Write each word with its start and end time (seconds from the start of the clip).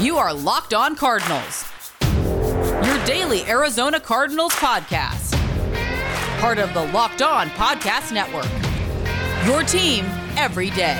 You 0.00 0.16
are 0.16 0.32
Locked 0.32 0.72
On 0.72 0.96
Cardinals, 0.96 1.70
your 2.00 3.04
daily 3.04 3.44
Arizona 3.44 4.00
Cardinals 4.00 4.52
podcast. 4.54 5.34
Part 6.40 6.56
of 6.56 6.72
the 6.72 6.86
Locked 6.86 7.20
On 7.20 7.48
Podcast 7.50 8.10
Network. 8.10 8.48
Your 9.46 9.62
team 9.62 10.06
every 10.38 10.70
day. 10.70 10.98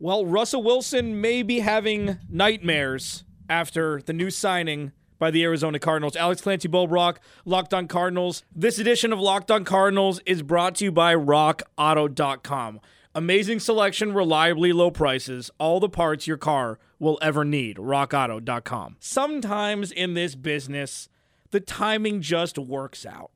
Well, 0.00 0.26
Russell 0.26 0.64
Wilson 0.64 1.20
may 1.20 1.44
be 1.44 1.60
having 1.60 2.18
nightmares 2.28 3.22
after 3.48 4.02
the 4.02 4.12
new 4.12 4.30
signing 4.30 4.90
by 5.20 5.30
the 5.30 5.44
Arizona 5.44 5.78
Cardinals. 5.78 6.16
Alex 6.16 6.40
Clancy 6.40 6.66
Bo 6.66 6.88
Brock, 6.88 7.20
Locked 7.44 7.72
On 7.72 7.86
Cardinals. 7.86 8.42
This 8.52 8.80
edition 8.80 9.12
of 9.12 9.20
Locked 9.20 9.52
On 9.52 9.64
Cardinals 9.64 10.20
is 10.26 10.42
brought 10.42 10.74
to 10.76 10.86
you 10.86 10.90
by 10.90 11.14
RockAuto.com. 11.14 12.80
Amazing 13.14 13.60
selection, 13.60 14.14
reliably 14.14 14.72
low 14.72 14.90
prices, 14.90 15.50
all 15.58 15.78
the 15.78 15.88
parts 15.88 16.26
your 16.26 16.36
car 16.36 16.78
will 16.98 17.18
ever 17.20 17.44
need. 17.44 17.76
RockAuto.com. 17.76 18.96
Sometimes 18.98 19.92
in 19.92 20.14
this 20.14 20.34
business, 20.34 21.08
the 21.50 21.60
timing 21.60 22.22
just 22.22 22.58
works 22.58 23.04
out. 23.04 23.30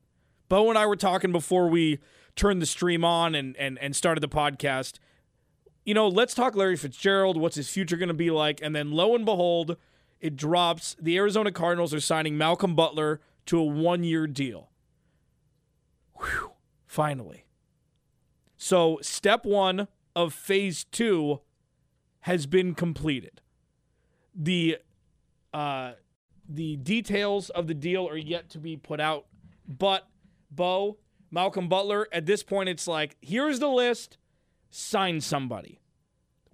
Bo 0.49 0.71
and 0.71 0.79
I 0.79 0.87
were 0.87 0.97
talking 0.97 1.33
before 1.33 1.69
we 1.69 1.99
turned 2.35 2.63
the 2.63 2.67
stream 2.67 3.05
on 3.05 3.35
and, 3.35 3.57
and, 3.57 3.79
and 3.79 3.95
started 3.95 4.21
the 4.21 4.29
podcast 4.29 4.99
you 5.85 5.93
know, 5.93 6.09
let's 6.09 6.35
talk 6.35 6.57
Larry 6.57 6.77
Fitzgerald. 6.77 7.37
What's 7.37 7.57
his 7.57 7.69
future 7.69 7.97
going 7.97 8.09
to 8.09 8.15
be 8.15 8.31
like? 8.31 8.61
And 8.63 8.75
then 8.75 8.91
lo 8.91 9.15
and 9.15 9.25
behold, 9.25 9.77
it 10.21 10.37
drops. 10.37 10.97
The 11.01 11.17
Arizona 11.17 11.53
Cardinals 11.53 11.93
are 11.95 12.01
signing 12.01 12.39
Malcolm 12.39 12.75
Butler 12.75 13.21
to 13.47 13.59
a 13.59 13.65
one 13.65 14.05
year 14.05 14.27
deal. 14.27 14.71
Whew, 16.19 16.53
finally. 16.87 17.45
So, 18.57 18.99
step 19.03 19.45
one 19.45 19.89
of 20.17 20.33
phase 20.33 20.85
two 20.85 21.41
has 22.21 22.47
been 22.47 22.75
completed. 22.75 23.41
The 24.35 24.79
uh, 25.53 25.93
the 26.49 26.77
details 26.77 27.51
of 27.51 27.67
the 27.67 27.75
deal 27.75 28.09
are 28.09 28.17
yet 28.17 28.49
to 28.51 28.59
be 28.59 28.77
put 28.77 29.01
out, 29.01 29.27
but 29.67 30.09
Bo, 30.51 30.99
Malcolm 31.31 31.69
Butler, 31.69 32.09
at 32.13 32.27
this 32.27 32.43
point, 32.43 32.69
it's 32.69 32.87
like, 32.87 33.17
here's 33.21 33.61
the 33.61 33.69
list 33.69 34.19
sign 34.71 35.21
somebody. 35.21 35.81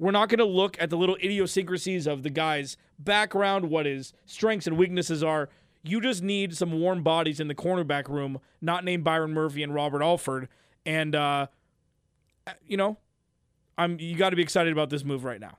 We're 0.01 0.13
not 0.13 0.31
going 0.31 0.39
to 0.39 0.47
look 0.47 0.81
at 0.81 0.89
the 0.89 0.97
little 0.97 1.17
idiosyncrasies 1.17 2.07
of 2.07 2.23
the 2.23 2.31
guy's 2.31 2.79
background, 2.99 3.69
what 3.69 3.85
his 3.85 4.15
strengths 4.25 4.67
and 4.67 4.79
weaknesses 4.79 5.23
are. 5.23 5.51
You 5.83 6.01
just 6.01 6.23
need 6.23 6.57
some 6.57 6.73
warm 6.81 7.03
bodies 7.03 7.39
in 7.39 7.49
the 7.49 7.55
cornerback 7.55 8.09
room, 8.09 8.41
not 8.63 8.83
named 8.83 9.05
Byron 9.05 9.33
Murphy 9.33 9.63
and 9.63 9.75
Robert 9.75 10.03
Alford. 10.03 10.49
And, 10.87 11.15
uh, 11.15 11.49
you 12.67 12.79
know, 12.79 12.97
I'm 13.77 14.01
you 14.01 14.17
got 14.17 14.31
to 14.31 14.37
be 14.37 14.43
excited 14.43 14.73
about 14.73 14.89
this 14.89 15.05
move 15.05 15.23
right 15.23 15.41
now. 15.41 15.59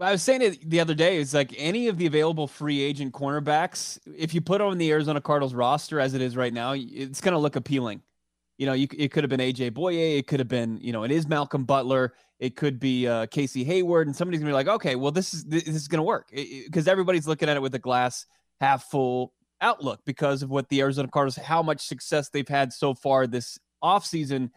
I 0.00 0.12
was 0.12 0.22
saying 0.22 0.40
it 0.40 0.70
the 0.70 0.80
other 0.80 0.94
day. 0.94 1.18
It's 1.18 1.34
like 1.34 1.52
any 1.58 1.88
of 1.88 1.98
the 1.98 2.06
available 2.06 2.46
free 2.46 2.80
agent 2.80 3.12
cornerbacks, 3.12 3.98
if 4.16 4.32
you 4.32 4.40
put 4.40 4.62
on 4.62 4.78
the 4.78 4.90
Arizona 4.90 5.20
Cardinals 5.20 5.52
roster 5.52 6.00
as 6.00 6.14
it 6.14 6.22
is 6.22 6.38
right 6.38 6.54
now, 6.54 6.72
it's 6.74 7.20
going 7.20 7.34
to 7.34 7.38
look 7.38 7.54
appealing 7.54 8.00
you 8.60 8.66
know, 8.66 8.74
you, 8.74 8.86
it 8.94 9.10
could 9.10 9.24
have 9.24 9.30
been 9.30 9.40
AJ 9.40 9.70
Bouye, 9.70 10.18
it 10.18 10.26
could 10.26 10.38
have 10.38 10.46
been, 10.46 10.78
you 10.82 10.92
know, 10.92 11.02
it 11.02 11.10
is 11.10 11.26
Malcolm 11.26 11.64
Butler, 11.64 12.12
it 12.40 12.56
could 12.56 12.80
be 12.80 13.06
uh, 13.06 13.26
Casey 13.26 13.62
Hayward, 13.64 14.08
and 14.08 14.16
somebody's 14.16 14.40
gonna 14.40 14.50
be 14.50 14.54
like, 14.54 14.66
okay, 14.66 14.96
well, 14.96 15.12
this 15.12 15.32
is 15.32 15.44
this 15.44 15.68
is 15.68 15.86
gonna 15.86 16.02
work 16.02 16.28
because 16.32 16.88
everybody's 16.88 17.28
looking 17.28 17.48
at 17.48 17.56
it 17.56 17.62
with 17.62 17.74
a 17.76 17.78
glass 17.78 18.26
half 18.60 18.84
full 18.84 19.34
outlook 19.60 20.00
because 20.06 20.42
of 20.42 20.50
what 20.50 20.68
the 20.70 20.80
Arizona 20.80 21.08
Cardinals, 21.08 21.36
how 21.36 21.62
much 21.62 21.86
success 21.86 22.30
they've 22.30 22.48
had 22.48 22.72
so 22.72 22.94
far 22.94 23.26
this 23.26 23.58
offseason. 23.84 24.50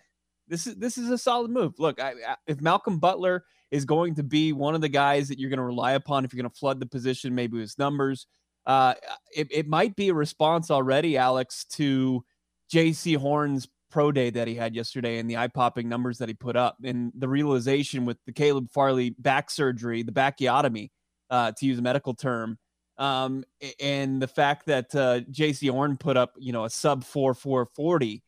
This 0.47 0.65
is 0.65 0.75
this 0.75 0.97
is 0.97 1.09
a 1.09 1.17
solid 1.17 1.51
move. 1.51 1.73
Look, 1.77 2.01
I, 2.01 2.13
I, 2.27 2.35
if 2.47 2.61
Malcolm 2.61 2.99
Butler 2.99 3.43
is 3.69 3.85
going 3.85 4.15
to 4.15 4.23
be 4.23 4.53
one 4.53 4.75
of 4.75 4.81
the 4.81 4.89
guys 4.89 5.27
that 5.27 5.39
you're 5.39 5.49
going 5.49 5.57
to 5.57 5.63
rely 5.63 5.93
upon, 5.93 6.23
if 6.23 6.33
you're 6.33 6.41
going 6.41 6.51
to 6.51 6.57
flood 6.57 6.79
the 6.79 6.85
position, 6.85 7.35
maybe 7.35 7.57
with 7.57 7.77
numbers, 7.77 8.27
uh, 8.65 8.93
it, 9.35 9.47
it 9.51 9.67
might 9.67 9.95
be 9.95 10.09
a 10.09 10.13
response 10.13 10.71
already, 10.71 11.17
Alex, 11.17 11.65
to 11.65 12.23
Jaycee 12.71 13.17
Horn's 13.17 13.67
pro 13.93 14.11
day 14.11 14.31
that 14.31 14.47
he 14.47 14.55
had 14.55 14.75
yesterday 14.75 15.19
and 15.19 15.29
the 15.29 15.37
eye 15.37 15.47
popping 15.47 15.87
numbers 15.87 16.17
that 16.17 16.27
he 16.27 16.33
put 16.33 16.55
up 16.55 16.75
and 16.83 17.11
the 17.15 17.27
realization 17.27 18.05
with 18.05 18.17
the 18.25 18.33
Caleb 18.33 18.71
Farley 18.71 19.11
back 19.11 19.51
surgery, 19.51 20.01
the 20.01 20.11
bacchiotomy, 20.11 20.89
uh, 21.29 21.51
to 21.51 21.65
use 21.67 21.77
a 21.77 21.81
medical 21.81 22.15
term, 22.15 22.57
um, 22.97 23.43
and 23.79 24.19
the 24.19 24.27
fact 24.27 24.65
that 24.65 24.93
uh, 24.95 25.19
Jaycee 25.31 25.69
Horn 25.69 25.97
put 25.97 26.17
up, 26.17 26.33
you 26.39 26.51
know, 26.51 26.65
a 26.65 26.71
sub 26.71 27.03
four 27.03 27.35
four 27.35 27.67
forty, 27.75 28.23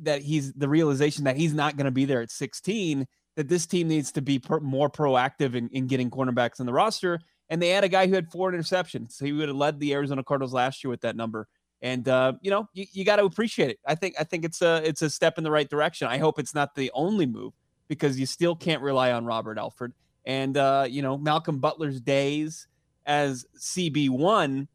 that 0.00 0.22
he's 0.22 0.54
the 0.54 0.68
realization 0.68 1.24
that 1.24 1.36
he's 1.36 1.52
not 1.52 1.76
going 1.76 1.84
to 1.84 1.90
be 1.90 2.06
there 2.06 2.22
at 2.22 2.30
16, 2.30 3.06
that 3.36 3.48
this 3.48 3.66
team 3.66 3.86
needs 3.86 4.12
to 4.12 4.22
be 4.22 4.38
per- 4.38 4.60
more 4.60 4.88
proactive 4.88 5.54
in, 5.54 5.68
in 5.68 5.88
getting 5.88 6.10
cornerbacks 6.10 6.58
on 6.58 6.64
the 6.64 6.72
roster. 6.72 7.20
And 7.50 7.60
they 7.60 7.68
had 7.68 7.84
a 7.84 7.88
guy 7.88 8.06
who 8.06 8.14
had 8.14 8.30
four 8.30 8.50
interceptions. 8.50 9.22
He 9.22 9.32
would 9.32 9.48
have 9.48 9.56
led 9.56 9.78
the 9.78 9.92
Arizona 9.92 10.24
Cardinals 10.24 10.54
last 10.54 10.82
year 10.82 10.90
with 10.90 11.02
that 11.02 11.16
number 11.16 11.48
and 11.82 12.08
uh, 12.08 12.34
you 12.40 12.50
know 12.50 12.68
you, 12.72 12.86
you 12.92 13.04
got 13.04 13.16
to 13.16 13.24
appreciate 13.24 13.70
it. 13.70 13.78
I 13.86 13.94
think 13.94 14.14
I 14.18 14.24
think 14.24 14.44
it's 14.44 14.62
a 14.62 14.82
it's 14.84 15.02
a 15.02 15.10
step 15.10 15.38
in 15.38 15.44
the 15.44 15.50
right 15.50 15.68
direction. 15.68 16.08
I 16.08 16.18
hope 16.18 16.38
it's 16.38 16.54
not 16.54 16.74
the 16.74 16.90
only 16.94 17.26
move 17.26 17.54
because 17.88 18.18
you 18.18 18.26
still 18.26 18.54
can't 18.54 18.82
rely 18.82 19.12
on 19.12 19.24
Robert 19.24 19.58
Alford 19.58 19.92
and 20.24 20.56
uh, 20.56 20.86
you 20.88 21.02
know 21.02 21.16
Malcolm 21.16 21.58
Butler's 21.58 22.00
days 22.00 22.66
as 23.06 23.46
CB 23.58 24.10
one. 24.10 24.68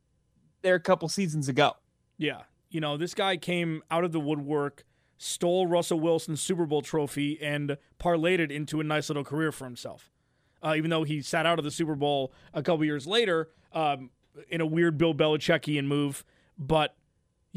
There 0.62 0.76
a 0.76 0.80
couple 0.80 1.08
seasons 1.10 1.48
ago. 1.48 1.74
Yeah, 2.18 2.42
you 2.70 2.82
know 2.82 2.98
this 2.98 3.14
guy 3.14 3.38
came 3.38 3.84
out 3.92 4.04
of 4.04 4.12
the 4.12 4.20
woodwork, 4.20 4.84
stole 5.18 5.68
Russell 5.68 6.00
Wilson's 6.00 6.42
Super 6.42 6.66
Bowl 6.66 6.82
trophy, 6.82 7.42
and 7.42 7.78
parlayed 8.00 8.40
it 8.40 8.52
into 8.52 8.80
a 8.80 8.84
nice 8.84 9.10
little 9.10 9.24
career 9.24 9.52
for 9.52 9.66
himself. 9.66 10.10
Uh, 10.64 10.74
even 10.76 10.90
though 10.90 11.04
he 11.04 11.22
sat 11.22 11.46
out 11.46 11.60
of 11.60 11.66
the 11.66 11.70
Super 11.70 11.94
Bowl 11.94 12.34
a 12.54 12.64
couple 12.64 12.84
years 12.84 13.06
later 13.06 13.50
um, 13.74 14.10
in 14.50 14.62
a 14.62 14.66
weird 14.66 14.98
Bill 14.98 15.14
Belichickian 15.14 15.86
move 15.86 16.26
but 16.58 16.96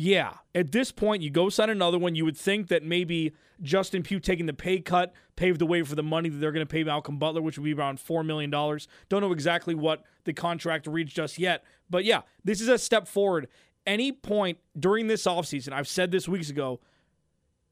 yeah, 0.00 0.34
at 0.54 0.70
this 0.70 0.92
point, 0.92 1.22
you 1.22 1.30
go 1.30 1.48
sign 1.48 1.70
another 1.70 1.98
one. 1.98 2.14
You 2.14 2.24
would 2.24 2.36
think 2.36 2.68
that 2.68 2.84
maybe 2.84 3.32
Justin 3.62 4.04
Pugh 4.04 4.20
taking 4.20 4.46
the 4.46 4.52
pay 4.52 4.78
cut 4.78 5.12
paved 5.34 5.60
the 5.60 5.66
way 5.66 5.82
for 5.82 5.96
the 5.96 6.04
money 6.04 6.28
that 6.28 6.38
they're 6.38 6.52
going 6.52 6.64
to 6.64 6.70
pay 6.70 6.84
Malcolm 6.84 7.18
Butler, 7.18 7.42
which 7.42 7.58
would 7.58 7.64
be 7.64 7.74
around 7.74 7.98
$4 7.98 8.24
million. 8.24 8.48
Don't 8.50 9.20
know 9.20 9.32
exactly 9.32 9.74
what 9.74 10.04
the 10.22 10.32
contract 10.32 10.86
reads 10.86 11.12
just 11.12 11.36
yet. 11.36 11.64
But 11.90 12.04
yeah, 12.04 12.20
this 12.44 12.60
is 12.60 12.68
a 12.68 12.78
step 12.78 13.08
forward. 13.08 13.48
Any 13.86 14.12
point 14.12 14.58
during 14.78 15.08
this 15.08 15.24
offseason, 15.24 15.72
I've 15.72 15.88
said 15.88 16.12
this 16.12 16.28
weeks 16.28 16.48
ago, 16.48 16.78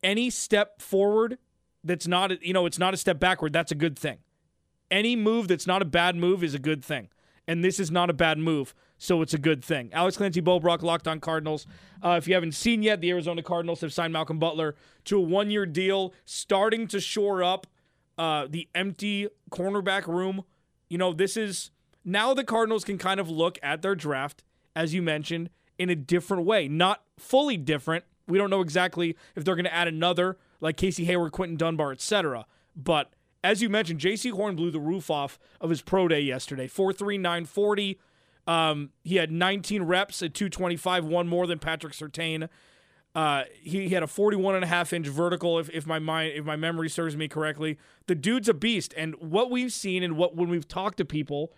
any 0.03 0.29
step 0.29 0.83
forward 0.83 1.39
that's 1.85 2.09
not, 2.09 2.43
you 2.43 2.53
know, 2.53 2.67
it's 2.67 2.79
not 2.79 2.93
a 2.93 2.97
step 2.97 3.21
backward, 3.21 3.53
that's 3.53 3.71
a 3.71 3.77
good 3.77 3.97
thing. 3.97 4.19
Any 4.91 5.15
move 5.15 5.47
that's 5.47 5.67
not 5.67 5.81
a 5.81 5.85
bad 5.85 6.17
move 6.17 6.43
is 6.43 6.55
a 6.55 6.59
good 6.59 6.85
thing. 6.85 7.09
And 7.47 7.63
this 7.63 7.79
is 7.79 7.91
not 7.91 8.11
a 8.11 8.15
bad 8.15 8.39
move 8.39 8.75
so 8.99 9.23
it's 9.23 9.35
a 9.35 9.39
good 9.39 9.65
thing. 9.65 9.91
Alex 9.93 10.17
Clancy 10.17 10.41
Bo 10.41 10.59
Brock, 10.59 10.83
Locked 10.83 11.07
On 11.09 11.21
Cardinals. 11.21 11.67
Uh, 12.03 12.17
if 12.19 12.27
you 12.27 12.35
haven't 12.35 12.53
seen 12.53 12.83
yet, 12.83 13.01
the 13.01 13.11
Arizona 13.11 13.43
Cardinals 13.43 13.81
have 13.81 13.93
signed 13.93 14.13
Malcolm 14.13 14.39
Butler 14.39 14.75
to 15.05 15.19
a 15.19 15.21
one 15.21 15.51
year 15.51 15.67
deal, 15.67 16.15
starting 16.25 16.87
to 16.89 17.01
shore 17.01 17.43
up 17.43 17.67
uh, 18.19 18.47
the 18.49 18.69
empty 18.75 19.29
cornerback 19.51 20.07
room. 20.07 20.45
You 20.89 20.99
know, 20.99 21.13
this 21.13 21.37
is 21.37 21.71
now 22.05 22.35
the 22.35 22.45
Cardinals 22.45 22.85
can 22.85 22.99
kind 22.99 23.21
of 23.21 23.29
look 23.29 23.59
at 23.63 23.83
their 23.83 23.95
draft, 23.95 24.43
as 24.75 24.95
you 24.95 25.03
mentioned, 25.03 25.51
in 25.79 25.91
a 25.91 25.97
different 25.97 26.45
way. 26.45 26.69
Not 26.69 27.03
fully 27.19 27.57
different. 27.57 28.05
We 28.29 28.39
don't 28.39 28.51
know 28.51 28.61
exactly 28.61 29.17
if 29.35 29.45
they're 29.45 29.55
going 29.55 29.65
to 29.65 29.75
add 29.75 29.89
another, 29.89 30.39
like 30.61 30.77
Casey 30.77 31.05
Hayward, 31.05 31.33
Quinton 31.33 31.57
Dunbar, 31.57 31.93
etc. 31.93 32.47
But 32.75 33.13
as 33.45 33.63
you 33.63 33.69
mentioned, 33.69 34.01
Jaycee 34.01 34.33
Horn 34.33 34.57
blew 34.57 34.71
the 34.71 34.81
roof 34.81 35.11
off 35.11 35.39
of 35.61 35.71
his 35.71 35.83
pro 35.83 36.09
day 36.09 36.21
yesterday. 36.21 36.67
4 36.67 36.93
3 36.93 37.19
9 37.19 37.45
40. 37.45 38.01
Um, 38.47 38.91
he 39.03 39.17
had 39.17 39.31
19 39.31 39.83
reps 39.83 40.23
at 40.23 40.35
225, 40.35 41.05
one 41.05 41.27
more 41.27 41.47
than 41.47 41.59
Patrick 41.59 41.93
Surtain. 41.93 42.49
Uh, 43.15 43.45
he, 43.63 43.89
he, 43.89 43.95
had 43.95 44.03
a 44.03 44.07
41 44.07 44.57
and 44.57 44.65
a 44.65 44.67
half 44.67 44.93
inch 44.93 45.07
vertical, 45.07 45.59
if, 45.59 45.71
if 45.71 45.87
my 45.87 45.99
mind, 45.99 46.33
if 46.35 46.45
my 46.45 46.55
memory 46.55 46.89
serves 46.89 47.17
me 47.17 47.29
correctly. 47.29 47.79
The 48.07 48.15
dude's 48.15 48.49
a 48.49 48.55
beast, 48.55 48.93
and 48.97 49.15
what 49.17 49.51
we've 49.51 49.73
seen 49.73 50.03
and 50.03 50.17
what 50.19 50.37
when 50.37 50.51
we've 50.51 50.69
talked 50.69 50.99
to 50.99 51.05
people 51.05 51.53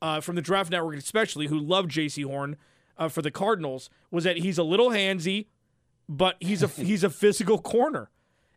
uh, 0.00 0.20
from 0.20 0.36
the 0.36 0.42
Draft 0.42 0.70
Network, 0.70 0.96
especially 0.96 1.48
who 1.48 1.58
love 1.58 1.86
Jaycee 1.86 2.24
Horn 2.24 2.56
uh, 2.96 3.08
for 3.08 3.20
the 3.20 3.30
Cardinals, 3.30 3.90
was 4.10 4.24
that 4.24 4.38
he's 4.38 4.56
a 4.56 4.62
little 4.62 4.88
handsy, 4.88 5.48
but 6.08 6.36
he's 6.40 6.62
a 6.62 6.66
he's 6.82 7.04
a 7.04 7.10
physical 7.10 7.58
corner. 7.58 8.10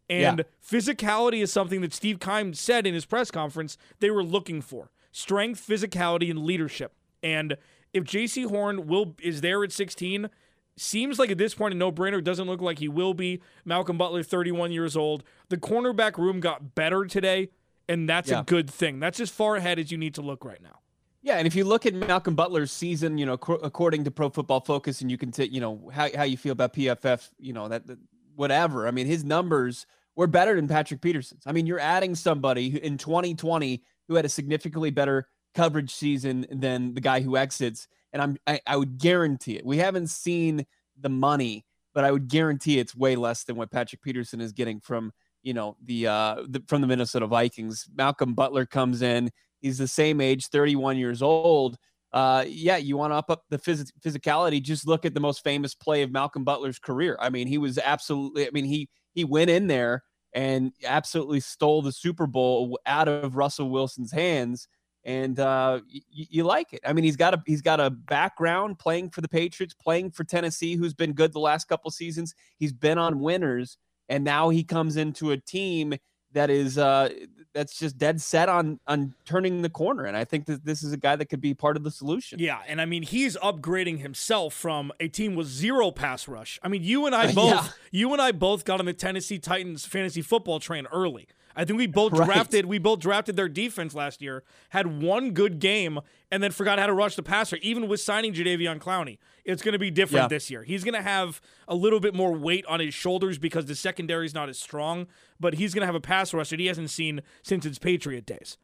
And 0.09 0.39
yeah. 0.39 0.43
physicality 0.65 1.41
is 1.41 1.51
something 1.51 1.81
that 1.81 1.93
Steve 1.93 2.19
Keim 2.19 2.53
said 2.53 2.87
in 2.87 2.93
his 2.93 3.05
press 3.05 3.31
conference 3.31 3.77
they 3.99 4.11
were 4.11 4.23
looking 4.23 4.61
for 4.61 4.91
strength, 5.11 5.65
physicality, 5.65 6.29
and 6.29 6.39
leadership. 6.39 6.93
And 7.23 7.57
if 7.95 8.03
Jaycee 8.03 8.47
Horn 8.47 8.87
will 8.87 9.15
is 9.21 9.41
there 9.41 9.63
at 9.63 9.71
16, 9.71 10.29
seems 10.75 11.17
like 11.17 11.31
at 11.31 11.37
this 11.37 11.55
point 11.55 11.73
a 11.73 11.77
no-brainer. 11.77 12.21
Doesn't 12.21 12.45
look 12.45 12.61
like 12.61 12.79
he 12.79 12.89
will 12.89 13.13
be. 13.13 13.41
Malcolm 13.63 13.97
Butler, 13.97 14.21
31 14.21 14.73
years 14.73 14.97
old. 14.97 15.23
The 15.47 15.57
cornerback 15.57 16.17
room 16.17 16.41
got 16.41 16.75
better 16.75 17.05
today, 17.05 17.49
and 17.87 18.07
that's 18.07 18.29
yeah. 18.29 18.41
a 18.41 18.43
good 18.43 18.69
thing. 18.69 18.99
That's 18.99 19.21
as 19.21 19.29
far 19.29 19.55
ahead 19.55 19.79
as 19.79 19.91
you 19.91 19.97
need 19.97 20.13
to 20.15 20.21
look 20.21 20.43
right 20.43 20.61
now. 20.61 20.79
Yeah, 21.21 21.37
and 21.37 21.47
if 21.47 21.55
you 21.55 21.63
look 21.63 21.85
at 21.85 21.93
Malcolm 21.95 22.35
Butler's 22.35 22.71
season, 22.71 23.17
you 23.17 23.25
know, 23.25 23.33
according 23.33 24.03
to 24.03 24.11
Pro 24.11 24.29
Football 24.29 24.59
Focus, 24.59 25.01
and 25.01 25.09
you 25.09 25.17
can 25.17 25.31
take, 25.31 25.51
you 25.51 25.61
know, 25.61 25.89
how 25.91 26.09
how 26.15 26.23
you 26.23 26.37
feel 26.37 26.51
about 26.51 26.73
PFF, 26.73 27.31
you 27.39 27.53
know, 27.53 27.69
that, 27.69 27.87
that 27.87 27.97
whatever. 28.35 28.87
I 28.87 28.91
mean, 28.91 29.07
his 29.07 29.23
numbers 29.23 29.87
were 30.15 30.27
better 30.27 30.55
than 30.55 30.67
Patrick 30.67 31.01
Peterson's. 31.01 31.43
I 31.47 31.53
mean, 31.53 31.65
you're 31.65 31.79
adding 31.79 32.13
somebody 32.13 32.83
in 32.83 32.97
2020 32.97 33.81
who 34.07 34.15
had 34.15 34.25
a 34.25 34.29
significantly 34.29 34.91
better 34.91 35.27
coverage 35.55 35.93
season 35.93 36.45
than 36.51 36.93
the 36.93 37.01
guy 37.01 37.21
who 37.21 37.37
exits, 37.37 37.87
and 38.13 38.21
I'm 38.21 38.37
I, 38.45 38.59
I 38.67 38.77
would 38.77 38.97
guarantee 38.97 39.57
it. 39.57 39.65
We 39.65 39.77
haven't 39.77 40.07
seen 40.07 40.65
the 40.99 41.09
money, 41.09 41.65
but 41.93 42.03
I 42.03 42.11
would 42.11 42.27
guarantee 42.27 42.79
it's 42.79 42.95
way 42.95 43.15
less 43.15 43.43
than 43.43 43.55
what 43.55 43.71
Patrick 43.71 44.01
Peterson 44.01 44.41
is 44.41 44.51
getting 44.51 44.79
from 44.79 45.11
you 45.41 45.53
know 45.53 45.77
the 45.83 46.07
uh 46.07 46.43
the, 46.47 46.63
from 46.67 46.81
the 46.81 46.87
Minnesota 46.87 47.27
Vikings. 47.27 47.87
Malcolm 47.95 48.33
Butler 48.33 48.65
comes 48.65 49.01
in. 49.01 49.31
He's 49.61 49.77
the 49.77 49.87
same 49.87 50.21
age, 50.21 50.47
31 50.47 50.97
years 50.97 51.21
old. 51.21 51.77
Uh, 52.13 52.45
yeah, 52.47 52.77
you 52.77 52.95
want 52.95 53.11
to 53.11 53.15
up 53.15 53.29
up 53.29 53.43
the 53.49 53.57
phys- 53.57 53.91
physicality. 53.99 54.61
Just 54.61 54.87
look 54.87 55.05
at 55.05 55.13
the 55.13 55.19
most 55.19 55.43
famous 55.43 55.73
play 55.73 56.01
of 56.01 56.11
Malcolm 56.11 56.43
Butler's 56.43 56.79
career. 56.79 57.17
I 57.19 57.29
mean, 57.29 57.47
he 57.47 57.57
was 57.57 57.77
absolutely. 57.77 58.47
I 58.47 58.51
mean, 58.51 58.65
he 58.65 58.89
he 59.13 59.23
went 59.23 59.49
in 59.49 59.67
there 59.67 60.03
and 60.33 60.73
absolutely 60.85 61.39
stole 61.39 61.81
the 61.81 61.91
Super 61.91 62.27
Bowl 62.27 62.77
out 62.85 63.07
of 63.07 63.35
Russell 63.35 63.69
Wilson's 63.69 64.11
hands. 64.11 64.67
And 65.05 65.39
uh, 65.39 65.81
y- 65.93 66.01
you 66.11 66.43
like 66.43 66.73
it. 66.73 66.81
I 66.83 66.91
mean, 66.91 67.05
he's 67.05 67.15
got 67.15 67.33
a 67.33 67.43
he's 67.45 67.61
got 67.61 67.79
a 67.79 67.89
background 67.89 68.79
playing 68.79 69.11
for 69.11 69.21
the 69.21 69.29
Patriots, 69.29 69.73
playing 69.73 70.11
for 70.11 70.23
Tennessee, 70.23 70.75
who's 70.75 70.95
been 70.95 71.13
good 71.13 71.31
the 71.31 71.39
last 71.39 71.67
couple 71.67 71.91
seasons. 71.91 72.33
He's 72.57 72.73
been 72.73 72.97
on 72.97 73.19
winners, 73.19 73.77
and 74.09 74.23
now 74.23 74.49
he 74.49 74.63
comes 74.63 74.97
into 74.97 75.31
a 75.31 75.37
team 75.37 75.93
that 76.35 76.49
is 76.49 76.77
uh, 76.77 77.09
that's 77.53 77.79
just 77.79 77.97
dead 77.97 78.21
set 78.21 78.49
on 78.49 78.79
on 78.85 79.15
turning 79.25 79.61
the 79.61 79.69
corner. 79.69 80.03
And 80.05 80.15
I 80.15 80.25
think 80.25 80.45
that 80.45 80.63
this 80.63 80.83
is 80.83 80.93
a 80.93 80.97
guy 80.97 81.15
that 81.15 81.25
could 81.27 81.41
be 81.41 81.53
part 81.53 81.77
of 81.77 81.83
the 81.83 81.89
solution. 81.89 82.37
Yeah, 82.39 82.59
and 82.67 82.79
I 82.79 82.85
mean 82.85 83.01
he's 83.01 83.35
upgrading 83.37 83.99
himself 83.99 84.53
from 84.53 84.91
a 84.99 85.07
team 85.07 85.35
with 85.35 85.47
zero 85.47 85.89
pass 85.91 86.27
rush. 86.27 86.59
I 86.61 86.67
mean, 86.67 86.83
you 86.83 87.07
and 87.07 87.15
I 87.15 87.31
both 87.33 87.49
yeah. 87.49 87.67
you 87.91 88.13
and 88.13 88.21
I 88.21 88.31
both 88.31 88.65
got 88.65 88.79
on 88.79 88.85
the 88.85 88.93
Tennessee 88.93 89.39
Titans 89.39 89.85
fantasy 89.85 90.21
football 90.21 90.59
train 90.59 90.85
early. 90.91 91.27
I 91.55 91.65
think 91.65 91.77
we 91.77 91.87
both 91.87 92.13
right. 92.13 92.25
drafted 92.25 92.65
we 92.65 92.77
both 92.77 92.99
drafted 92.99 93.35
their 93.35 93.47
defense 93.47 93.95
last 93.95 94.21
year, 94.21 94.43
had 94.69 95.01
one 95.01 95.31
good 95.31 95.59
game, 95.59 95.99
and 96.31 96.43
then 96.43 96.51
forgot 96.51 96.79
how 96.79 96.87
to 96.87 96.93
rush 96.93 97.15
the 97.15 97.23
passer. 97.23 97.57
Even 97.61 97.87
with 97.87 98.01
signing 98.01 98.33
Jadeveon 98.33 98.79
Clowney, 98.79 99.17
it's 99.43 99.61
going 99.61 99.73
to 99.73 99.79
be 99.79 99.91
different 99.91 100.25
yeah. 100.25 100.27
this 100.27 100.49
year. 100.49 100.63
He's 100.63 100.83
going 100.83 100.95
to 100.95 101.01
have 101.01 101.41
a 101.67 101.75
little 101.75 101.99
bit 101.99 102.13
more 102.13 102.33
weight 102.33 102.65
on 102.67 102.79
his 102.79 102.93
shoulders 102.93 103.37
because 103.37 103.65
the 103.65 103.75
secondary 103.75 104.25
is 104.25 104.33
not 104.33 104.49
as 104.49 104.59
strong, 104.59 105.07
but 105.39 105.55
he's 105.55 105.73
going 105.73 105.81
to 105.81 105.87
have 105.87 105.95
a 105.95 106.01
pass 106.01 106.33
rush 106.33 106.49
that 106.49 106.59
he 106.59 106.65
hasn't 106.67 106.89
seen 106.89 107.21
since 107.41 107.63
his 107.63 107.79
Patriot 107.79 108.25
days. 108.25 108.57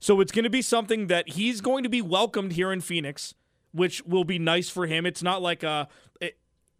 So 0.00 0.20
it's 0.20 0.32
going 0.32 0.44
to 0.44 0.50
be 0.50 0.62
something 0.62 1.06
that 1.06 1.30
he's 1.30 1.60
going 1.60 1.82
to 1.82 1.88
be 1.88 2.02
welcomed 2.02 2.52
here 2.52 2.72
in 2.72 2.80
Phoenix, 2.80 3.34
which 3.72 4.04
will 4.04 4.24
be 4.24 4.38
nice 4.38 4.68
for 4.68 4.86
him. 4.86 5.06
It's 5.06 5.22
not 5.22 5.42
like 5.42 5.62
a 5.62 5.88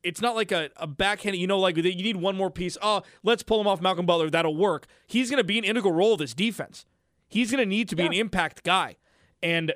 it's 0.03 0.21
not 0.21 0.35
like 0.35 0.53
a, 0.53 0.71
a 0.77 0.87
backhand, 0.87 1.37
you 1.37 1.47
know, 1.47 1.59
like 1.59 1.77
you 1.77 1.83
need 1.83 2.17
one 2.17 2.37
more 2.37 2.51
piece. 2.51 2.79
Oh, 2.81 3.03
let's 3.23 3.43
pull 3.43 3.61
him 3.61 3.67
off 3.67 3.81
Malcolm 3.81 4.07
Butler. 4.07 4.31
That'll 4.31 4.57
work. 4.57 4.87
He's 5.07 5.31
going 5.31 5.41
to 5.41 5.45
be 5.45 5.59
an 5.59 5.65
integral 5.65 5.93
role 5.93 6.13
of 6.13 6.19
this 6.19 6.35
defense. 6.35 6.85
He's 7.29 7.51
going 7.51 7.63
to 7.63 7.69
need 7.69 7.89
to 7.89 7.97
be 7.97 8.05
yeah. 8.05 8.11
an 8.11 8.15
impact 8.15 8.63
guy. 8.63 8.97
And 9.43 9.73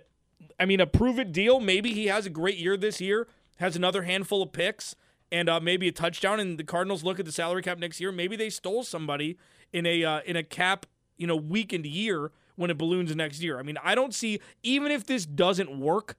I 0.58 0.66
mean, 0.66 0.80
a 0.80 0.86
prove 0.86 1.18
it 1.18 1.32
deal. 1.32 1.60
Maybe 1.60 1.92
he 1.92 2.06
has 2.06 2.26
a 2.26 2.30
great 2.30 2.58
year 2.58 2.76
this 2.76 3.00
year, 3.00 3.28
has 3.58 3.76
another 3.76 4.02
handful 4.02 4.42
of 4.42 4.52
picks, 4.52 4.94
and 5.32 5.48
uh, 5.48 5.60
maybe 5.60 5.88
a 5.88 5.92
touchdown. 5.92 6.38
And 6.38 6.58
the 6.58 6.64
Cardinals 6.64 7.02
look 7.02 7.18
at 7.18 7.26
the 7.26 7.32
salary 7.32 7.62
cap 7.62 7.78
next 7.78 8.00
year. 8.00 8.12
Maybe 8.12 8.36
they 8.36 8.50
stole 8.50 8.82
somebody 8.82 9.38
in 9.72 9.86
a 9.86 10.04
uh, 10.04 10.20
in 10.24 10.36
a 10.36 10.42
cap, 10.42 10.86
you 11.16 11.26
know, 11.26 11.36
weakened 11.36 11.86
year 11.86 12.30
when 12.56 12.70
it 12.70 12.78
balloons 12.78 13.14
next 13.16 13.42
year. 13.42 13.58
I 13.58 13.62
mean, 13.62 13.78
I 13.82 13.94
don't 13.94 14.14
see 14.14 14.40
even 14.62 14.92
if 14.92 15.06
this 15.06 15.24
doesn't 15.24 15.78
work, 15.78 16.16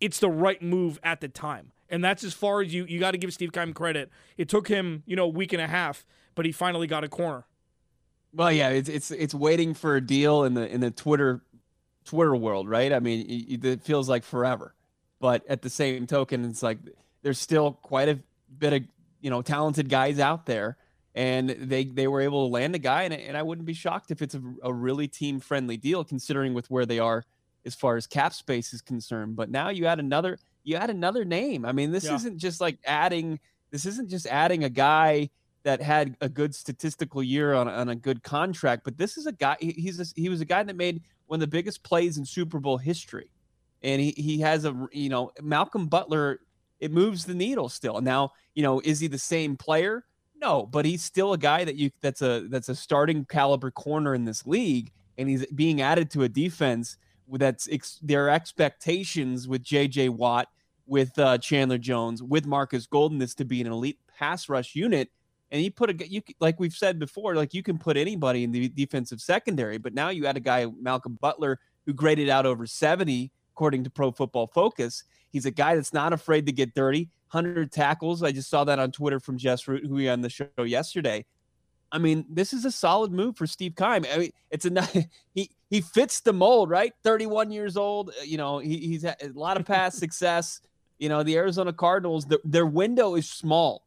it's 0.00 0.18
the 0.18 0.30
right 0.30 0.60
move 0.60 0.98
at 1.02 1.20
the 1.20 1.28
time. 1.28 1.72
And 1.92 2.02
that's 2.02 2.24
as 2.24 2.32
far 2.32 2.62
as 2.62 2.72
you 2.72 2.86
you 2.86 2.98
got 2.98 3.12
to 3.12 3.18
give 3.18 3.32
Steve 3.32 3.52
Keim 3.52 3.74
credit. 3.74 4.10
It 4.38 4.48
took 4.48 4.66
him, 4.66 5.02
you 5.06 5.14
know, 5.14 5.24
a 5.24 5.28
week 5.28 5.52
and 5.52 5.60
a 5.60 5.68
half, 5.68 6.04
but 6.34 6.46
he 6.46 6.50
finally 6.50 6.86
got 6.86 7.04
a 7.04 7.08
corner. 7.08 7.44
Well, 8.32 8.50
yeah, 8.50 8.70
it's 8.70 8.88
it's 8.88 9.10
it's 9.10 9.34
waiting 9.34 9.74
for 9.74 9.94
a 9.96 10.00
deal 10.00 10.44
in 10.44 10.54
the 10.54 10.66
in 10.66 10.80
the 10.80 10.90
Twitter 10.90 11.42
Twitter 12.06 12.34
world, 12.34 12.68
right? 12.68 12.92
I 12.92 12.98
mean, 12.98 13.26
it, 13.28 13.64
it 13.64 13.82
feels 13.82 14.08
like 14.08 14.24
forever. 14.24 14.74
But 15.20 15.46
at 15.48 15.62
the 15.62 15.70
same 15.70 16.06
token, 16.06 16.44
it's 16.46 16.62
like 16.62 16.78
there's 17.22 17.38
still 17.38 17.72
quite 17.72 18.08
a 18.08 18.18
bit 18.58 18.72
of, 18.72 18.82
you 19.20 19.30
know, 19.30 19.42
talented 19.42 19.88
guys 19.88 20.18
out 20.18 20.46
there 20.46 20.78
and 21.14 21.50
they 21.50 21.84
they 21.84 22.08
were 22.08 22.22
able 22.22 22.48
to 22.48 22.52
land 22.52 22.74
a 22.74 22.78
guy 22.78 23.02
and, 23.02 23.12
and 23.12 23.36
I 23.36 23.42
wouldn't 23.42 23.66
be 23.66 23.74
shocked 23.74 24.10
if 24.10 24.22
it's 24.22 24.34
a, 24.34 24.42
a 24.62 24.72
really 24.72 25.08
team 25.08 25.40
friendly 25.40 25.76
deal 25.76 26.04
considering 26.04 26.54
with 26.54 26.70
where 26.70 26.86
they 26.86 26.98
are 26.98 27.24
as 27.64 27.74
far 27.74 27.96
as 27.96 28.06
cap 28.06 28.32
space 28.32 28.72
is 28.72 28.80
concerned. 28.80 29.36
But 29.36 29.50
now 29.50 29.68
you 29.68 29.86
add 29.86 30.00
another 30.00 30.38
you 30.64 30.76
add 30.76 30.90
another 30.90 31.24
name. 31.24 31.64
I 31.64 31.72
mean, 31.72 31.90
this 31.90 32.04
yeah. 32.04 32.14
isn't 32.14 32.38
just 32.38 32.60
like 32.60 32.78
adding. 32.84 33.40
This 33.70 33.86
isn't 33.86 34.10
just 34.10 34.26
adding 34.26 34.64
a 34.64 34.68
guy 34.68 35.30
that 35.64 35.80
had 35.80 36.16
a 36.20 36.28
good 36.28 36.54
statistical 36.54 37.22
year 37.22 37.54
on, 37.54 37.68
on 37.68 37.88
a 37.88 37.94
good 37.94 38.22
contract, 38.22 38.82
but 38.84 38.98
this 38.98 39.16
is 39.16 39.26
a 39.26 39.32
guy. 39.32 39.56
He's 39.60 40.00
a, 40.00 40.06
he 40.14 40.28
was 40.28 40.40
a 40.40 40.44
guy 40.44 40.62
that 40.62 40.76
made 40.76 41.02
one 41.26 41.36
of 41.36 41.40
the 41.40 41.46
biggest 41.46 41.82
plays 41.82 42.18
in 42.18 42.24
Super 42.24 42.58
Bowl 42.58 42.78
history, 42.78 43.30
and 43.82 44.00
he 44.00 44.12
he 44.16 44.40
has 44.40 44.64
a 44.64 44.88
you 44.92 45.08
know 45.08 45.30
Malcolm 45.40 45.86
Butler. 45.86 46.40
It 46.80 46.90
moves 46.90 47.24
the 47.24 47.34
needle 47.34 47.68
still. 47.68 48.00
Now 48.00 48.32
you 48.54 48.62
know 48.62 48.80
is 48.84 49.00
he 49.00 49.06
the 49.06 49.18
same 49.18 49.56
player? 49.56 50.04
No, 50.40 50.66
but 50.66 50.84
he's 50.84 51.04
still 51.04 51.32
a 51.32 51.38
guy 51.38 51.64
that 51.64 51.76
you 51.76 51.90
that's 52.00 52.22
a 52.22 52.46
that's 52.48 52.68
a 52.68 52.74
starting 52.74 53.24
caliber 53.24 53.70
corner 53.70 54.14
in 54.14 54.24
this 54.24 54.46
league, 54.46 54.90
and 55.16 55.28
he's 55.28 55.46
being 55.46 55.80
added 55.80 56.10
to 56.10 56.24
a 56.24 56.28
defense 56.28 56.96
that's 57.30 57.68
ex- 57.70 57.98
their 58.02 58.28
expectations 58.28 59.48
with 59.48 59.62
J.J. 59.62 60.10
Watt, 60.10 60.48
with 60.86 61.18
uh, 61.18 61.38
Chandler 61.38 61.78
Jones, 61.78 62.22
with 62.22 62.46
Marcus 62.46 62.86
Golden 62.86 63.22
is 63.22 63.34
to 63.36 63.44
be 63.44 63.60
an 63.60 63.66
elite 63.66 63.98
pass 64.18 64.48
rush 64.48 64.74
unit. 64.74 65.10
And 65.50 65.62
you 65.62 65.70
put 65.70 65.90
a 65.90 66.08
you 66.08 66.22
like 66.40 66.58
we've 66.58 66.72
said 66.72 66.98
before, 66.98 67.34
like 67.34 67.52
you 67.52 67.62
can 67.62 67.78
put 67.78 67.96
anybody 67.96 68.44
in 68.44 68.52
the 68.52 68.68
defensive 68.68 69.20
secondary, 69.20 69.78
but 69.78 69.92
now 69.92 70.08
you 70.08 70.24
had 70.24 70.36
a 70.36 70.40
guy 70.40 70.66
Malcolm 70.80 71.18
Butler 71.20 71.58
who 71.84 71.92
graded 71.92 72.28
out 72.28 72.46
over 72.46 72.66
70 72.66 73.30
according 73.52 73.84
to 73.84 73.90
Pro 73.90 74.10
Football 74.10 74.46
Focus. 74.46 75.04
He's 75.30 75.46
a 75.46 75.50
guy 75.50 75.74
that's 75.74 75.92
not 75.92 76.12
afraid 76.12 76.46
to 76.46 76.52
get 76.52 76.74
dirty. 76.74 77.10
100 77.32 77.72
tackles. 77.72 78.22
I 78.22 78.32
just 78.32 78.50
saw 78.50 78.64
that 78.64 78.78
on 78.78 78.92
Twitter 78.92 79.18
from 79.18 79.38
Jess 79.38 79.66
Root, 79.66 79.86
who 79.86 79.94
we 79.94 80.08
on 80.08 80.20
the 80.20 80.28
show 80.28 80.46
yesterday. 80.58 81.24
I 81.92 81.98
mean, 81.98 82.24
this 82.28 82.54
is 82.54 82.64
a 82.64 82.70
solid 82.70 83.12
move 83.12 83.36
for 83.36 83.46
Steve 83.46 83.76
Keim. 83.76 84.06
I 84.10 84.18
mean, 84.18 84.32
it's 84.50 84.64
a 84.64 84.88
he 85.34 85.50
he 85.68 85.82
fits 85.82 86.20
the 86.20 86.32
mold, 86.32 86.70
right? 86.70 86.94
31 87.04 87.52
years 87.52 87.76
old. 87.76 88.10
Uh, 88.10 88.24
you 88.24 88.38
know, 88.38 88.58
he, 88.58 88.78
he's 88.78 89.02
had 89.02 89.16
a 89.22 89.28
lot 89.38 89.58
of 89.58 89.66
past 89.66 89.98
success. 90.00 90.60
You 90.98 91.08
know, 91.08 91.22
the 91.22 91.36
Arizona 91.36 91.72
Cardinals, 91.72 92.26
the, 92.26 92.40
their 92.44 92.66
window 92.66 93.16
is 93.16 93.28
small, 93.28 93.84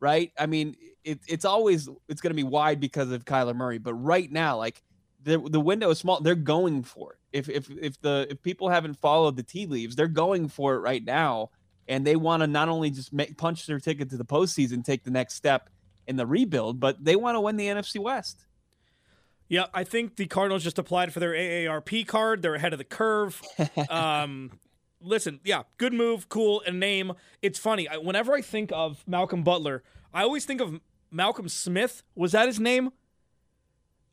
right? 0.00 0.32
I 0.38 0.46
mean, 0.46 0.76
it, 1.04 1.20
it's 1.26 1.44
always 1.44 1.88
it's 2.08 2.20
going 2.20 2.32
to 2.32 2.36
be 2.36 2.42
wide 2.42 2.80
because 2.80 3.10
of 3.10 3.24
Kyler 3.24 3.56
Murray, 3.56 3.78
but 3.78 3.94
right 3.94 4.30
now, 4.30 4.58
like 4.58 4.82
the 5.22 5.38
the 5.38 5.60
window 5.60 5.90
is 5.90 5.98
small. 5.98 6.20
They're 6.20 6.34
going 6.34 6.82
for 6.82 7.12
it. 7.12 7.18
If 7.32 7.48
if 7.48 7.70
if 7.70 8.00
the 8.00 8.26
if 8.28 8.42
people 8.42 8.68
haven't 8.68 8.94
followed 8.94 9.36
the 9.36 9.42
tea 9.42 9.66
leaves, 9.66 9.96
they're 9.96 10.08
going 10.08 10.48
for 10.48 10.74
it 10.74 10.80
right 10.80 11.04
now, 11.04 11.50
and 11.88 12.06
they 12.06 12.16
want 12.16 12.42
to 12.42 12.46
not 12.46 12.68
only 12.68 12.90
just 12.90 13.12
make 13.12 13.38
punch 13.38 13.66
their 13.66 13.80
ticket 13.80 14.10
to 14.10 14.16
the 14.16 14.24
postseason, 14.24 14.84
take 14.84 15.04
the 15.04 15.10
next 15.10 15.34
step 15.34 15.70
in 16.06 16.16
the 16.16 16.26
rebuild, 16.26 16.80
but 16.80 17.04
they 17.04 17.16
want 17.16 17.36
to 17.36 17.40
win 17.40 17.56
the 17.56 17.66
NFC 17.66 17.98
West. 17.98 18.46
Yeah, 19.48 19.66
I 19.72 19.84
think 19.84 20.16
the 20.16 20.26
Cardinals 20.26 20.64
just 20.64 20.78
applied 20.78 21.12
for 21.12 21.20
their 21.20 21.32
AARP 21.32 22.06
card. 22.06 22.42
They're 22.42 22.56
ahead 22.56 22.72
of 22.72 22.78
the 22.78 22.84
curve. 22.84 23.40
um, 23.90 24.50
listen, 25.00 25.40
yeah, 25.44 25.62
good 25.78 25.92
move, 25.92 26.28
cool, 26.28 26.62
and 26.66 26.80
name. 26.80 27.12
It's 27.42 27.58
funny. 27.58 27.88
I, 27.88 27.96
whenever 27.96 28.34
I 28.34 28.40
think 28.40 28.70
of 28.72 29.04
Malcolm 29.06 29.44
Butler, 29.44 29.82
I 30.12 30.22
always 30.22 30.44
think 30.44 30.60
of 30.60 30.80
Malcolm 31.10 31.48
Smith. 31.48 32.02
Was 32.14 32.32
that 32.32 32.46
his 32.46 32.58
name? 32.58 32.90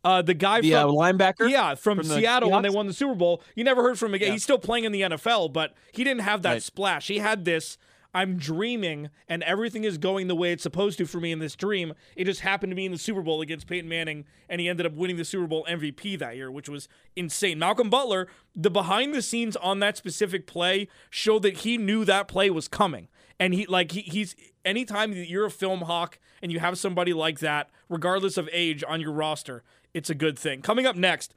Uh, 0.03 0.21
the 0.21 0.33
guy 0.33 0.59
the, 0.59 0.71
from 0.71 0.89
uh, 0.89 0.93
linebacker, 0.93 1.49
yeah, 1.49 1.75
from, 1.75 1.97
from 1.97 2.07
Seattle 2.07 2.51
when 2.51 2.61
they 2.61 2.69
won 2.69 2.87
the 2.87 2.93
Super 2.93 3.15
Bowl. 3.15 3.41
You 3.55 3.63
never 3.63 3.81
heard 3.81 3.97
from 3.97 4.09
him 4.09 4.15
again. 4.15 4.27
Yeah. 4.27 4.33
He's 4.33 4.43
still 4.43 4.59
playing 4.59 4.83
in 4.83 4.91
the 4.91 5.01
NFL, 5.01 5.53
but 5.53 5.73
he 5.93 6.03
didn't 6.03 6.21
have 6.21 6.41
that 6.41 6.51
right. 6.51 6.63
splash. 6.63 7.07
He 7.07 7.19
had 7.19 7.45
this 7.45 7.77
I'm 8.13 8.37
dreaming 8.37 9.09
and 9.27 9.41
everything 9.43 9.83
is 9.83 9.97
going 9.97 10.27
the 10.27 10.35
way 10.35 10.51
it's 10.51 10.63
supposed 10.63 10.97
to 10.99 11.05
for 11.05 11.19
me 11.19 11.31
in 11.31 11.39
this 11.39 11.55
dream. 11.55 11.93
It 12.15 12.25
just 12.25 12.41
happened 12.41 12.71
to 12.71 12.75
be 12.75 12.85
in 12.85 12.91
the 12.91 12.97
Super 12.97 13.21
Bowl 13.21 13.41
against 13.41 13.67
Peyton 13.67 13.89
Manning, 13.89 14.25
and 14.47 14.61
he 14.61 14.69
ended 14.69 14.85
up 14.85 14.93
winning 14.93 15.17
the 15.17 15.25
Super 15.25 15.47
Bowl 15.47 15.65
MVP 15.67 16.19
that 16.19 16.35
year, 16.35 16.51
which 16.51 16.69
was 16.69 16.87
insane. 17.15 17.57
Malcolm 17.57 17.89
Butler, 17.89 18.27
the 18.55 18.69
behind 18.69 19.13
the 19.13 19.21
scenes 19.21 19.55
on 19.55 19.79
that 19.79 19.97
specific 19.97 20.45
play 20.45 20.87
showed 21.09 21.41
that 21.41 21.57
he 21.57 21.77
knew 21.77 22.05
that 22.05 22.27
play 22.27 22.49
was 22.49 22.67
coming. 22.67 23.07
And 23.39 23.53
he 23.53 23.65
like 23.65 23.91
he, 23.91 24.01
he's 24.01 24.35
anytime 24.63 25.11
you're 25.11 25.47
a 25.47 25.51
film 25.51 25.81
hawk 25.81 26.19
and 26.41 26.51
you 26.51 26.59
have 26.59 26.77
somebody 26.77 27.13
like 27.13 27.39
that, 27.39 27.69
regardless 27.89 28.37
of 28.37 28.47
age, 28.51 28.83
on 28.87 29.01
your 29.01 29.11
roster, 29.11 29.63
it's 29.93 30.09
a 30.09 30.15
good 30.15 30.37
thing. 30.37 30.61
Coming 30.61 30.85
up 30.85 30.95
next, 30.95 31.33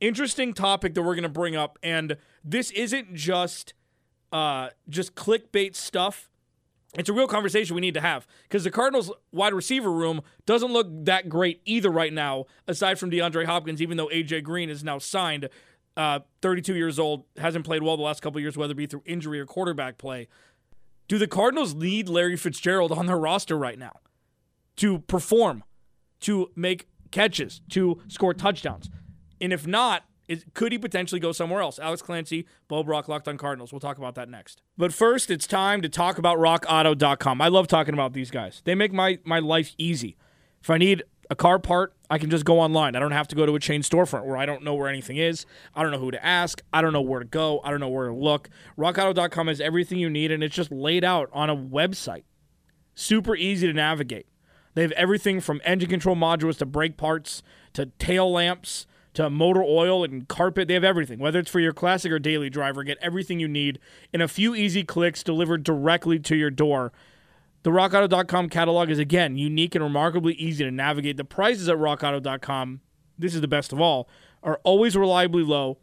interesting 0.00 0.52
topic 0.52 0.94
that 0.94 1.02
we're 1.02 1.14
gonna 1.14 1.28
bring 1.28 1.56
up, 1.56 1.78
and 1.82 2.18
this 2.44 2.70
isn't 2.72 3.14
just 3.14 3.72
uh, 4.32 4.70
just 4.88 5.14
clickbait 5.14 5.74
stuff. 5.74 6.30
It's 6.94 7.08
a 7.08 7.12
real 7.12 7.28
conversation 7.28 7.74
we 7.74 7.82
need 7.82 7.94
to 7.94 8.00
have 8.00 8.26
because 8.44 8.64
the 8.64 8.70
Cardinals 8.70 9.12
wide 9.30 9.52
receiver 9.52 9.92
room 9.92 10.22
doesn't 10.46 10.72
look 10.72 10.88
that 11.04 11.28
great 11.28 11.60
either 11.66 11.90
right 11.90 12.12
now, 12.12 12.46
aside 12.66 12.98
from 12.98 13.10
DeAndre 13.10 13.44
Hopkins, 13.44 13.82
even 13.82 13.96
though 13.98 14.08
AJ 14.08 14.42
Green 14.42 14.70
is 14.70 14.82
now 14.82 14.98
signed. 14.98 15.48
uh, 15.98 16.20
32 16.42 16.76
years 16.76 16.98
old, 16.98 17.24
hasn't 17.36 17.64
played 17.66 17.82
well 17.82 17.96
the 17.96 18.02
last 18.04 18.22
couple 18.22 18.40
years, 18.40 18.56
whether 18.56 18.70
it 18.70 18.76
be 18.76 18.86
through 18.86 19.02
injury 19.04 19.40
or 19.40 19.44
quarterback 19.44 19.98
play. 19.98 20.28
Do 21.08 21.18
the 21.18 21.26
Cardinals 21.26 21.74
need 21.74 22.08
Larry 22.08 22.36
Fitzgerald 22.36 22.92
on 22.92 23.06
their 23.06 23.18
roster 23.18 23.58
right 23.58 23.78
now 23.78 23.98
to 24.76 25.00
perform, 25.00 25.64
to 26.20 26.50
make 26.54 26.86
catches, 27.10 27.60
to 27.70 28.00
score 28.06 28.32
touchdowns? 28.32 28.88
And 29.40 29.52
if 29.52 29.66
not, 29.66 30.04
is, 30.28 30.44
could 30.54 30.72
he 30.72 30.78
potentially 30.78 31.20
go 31.20 31.32
somewhere 31.32 31.60
else? 31.62 31.78
Alex 31.78 32.02
Clancy, 32.02 32.46
Bo 32.68 32.84
Brock, 32.84 33.08
Locked 33.08 33.26
on 33.26 33.38
Cardinals. 33.38 33.72
We'll 33.72 33.80
talk 33.80 33.98
about 33.98 34.14
that 34.16 34.28
next. 34.28 34.62
But 34.76 34.92
first, 34.92 35.30
it's 35.30 35.46
time 35.46 35.80
to 35.82 35.88
talk 35.88 36.18
about 36.18 36.38
RockAuto.com. 36.38 37.40
I 37.40 37.48
love 37.48 37.66
talking 37.66 37.94
about 37.94 38.12
these 38.12 38.30
guys. 38.30 38.60
They 38.64 38.74
make 38.74 38.92
my, 38.92 39.18
my 39.24 39.38
life 39.38 39.74
easy. 39.78 40.16
If 40.62 40.68
I 40.70 40.76
need 40.76 41.02
a 41.30 41.34
car 41.34 41.58
part, 41.58 41.94
I 42.10 42.18
can 42.18 42.30
just 42.30 42.44
go 42.44 42.60
online. 42.60 42.94
I 42.94 43.00
don't 43.00 43.12
have 43.12 43.28
to 43.28 43.36
go 43.36 43.46
to 43.46 43.54
a 43.54 43.60
chain 43.60 43.82
storefront 43.82 44.24
where 44.24 44.36
I 44.36 44.46
don't 44.46 44.62
know 44.62 44.74
where 44.74 44.88
anything 44.88 45.16
is. 45.16 45.46
I 45.74 45.82
don't 45.82 45.92
know 45.92 45.98
who 45.98 46.10
to 46.10 46.24
ask. 46.24 46.62
I 46.72 46.82
don't 46.82 46.92
know 46.92 47.00
where 47.00 47.20
to 47.20 47.26
go. 47.26 47.60
I 47.64 47.70
don't 47.70 47.80
know 47.80 47.88
where 47.88 48.08
to 48.08 48.14
look. 48.14 48.48
RockAuto.com 48.76 49.48
has 49.48 49.60
everything 49.60 49.98
you 49.98 50.10
need, 50.10 50.30
and 50.30 50.42
it's 50.42 50.54
just 50.54 50.70
laid 50.70 51.04
out 51.04 51.30
on 51.32 51.50
a 51.50 51.56
website. 51.56 52.24
Super 52.94 53.34
easy 53.34 53.66
to 53.66 53.72
navigate. 53.72 54.26
They 54.74 54.82
have 54.82 54.92
everything 54.92 55.40
from 55.40 55.60
engine 55.64 55.90
control 55.90 56.16
modules 56.16 56.58
to 56.58 56.66
brake 56.66 56.96
parts 56.96 57.42
to 57.72 57.86
tail 57.86 58.30
lamps 58.30 58.86
to 59.18 59.28
motor 59.28 59.64
oil 59.64 60.04
and 60.04 60.28
carpet. 60.28 60.68
They 60.68 60.74
have 60.74 60.84
everything. 60.84 61.18
Whether 61.18 61.40
it's 61.40 61.50
for 61.50 61.58
your 61.58 61.72
classic 61.72 62.12
or 62.12 62.20
daily 62.20 62.48
driver, 62.48 62.84
get 62.84 62.98
everything 63.02 63.40
you 63.40 63.48
need 63.48 63.80
in 64.12 64.20
a 64.20 64.28
few 64.28 64.54
easy 64.54 64.84
clicks 64.84 65.24
delivered 65.24 65.64
directly 65.64 66.20
to 66.20 66.36
your 66.36 66.50
door. 66.50 66.92
The 67.64 67.70
rockauto.com 67.70 68.48
catalog 68.48 68.90
is 68.90 69.00
again 69.00 69.36
unique 69.36 69.74
and 69.74 69.82
remarkably 69.82 70.34
easy 70.34 70.62
to 70.62 70.70
navigate. 70.70 71.16
The 71.16 71.24
prices 71.24 71.68
at 71.68 71.78
rockauto.com, 71.78 72.80
this 73.18 73.34
is 73.34 73.40
the 73.40 73.48
best 73.48 73.72
of 73.72 73.80
all, 73.80 74.08
are 74.44 74.60
always 74.62 74.96
reliably 74.96 75.42
low 75.42 75.78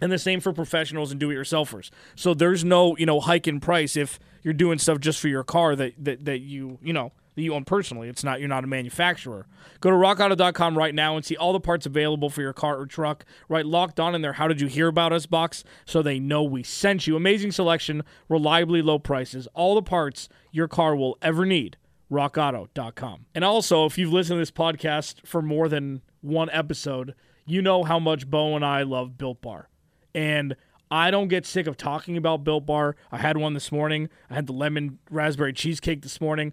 and 0.00 0.10
the 0.10 0.18
same 0.18 0.40
for 0.40 0.52
professionals 0.52 1.10
and 1.10 1.20
do-it-yourselfers. 1.20 1.90
So 2.14 2.34
there's 2.34 2.64
no, 2.64 2.96
you 2.96 3.06
know, 3.06 3.20
hike 3.20 3.46
in 3.46 3.60
price 3.60 3.96
if 3.96 4.18
you're 4.42 4.54
doing 4.54 4.78
stuff 4.78 5.00
just 5.00 5.20
for 5.20 5.28
your 5.28 5.44
car 5.44 5.76
that 5.76 5.94
that, 6.02 6.24
that 6.24 6.40
you, 6.40 6.78
you 6.82 6.92
know, 6.92 7.12
that 7.34 7.42
you 7.42 7.54
own 7.54 7.64
personally. 7.64 8.08
It's 8.08 8.24
not 8.24 8.40
you're 8.40 8.48
not 8.48 8.64
a 8.64 8.66
manufacturer. 8.66 9.46
Go 9.80 9.90
to 9.90 9.96
rockauto.com 9.96 10.76
right 10.76 10.94
now 10.94 11.16
and 11.16 11.24
see 11.24 11.36
all 11.36 11.52
the 11.52 11.60
parts 11.60 11.86
available 11.86 12.28
for 12.28 12.42
your 12.42 12.52
car 12.52 12.78
or 12.78 12.86
truck. 12.86 13.24
Right 13.48 13.64
locked 13.64 14.00
on 14.00 14.14
in 14.14 14.22
there 14.22 14.34
how 14.34 14.48
did 14.48 14.60
you 14.60 14.66
hear 14.66 14.88
about 14.88 15.12
us 15.12 15.26
box 15.26 15.64
so 15.84 16.02
they 16.02 16.18
know 16.18 16.42
we 16.42 16.62
sent 16.62 17.06
you. 17.06 17.16
Amazing 17.16 17.52
selection, 17.52 18.02
reliably 18.28 18.82
low 18.82 18.98
prices, 18.98 19.46
all 19.54 19.74
the 19.74 19.82
parts 19.82 20.28
your 20.50 20.68
car 20.68 20.96
will 20.96 21.16
ever 21.22 21.46
need. 21.46 21.76
rockauto.com. 22.10 23.26
And 23.34 23.44
also, 23.44 23.86
if 23.86 23.96
you've 23.96 24.12
listened 24.12 24.36
to 24.36 24.40
this 24.40 24.50
podcast 24.50 25.26
for 25.26 25.40
more 25.40 25.68
than 25.68 26.02
one 26.20 26.50
episode, 26.50 27.14
you 27.46 27.62
know 27.62 27.84
how 27.84 27.98
much 27.98 28.28
Bo 28.28 28.56
and 28.56 28.64
I 28.64 28.82
love 28.82 29.16
Built 29.16 29.40
Bar. 29.40 29.68
And 30.14 30.56
I 30.90 31.10
don't 31.10 31.28
get 31.28 31.46
sick 31.46 31.66
of 31.66 31.76
talking 31.76 32.16
about 32.16 32.42
Built 32.42 32.66
Bar. 32.66 32.96
I 33.12 33.18
had 33.18 33.36
one 33.36 33.54
this 33.54 33.70
morning. 33.70 34.08
I 34.28 34.34
had 34.34 34.46
the 34.46 34.52
lemon 34.52 34.98
raspberry 35.10 35.52
cheesecake 35.52 36.02
this 36.02 36.20
morning. 36.20 36.52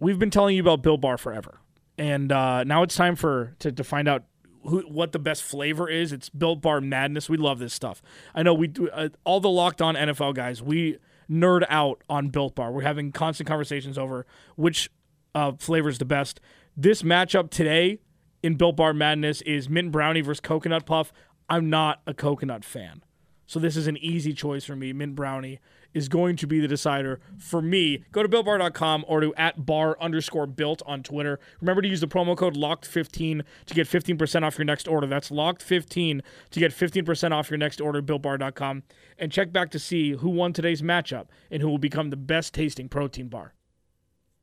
We've 0.00 0.18
been 0.18 0.30
telling 0.30 0.56
you 0.56 0.62
about 0.62 0.82
Built 0.82 1.00
Bar 1.00 1.18
forever, 1.18 1.60
and 1.96 2.30
uh, 2.32 2.64
now 2.64 2.82
it's 2.82 2.96
time 2.96 3.16
for 3.16 3.54
to, 3.60 3.70
to 3.70 3.84
find 3.84 4.08
out 4.08 4.24
who 4.64 4.80
what 4.82 5.12
the 5.12 5.18
best 5.18 5.42
flavor 5.42 5.88
is. 5.88 6.12
It's 6.12 6.28
Built 6.28 6.60
Bar 6.60 6.80
madness. 6.80 7.28
We 7.28 7.36
love 7.36 7.58
this 7.58 7.72
stuff. 7.72 8.02
I 8.34 8.42
know 8.42 8.54
we 8.54 8.66
do. 8.66 8.88
Uh, 8.90 9.10
all 9.24 9.40
the 9.40 9.48
locked 9.48 9.80
on 9.80 9.94
NFL 9.94 10.34
guys, 10.34 10.62
we 10.62 10.98
nerd 11.30 11.64
out 11.68 12.02
on 12.08 12.28
Built 12.28 12.54
Bar. 12.54 12.72
We're 12.72 12.82
having 12.82 13.12
constant 13.12 13.46
conversations 13.46 13.98
over 13.98 14.26
which 14.56 14.90
uh, 15.34 15.52
flavor 15.58 15.88
is 15.88 15.98
the 15.98 16.04
best. 16.04 16.40
This 16.76 17.02
matchup 17.02 17.50
today 17.50 18.00
in 18.42 18.54
Built 18.54 18.76
Bar 18.76 18.94
Madness 18.94 19.42
is 19.42 19.68
mint 19.68 19.90
brownie 19.92 20.20
versus 20.20 20.40
coconut 20.40 20.86
puff. 20.86 21.12
I'm 21.48 21.70
not 21.70 22.02
a 22.06 22.14
coconut 22.14 22.64
fan. 22.64 23.02
So 23.46 23.58
this 23.58 23.76
is 23.76 23.86
an 23.86 23.96
easy 23.96 24.34
choice 24.34 24.64
for 24.64 24.76
me. 24.76 24.92
Mint 24.92 25.14
brownie 25.14 25.58
is 25.94 26.08
going 26.08 26.36
to 26.36 26.46
be 26.46 26.60
the 26.60 26.68
decider 26.68 27.18
for 27.38 27.62
me. 27.62 28.04
Go 28.12 28.22
to 28.22 28.28
builtbar.com 28.28 29.06
or 29.08 29.20
to 29.20 29.34
at 29.36 29.64
bar 29.64 29.96
underscore 30.00 30.46
built 30.46 30.82
on 30.84 31.02
Twitter. 31.02 31.40
Remember 31.62 31.80
to 31.80 31.88
use 31.88 32.02
the 32.02 32.06
promo 32.06 32.36
code 32.36 32.56
locked15 32.56 33.42
to 33.66 33.74
get 33.74 33.88
15% 33.88 34.42
off 34.42 34.58
your 34.58 34.66
next 34.66 34.86
order. 34.86 35.06
That's 35.06 35.30
locked15 35.30 36.20
to 36.50 36.60
get 36.60 36.72
15% 36.72 37.32
off 37.32 37.50
your 37.50 37.56
next 37.56 37.80
order, 37.80 38.02
builtbar.com. 38.02 38.82
And 39.18 39.32
check 39.32 39.50
back 39.50 39.70
to 39.70 39.78
see 39.78 40.12
who 40.12 40.28
won 40.28 40.52
today's 40.52 40.82
matchup 40.82 41.28
and 41.50 41.62
who 41.62 41.68
will 41.68 41.78
become 41.78 42.10
the 42.10 42.16
best 42.16 42.52
tasting 42.52 42.90
protein 42.90 43.28
bar. 43.28 43.54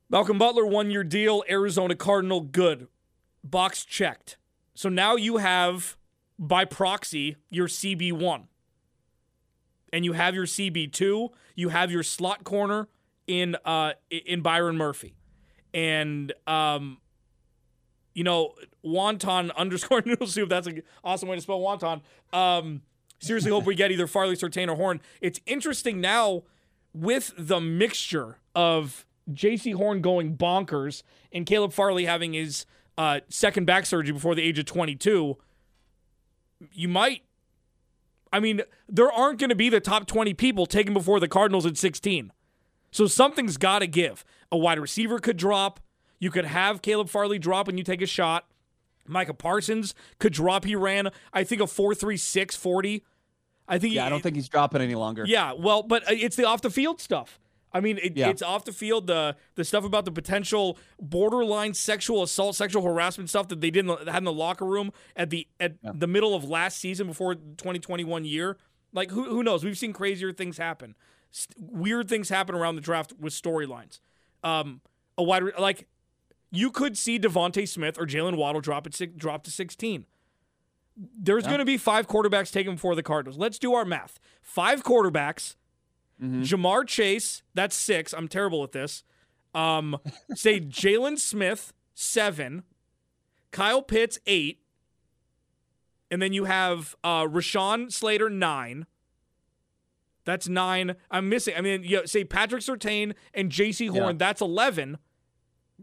Malcolm 0.09 0.37
Butler, 0.37 0.65
one 0.65 0.89
year 0.89 1.03
deal, 1.03 1.43
Arizona 1.49 1.95
Cardinal, 1.95 2.41
good. 2.41 2.87
Box 3.43 3.85
checked. 3.85 4.37
So 4.73 4.89
now 4.89 5.15
you 5.15 5.37
have, 5.37 5.95
by 6.37 6.65
proxy, 6.65 7.37
your 7.49 7.67
CB1 7.67 8.43
and 9.93 10.03
you 10.03 10.11
have 10.11 10.35
your 10.35 10.45
CB2, 10.45 11.29
you 11.55 11.69
have 11.69 11.89
your 11.89 12.03
slot 12.03 12.43
corner 12.43 12.89
in 13.27 13.55
uh 13.65 13.93
in 14.09 14.41
Byron 14.41 14.77
Murphy. 14.77 15.15
And 15.73 16.33
um 16.47 16.97
you 18.13 18.23
know, 18.23 18.53
wonton 18.83 19.55
underscore 19.57 20.01
noodle 20.05 20.27
soup. 20.27 20.49
That's 20.49 20.67
an 20.67 20.81
awesome 21.03 21.29
way 21.29 21.35
to 21.35 21.41
spell 21.41 21.59
wonton. 21.59 22.01
Um, 22.33 22.81
seriously, 23.19 23.51
hope 23.51 23.65
we 23.65 23.75
get 23.75 23.91
either 23.91 24.07
Farley, 24.07 24.35
Surtain, 24.35 24.69
or 24.69 24.75
Horn. 24.75 25.01
It's 25.21 25.39
interesting 25.45 26.01
now 26.01 26.43
with 26.93 27.33
the 27.37 27.59
mixture 27.59 28.37
of 28.55 29.05
Jaycee 29.29 29.75
Horn 29.75 30.01
going 30.01 30.37
bonkers 30.37 31.03
and 31.31 31.45
Caleb 31.45 31.73
Farley 31.73 32.05
having 32.05 32.33
his 32.33 32.65
uh, 32.97 33.19
second 33.27 33.65
back 33.65 33.85
surgery 33.85 34.13
before 34.13 34.33
the 34.33 34.43
age 34.43 34.57
of 34.57 34.65
22. 34.65 35.37
You 36.71 36.87
might 36.87 37.23
I 38.35 38.41
mean, 38.41 38.63
there 38.89 39.09
aren't 39.09 39.39
going 39.39 39.49
to 39.49 39.55
be 39.55 39.69
the 39.69 39.79
top 39.79 40.07
20 40.07 40.33
people 40.33 40.65
taken 40.65 40.93
before 40.93 41.21
the 41.21 41.27
Cardinals 41.29 41.65
at 41.65 41.77
16. 41.77 42.33
So 42.91 43.07
something's 43.07 43.55
got 43.55 43.79
to 43.79 43.87
give. 43.87 44.25
A 44.51 44.57
wide 44.57 44.77
receiver 44.77 45.19
could 45.19 45.37
drop. 45.37 45.79
You 46.19 46.31
could 46.31 46.43
have 46.43 46.81
Caleb 46.81 47.07
Farley 47.07 47.39
drop 47.39 47.69
and 47.69 47.77
you 47.77 47.85
take 47.85 48.01
a 48.01 48.05
shot. 48.05 48.45
Micah 49.07 49.33
Parsons 49.33 49.95
could 50.19 50.33
drop. 50.33 50.65
He 50.65 50.75
ran, 50.75 51.11
I 51.31 51.45
think, 51.45 51.61
a 51.61 51.65
4.36 51.65 52.57
40. 52.57 53.05
I 53.69 53.79
think. 53.79 53.93
Yeah, 53.93 54.01
he, 54.01 54.07
I 54.07 54.09
don't 54.09 54.21
think 54.21 54.35
he's 54.35 54.49
dropping 54.49 54.81
any 54.81 54.95
longer. 54.95 55.23
Yeah, 55.25 55.53
well, 55.53 55.81
but 55.81 56.03
uh, 56.03 56.13
it's 56.13 56.35
the 56.35 56.43
off 56.43 56.61
the 56.61 56.69
field 56.69 56.99
stuff. 56.99 57.39
I 57.75 57.81
mean, 57.81 57.99
it, 58.01 58.15
yeah. 58.15 58.29
it's 58.29 58.41
off 58.41 58.63
the 58.63 58.71
field. 58.71 59.07
The 59.07 59.35
the 59.55 59.65
stuff 59.65 59.83
about 59.83 60.05
the 60.05 60.11
potential 60.11 60.77
borderline 60.97 61.73
sexual 61.73 62.23
assault, 62.23 62.55
sexual 62.55 62.81
harassment 62.81 63.29
stuff 63.29 63.49
that 63.49 63.59
they 63.59 63.69
didn't 63.69 64.07
had 64.07 64.19
in 64.19 64.23
the 64.23 64.31
locker 64.31 64.63
room 64.63 64.93
at 65.13 65.29
the 65.29 65.45
at 65.59 65.75
yeah. 65.83 65.91
the 65.93 66.07
middle 66.07 66.33
of 66.33 66.45
last 66.45 66.77
season 66.77 67.07
before 67.07 67.35
2021 67.35 68.23
year. 68.23 68.57
Like 68.93 69.11
who 69.11 69.25
who 69.25 69.43
knows? 69.43 69.65
We've 69.65 69.77
seen 69.77 69.91
crazier 69.91 70.31
things 70.31 70.57
happen. 70.57 70.95
weird 71.59 72.07
things 72.07 72.29
happen 72.29 72.55
around 72.55 72.75
the 72.75 72.81
draft 72.81 73.11
with 73.19 73.33
storylines. 73.33 73.99
Um, 74.41 74.79
a 75.17 75.23
wide 75.23 75.43
like 75.59 75.85
you 76.51 76.71
could 76.71 76.97
see 76.97 77.19
DeVonta 77.19 77.67
Smith 77.67 77.99
or 77.99 78.05
Jaylen 78.05 78.37
Waddle 78.37 78.61
drop 78.61 78.87
it 78.87 79.17
drop 79.17 79.43
to 79.43 79.51
16. 79.51 80.05
There's 80.95 81.43
yeah. 81.43 81.49
going 81.49 81.59
to 81.59 81.65
be 81.65 81.75
five 81.75 82.07
quarterbacks 82.07 82.53
taken 82.53 82.75
before 82.75 82.95
the 82.95 83.03
Cardinals. 83.03 83.37
Let's 83.37 83.59
do 83.59 83.73
our 83.73 83.83
math. 83.83 84.17
Five 84.41 84.81
quarterbacks 84.81 85.55
Mm-hmm. 86.21 86.43
Ja'Marr 86.43 86.87
Chase, 86.87 87.43
that's 87.53 87.75
six. 87.75 88.13
I'm 88.13 88.27
terrible 88.27 88.63
at 88.63 88.71
this. 88.71 89.03
Um, 89.53 89.97
say 90.35 90.59
Jalen 90.59 91.19
Smith, 91.19 91.73
seven. 91.93 92.63
Kyle 93.51 93.81
Pitts, 93.81 94.19
eight. 94.25 94.59
And 96.11 96.21
then 96.21 96.33
you 96.33 96.45
have 96.45 96.95
uh, 97.03 97.23
Rashawn 97.23 97.91
Slater, 97.91 98.29
nine. 98.29 98.85
That's 100.25 100.47
nine. 100.47 100.95
I'm 101.11 101.29
missing. 101.29 101.55
I 101.57 101.61
mean, 101.61 101.83
you 101.83 102.05
say 102.07 102.23
Patrick 102.23 102.61
Surtain 102.61 103.13
and 103.33 103.51
Jaycee 103.51 103.89
Horn. 103.89 104.15
Yeah. 104.15 104.17
That's 104.17 104.41
11. 104.41 104.97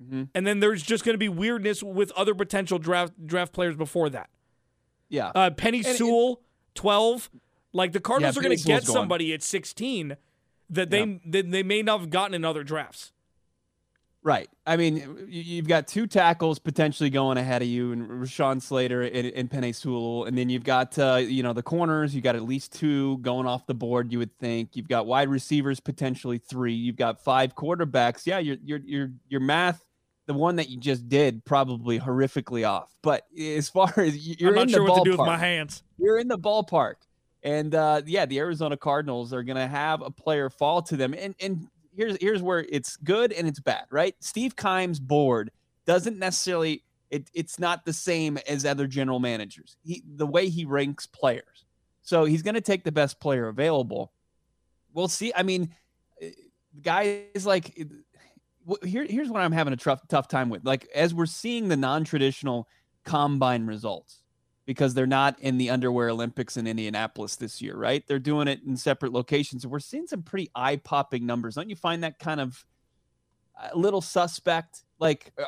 Mm-hmm. 0.00 0.22
And 0.34 0.46
then 0.46 0.60
there's 0.60 0.82
just 0.82 1.04
going 1.04 1.14
to 1.14 1.18
be 1.18 1.28
weirdness 1.28 1.82
with 1.82 2.10
other 2.12 2.34
potential 2.34 2.78
draft 2.78 3.12
draft 3.26 3.52
players 3.52 3.76
before 3.76 4.10
that. 4.10 4.30
Yeah. 5.08 5.30
Uh, 5.34 5.50
Penny 5.50 5.84
and 5.84 5.96
Sewell, 5.96 6.32
it, 6.32 6.74
12. 6.74 7.30
Like 7.72 7.92
the 7.92 8.00
Cardinals 8.00 8.36
yeah, 8.36 8.40
are 8.40 8.44
going 8.44 8.56
to 8.56 8.64
get 8.64 8.84
somebody 8.84 9.32
at 9.32 9.42
16 9.42 10.16
that 10.70 10.90
they 10.90 11.04
yep. 11.04 11.20
that 11.26 11.50
they 11.50 11.62
may 11.62 11.82
not 11.82 12.00
have 12.00 12.10
gotten 12.10 12.34
in 12.34 12.44
other 12.44 12.64
drafts. 12.64 13.12
Right. 14.24 14.48
I 14.64 14.76
mean, 14.76 15.26
you've 15.28 15.66
got 15.66 15.88
two 15.88 16.06
tackles 16.06 16.60
potentially 16.60 17.10
going 17.10 17.38
ahead 17.38 17.60
of 17.60 17.66
you, 17.66 17.90
and 17.90 18.08
Rashawn 18.08 18.62
Slater 18.62 19.02
and, 19.02 19.26
and 19.26 19.50
Penei 19.50 19.74
Sewell, 19.74 20.26
and 20.26 20.38
then 20.38 20.48
you've 20.48 20.62
got 20.62 20.96
uh, 20.96 21.16
you 21.16 21.42
know 21.42 21.52
the 21.52 21.62
corners. 21.62 22.14
You 22.14 22.20
got 22.20 22.36
at 22.36 22.44
least 22.44 22.72
two 22.72 23.18
going 23.18 23.46
off 23.48 23.66
the 23.66 23.74
board. 23.74 24.12
You 24.12 24.20
would 24.20 24.38
think 24.38 24.76
you've 24.76 24.88
got 24.88 25.06
wide 25.06 25.28
receivers 25.28 25.80
potentially 25.80 26.38
three. 26.38 26.72
You've 26.72 26.96
got 26.96 27.20
five 27.24 27.56
quarterbacks. 27.56 28.24
Yeah, 28.24 28.38
your 28.38 28.58
your 28.62 28.78
your 28.84 29.10
your 29.28 29.40
math, 29.40 29.84
the 30.26 30.34
one 30.34 30.54
that 30.56 30.68
you 30.68 30.78
just 30.78 31.08
did, 31.08 31.44
probably 31.44 31.98
horrifically 31.98 32.66
off. 32.66 32.94
But 33.02 33.26
as 33.36 33.68
far 33.68 33.92
as 33.96 34.16
you're 34.16 34.50
I'm 34.50 34.54
not 34.54 34.62
in 34.62 34.68
sure 34.68 34.84
the 34.86 34.92
what 34.92 35.00
ballpark, 35.00 35.04
to 35.04 35.10
do 35.10 35.16
with 35.18 35.26
my 35.26 35.38
hands. 35.38 35.82
You're 35.98 36.18
in 36.18 36.28
the 36.28 36.38
ballpark. 36.38 36.94
And 37.42 37.74
uh, 37.74 38.02
yeah, 38.06 38.26
the 38.26 38.38
Arizona 38.38 38.76
Cardinals 38.76 39.32
are 39.32 39.42
going 39.42 39.56
to 39.56 39.66
have 39.66 40.02
a 40.02 40.10
player 40.10 40.48
fall 40.48 40.82
to 40.82 40.96
them. 40.96 41.14
And 41.14 41.34
and 41.40 41.68
here's 41.94 42.16
here's 42.20 42.42
where 42.42 42.60
it's 42.60 42.96
good 42.96 43.32
and 43.32 43.48
it's 43.48 43.60
bad, 43.60 43.84
right? 43.90 44.14
Steve 44.20 44.54
Keim's 44.56 45.00
board 45.00 45.50
doesn't 45.84 46.18
necessarily 46.18 46.84
it, 47.10 47.28
it's 47.34 47.58
not 47.58 47.84
the 47.84 47.92
same 47.92 48.38
as 48.48 48.64
other 48.64 48.86
general 48.86 49.18
managers. 49.18 49.76
He 49.84 50.02
the 50.06 50.26
way 50.26 50.48
he 50.48 50.64
ranks 50.64 51.06
players. 51.06 51.64
So 52.02 52.24
he's 52.24 52.42
going 52.42 52.54
to 52.54 52.60
take 52.60 52.84
the 52.84 52.92
best 52.92 53.20
player 53.20 53.48
available. 53.48 54.12
We'll 54.92 55.08
see. 55.08 55.32
I 55.34 55.42
mean, 55.42 55.74
eh, 56.20 56.30
guys 56.80 57.44
like 57.44 57.76
here, 58.84 59.04
here's 59.04 59.28
what 59.28 59.42
I'm 59.42 59.52
having 59.52 59.72
a 59.72 59.76
tough 59.76 60.06
tough 60.08 60.28
time 60.28 60.48
with. 60.48 60.64
Like 60.64 60.88
as 60.94 61.12
we're 61.12 61.26
seeing 61.26 61.68
the 61.68 61.76
non-traditional 61.76 62.68
combine 63.04 63.66
results 63.66 64.21
because 64.64 64.94
they're 64.94 65.06
not 65.06 65.38
in 65.40 65.58
the 65.58 65.70
underwear 65.70 66.10
Olympics 66.10 66.56
in 66.56 66.66
Indianapolis 66.66 67.36
this 67.36 67.60
year, 67.60 67.76
right? 67.76 68.06
They're 68.06 68.18
doing 68.18 68.48
it 68.48 68.60
in 68.64 68.76
separate 68.76 69.12
locations. 69.12 69.66
We're 69.66 69.80
seeing 69.80 70.06
some 70.06 70.22
pretty 70.22 70.50
eye-popping 70.54 71.26
numbers. 71.26 71.56
Don't 71.56 71.68
you 71.68 71.76
find 71.76 72.04
that 72.04 72.18
kind 72.18 72.40
of 72.40 72.64
a 73.72 73.76
little 73.76 74.00
suspect? 74.00 74.84
Like 74.98 75.32
uh, 75.38 75.44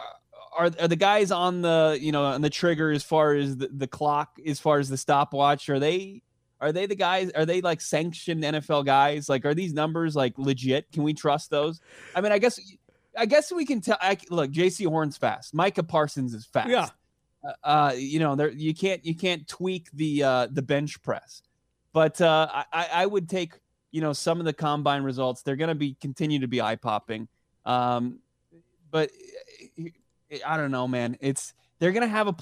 are 0.56 0.70
are 0.80 0.88
the 0.88 0.96
guys 0.96 1.30
on 1.30 1.62
the 1.62 1.98
you 2.00 2.12
know 2.12 2.24
on 2.24 2.40
the 2.40 2.50
trigger 2.50 2.90
as 2.90 3.02
far 3.02 3.34
as 3.34 3.56
the, 3.56 3.68
the 3.68 3.86
clock 3.86 4.38
as 4.46 4.60
far 4.60 4.78
as 4.78 4.88
the 4.88 4.96
stopwatch 4.96 5.68
are 5.68 5.78
they 5.78 6.22
are 6.60 6.72
they 6.72 6.86
the 6.86 6.94
guys 6.94 7.30
are 7.32 7.44
they 7.44 7.60
like 7.60 7.80
sanctioned 7.80 8.42
NFL 8.42 8.84
guys 8.84 9.28
like 9.28 9.44
are 9.44 9.54
these 9.54 9.72
numbers 9.72 10.14
like 10.16 10.38
legit 10.38 10.90
can 10.92 11.02
we 11.02 11.12
trust 11.12 11.50
those 11.50 11.80
I 12.14 12.20
mean 12.20 12.32
I 12.32 12.38
guess 12.38 12.58
I 13.16 13.26
guess 13.26 13.52
we 13.52 13.64
can 13.64 13.80
tell 13.80 13.98
I, 14.00 14.16
look 14.30 14.50
Jaycee 14.50 14.86
Horn's 14.86 15.16
fast 15.16 15.54
Micah 15.54 15.82
Parsons 15.82 16.34
is 16.34 16.46
fast 16.46 16.70
yeah 16.70 16.88
uh, 17.62 17.92
you 17.96 18.18
know 18.18 18.34
there 18.34 18.50
you 18.50 18.74
can't 18.74 19.04
you 19.04 19.14
can't 19.14 19.46
tweak 19.46 19.90
the 19.92 20.22
uh 20.22 20.46
the 20.50 20.62
bench 20.62 21.02
press 21.02 21.42
but 21.92 22.20
uh 22.20 22.64
I 22.72 22.88
I 22.92 23.06
would 23.06 23.28
take 23.28 23.54
you 23.90 24.00
know 24.00 24.12
some 24.12 24.40
of 24.40 24.46
the 24.46 24.52
combine 24.52 25.02
results 25.02 25.42
they're 25.42 25.56
going 25.56 25.68
to 25.68 25.74
be 25.74 25.96
continue 26.00 26.40
to 26.40 26.48
be 26.48 26.60
eye 26.60 26.76
popping 26.76 27.28
um 27.64 28.18
but 28.90 29.10
I 30.46 30.56
don't 30.56 30.70
know, 30.70 30.88
man. 30.88 31.16
It's 31.20 31.52
they're 31.78 31.92
gonna 31.92 32.06
have 32.06 32.28
a 32.28 32.32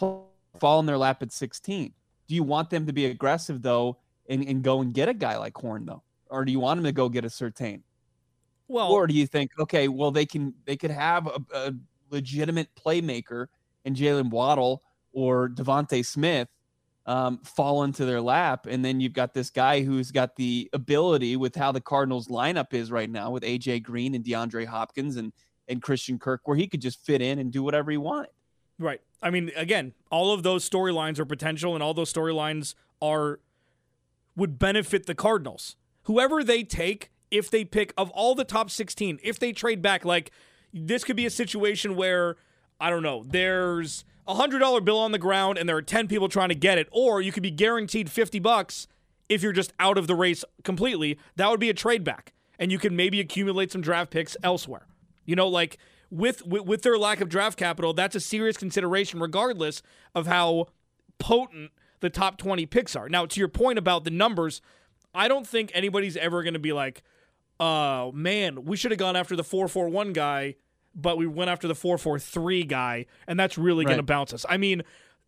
fall 0.61 0.81
in 0.81 0.87
their 0.87 0.99
lap 0.99 1.23
at 1.23 1.33
16. 1.33 1.93
Do 2.29 2.35
you 2.35 2.43
want 2.43 2.71
them 2.71 2.87
to 2.87 2.93
be 2.93 3.07
aggressive 3.07 3.63
though 3.63 3.99
and, 4.29 4.47
and 4.47 4.63
go 4.63 4.81
and 4.81 4.95
get 4.95 5.09
a 5.09 5.15
guy 5.15 5.37
like 5.37 5.57
Horn 5.57 5.87
though, 5.87 6.03
or 6.29 6.45
do 6.45 6.53
you 6.53 6.61
want 6.61 6.79
them 6.79 6.85
to 6.85 6.93
go 6.93 7.09
get 7.09 7.25
a 7.25 7.29
Surtain? 7.29 7.83
Well, 8.69 8.91
or 8.91 9.07
do 9.07 9.15
you 9.15 9.27
think 9.27 9.51
okay, 9.59 9.89
well 9.89 10.11
they 10.11 10.27
can 10.27 10.55
they 10.65 10.77
could 10.77 10.91
have 10.91 11.27
a, 11.27 11.41
a 11.55 11.73
legitimate 12.11 12.69
playmaker 12.75 13.47
in 13.85 13.95
Jaylen 13.95 14.31
Waddle 14.31 14.83
or 15.13 15.49
DeVonta 15.49 16.05
Smith 16.05 16.49
um, 17.07 17.39
fall 17.39 17.83
into 17.83 18.05
their 18.05 18.21
lap, 18.21 18.67
and 18.67 18.85
then 18.85 19.01
you've 19.01 19.13
got 19.13 19.35
this 19.35 19.51
guy 19.51 19.83
who's 19.83 20.11
got 20.11 20.37
the 20.37 20.71
ability 20.73 21.37
with 21.37 21.57
how 21.57 21.73
the 21.73 21.81
Cardinals 21.81 22.29
lineup 22.29 22.73
is 22.73 22.91
right 22.91 23.11
now 23.11 23.31
with 23.31 23.43
AJ 23.43 23.83
Green 23.83 24.15
and 24.15 24.25
DeAndre 24.25 24.67
Hopkins 24.67 25.17
and 25.17 25.33
and 25.69 25.81
Christian 25.81 26.19
Kirk, 26.19 26.43
where 26.45 26.57
he 26.57 26.67
could 26.67 26.81
just 26.81 27.05
fit 27.05 27.23
in 27.23 27.39
and 27.39 27.53
do 27.53 27.63
whatever 27.63 27.91
he 27.91 27.97
wanted. 27.97 28.31
Right. 28.79 29.01
I 29.23 29.31
mean, 29.31 29.53
again, 29.57 29.93
all 30.11 30.33
of 30.33 30.43
those 30.43 30.69
storylines 30.69 31.19
are 31.19 31.25
potential, 31.25 31.75
and 31.75 31.83
all 31.83 31.95
those 31.95 32.13
storylines 32.13 32.75
are 33.01 33.41
would 34.37 34.59
benefit 34.59 35.07
the 35.07 35.15
Cardinals. 35.15 35.77
Whoever 36.05 36.43
they 36.43 36.65
take, 36.65 37.11
if 37.31 37.51
they 37.51 37.65
pick 37.65 37.93
of 37.97 38.11
all 38.11 38.35
the 38.35 38.45
top 38.45 38.71
16, 38.71 39.21
if 39.23 39.39
they 39.39 39.53
trade 39.53 39.83
back, 39.83 40.05
like 40.05 40.31
this 40.73 41.05
could 41.05 41.17
be 41.17 41.27
a 41.27 41.31
situation 41.31 41.97
where 41.97 42.37
I 42.81 42.91
don't 42.91 43.03
know, 43.03 43.25
there's 43.27 44.05
a 44.27 44.35
hundred 44.35 44.61
dollar 44.61 44.81
bill 44.81 44.99
on 44.99 45.13
the 45.13 45.19
ground 45.19 45.59
and 45.59 45.69
there 45.69 45.77
are 45.77 45.83
10 45.83 46.09
people 46.09 46.29
trying 46.29 46.49
to 46.49 46.55
get 46.55 46.79
it, 46.79 46.89
or 46.91 47.21
you 47.21 47.33
could 47.33 47.43
be 47.43 47.51
guaranteed 47.51 48.11
50 48.11 48.39
bucks 48.39 48.87
if 49.29 49.43
you're 49.43 49.53
just 49.53 49.73
out 49.79 49.99
of 49.99 50.07
the 50.07 50.15
race 50.15 50.45
completely. 50.65 51.19
That 51.37 51.51
would 51.51 51.61
be 51.61 51.71
a 51.71 51.75
trade 51.75 52.05
back, 52.05 52.33
and 52.59 52.71
you 52.71 52.79
can 52.79 52.95
maybe 52.95 53.21
accumulate 53.21 53.73
some 53.73 53.81
draft 53.81 54.11
picks 54.11 54.37
elsewhere. 54.43 54.87
You 55.25 55.37
know, 55.37 55.49
like 55.49 55.79
with, 56.11 56.47
with 56.47 56.67
with 56.67 56.83
their 56.83 56.99
lack 56.99 57.21
of 57.21 57.29
draft 57.29 57.59
capital, 57.59 57.93
that's 57.95 58.15
a 58.15 58.21
serious 58.21 58.57
consideration, 58.57 59.21
regardless 59.21 59.83
of 60.15 60.27
how 60.27 60.67
potent 61.19 61.71
the 62.01 62.11
top 62.11 62.37
20 62.37 62.67
picks 62.67 62.95
are. 62.97 63.09
Now, 63.09 63.27
to 63.27 63.41
your 63.41 63.49
point 63.49 63.79
about 63.79 64.05
the 64.05 64.11
numbers, 64.11 64.61
I 65.15 65.29
don't 65.29 65.47
think 65.47 65.71
anybody's 65.73 66.17
ever 66.17 66.43
going 66.43 66.55
to 66.55 66.61
be 66.61 66.73
like, 66.73 67.03
"Oh 67.59 68.13
man, 68.13 68.65
we 68.65 68.77
should 68.77 68.91
have 68.91 68.99
gone 68.99 69.17
after 69.17 69.37
the 69.37 69.45
441 69.45 70.13
guy, 70.13 70.57
but 70.95 71.17
we 71.17 71.27
went 71.27 71.51
after 71.51 71.69
the 71.69 71.75
443 71.75 72.65
guy, 72.65 73.07
and 73.27 73.39
that's 73.39 73.57
really 73.59 73.85
right. 73.85 73.93
going 73.93 73.99
to 73.99 74.05
bounce 74.05 74.33
us." 74.33 74.45
I 74.49 74.57
mean, 74.57 74.83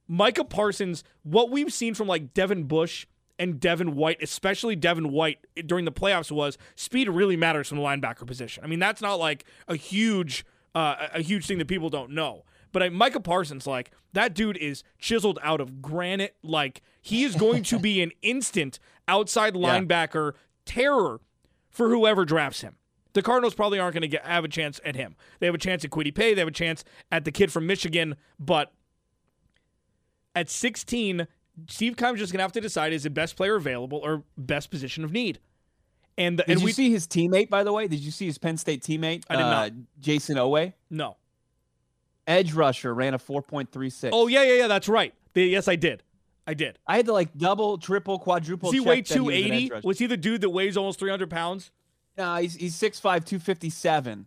Micah 0.07 0.45
Parsons, 0.45 1.05
what 1.23 1.51
we've 1.51 1.73
seen 1.73 1.95
from 1.95 2.09
like 2.09 2.35
Devin 2.35 2.65
Bush 2.65 3.07
and 3.39 3.59
Devin 3.59 3.97
White, 3.97 4.23
especially 4.23 4.77
Devin 4.77 5.11
White 5.11 5.39
during 5.67 5.85
the 5.85 5.93
playoffs, 5.93 6.31
was 6.31 6.59
speed 6.77 7.09
really 7.09 7.37
matters 7.37 7.69
from 7.69 7.79
the 7.79 7.85
linebacker 7.85 8.27
position. 8.27 8.65
I 8.65 8.67
mean, 8.67 8.79
that's 8.79 9.03
not 9.03 9.19
like 9.19 9.45
a 9.69 9.77
huge 9.77 10.45
uh, 10.75 11.09
a 11.15 11.23
huge 11.23 11.47
thing 11.47 11.59
that 11.59 11.69
people 11.69 11.91
don't 11.91 12.11
know. 12.11 12.45
But 12.73 12.83
I, 12.83 12.89
Micah 12.89 13.21
Parsons, 13.21 13.67
like 13.67 13.93
that 14.13 14.35
dude 14.35 14.57
is 14.57 14.83
chiseled 14.99 15.39
out 15.43 15.61
of 15.61 15.81
granite. 15.81 16.37
Like 16.43 16.83
he 17.01 17.25
is 17.25 17.37
going 17.37 17.63
to 17.65 17.79
be 17.79 18.03
an 18.03 18.13
instant 18.23 18.79
outside 19.09 19.55
linebacker 19.55 20.33
yeah. 20.33 20.39
terror 20.65 21.21
for 21.71 21.89
whoever 21.89 22.25
drafts 22.25 22.61
him. 22.61 22.77
The 23.15 23.23
Cardinals 23.23 23.55
probably 23.55 23.79
aren't 23.79 23.95
going 23.95 24.11
to 24.11 24.19
have 24.19 24.45
a 24.45 24.49
chance 24.49 24.81
at 24.85 24.97
him. 24.97 25.17
They 25.41 25.47
have 25.47 25.55
a 25.55 25.59
chance 25.59 25.85
at 25.85 25.91
Kwity 25.91 26.15
Paye. 26.15 26.35
They 26.35 26.41
have 26.41 26.49
a 26.49 26.53
chance 26.53 26.85
at 27.11 27.25
the 27.25 27.33
kid 27.33 27.51
from 27.51 27.67
Michigan. 27.67 28.17
But 28.39 28.73
at 30.35 30.51
16, 30.51 31.27
Steve 31.69 31.97
Keim's 31.97 32.19
just 32.19 32.33
gonna 32.33 32.43
have 32.43 32.53
to 32.53 32.61
decide 32.61 32.93
is 32.93 33.07
it 33.07 33.15
best 33.15 33.37
player 33.37 33.57
available 33.57 33.99
or 33.99 34.25
best 34.37 34.71
position 34.71 35.05
of 35.05 35.13
need. 35.13 35.39
And 36.17 36.39
did 36.39 36.49
and 36.49 36.61
you 36.61 36.67
we 36.67 36.73
see 36.73 36.91
his 36.91 37.07
teammate 37.07 37.51
by 37.51 37.65
the 37.65 37.73
way? 37.73 37.89
Did 37.89 38.01
you 38.01 38.11
see 38.11 38.27
his 38.27 38.39
Penn 38.39 38.57
State 38.57 38.83
teammate? 38.83 39.25
I 39.29 39.37
did 39.37 39.43
not. 39.43 39.71
Uh, 39.71 39.75
Jayson 40.01 40.37
Oweh. 40.37 40.73
No. 40.91 41.17
Edge 42.27 42.53
rusher 42.53 42.95
ran 42.95 43.15
a 43.15 43.19
four 43.19 43.43
point 43.43 43.71
three 43.73 43.91
six. 43.91 44.13
Oh 44.15 44.27
yeah, 44.29 44.43
yeah, 44.43 44.55
yeah. 44.55 44.67
That's 44.67 44.89
right. 44.89 45.15
Yes, 45.35 45.69
I 45.69 45.77
did. 45.77 46.03
I 46.47 46.55
did. 46.55 46.79
I 46.87 46.97
had 46.97 47.07
to 47.07 47.13
like 47.13 47.37
double, 47.37 47.79
triple, 47.79 48.19
quadruple. 48.19 48.71
Does 48.71 48.81
he 48.81 48.87
weigh 48.87 49.03
two 49.03 49.31
eighty? 49.31 49.71
Was, 49.71 49.85
was, 49.85 49.99
he 49.99 50.07
the 50.07 50.17
dude 50.17 50.41
that 50.43 50.51
weighs 50.51 50.77
almost 50.77 50.99
three 50.99 51.11
hundred 51.11 51.31
pounds? 51.31 51.71
No, 52.17 52.37
he's 52.37 52.55
he's 52.55 52.77
6'5", 52.77 53.01
257, 53.03 54.27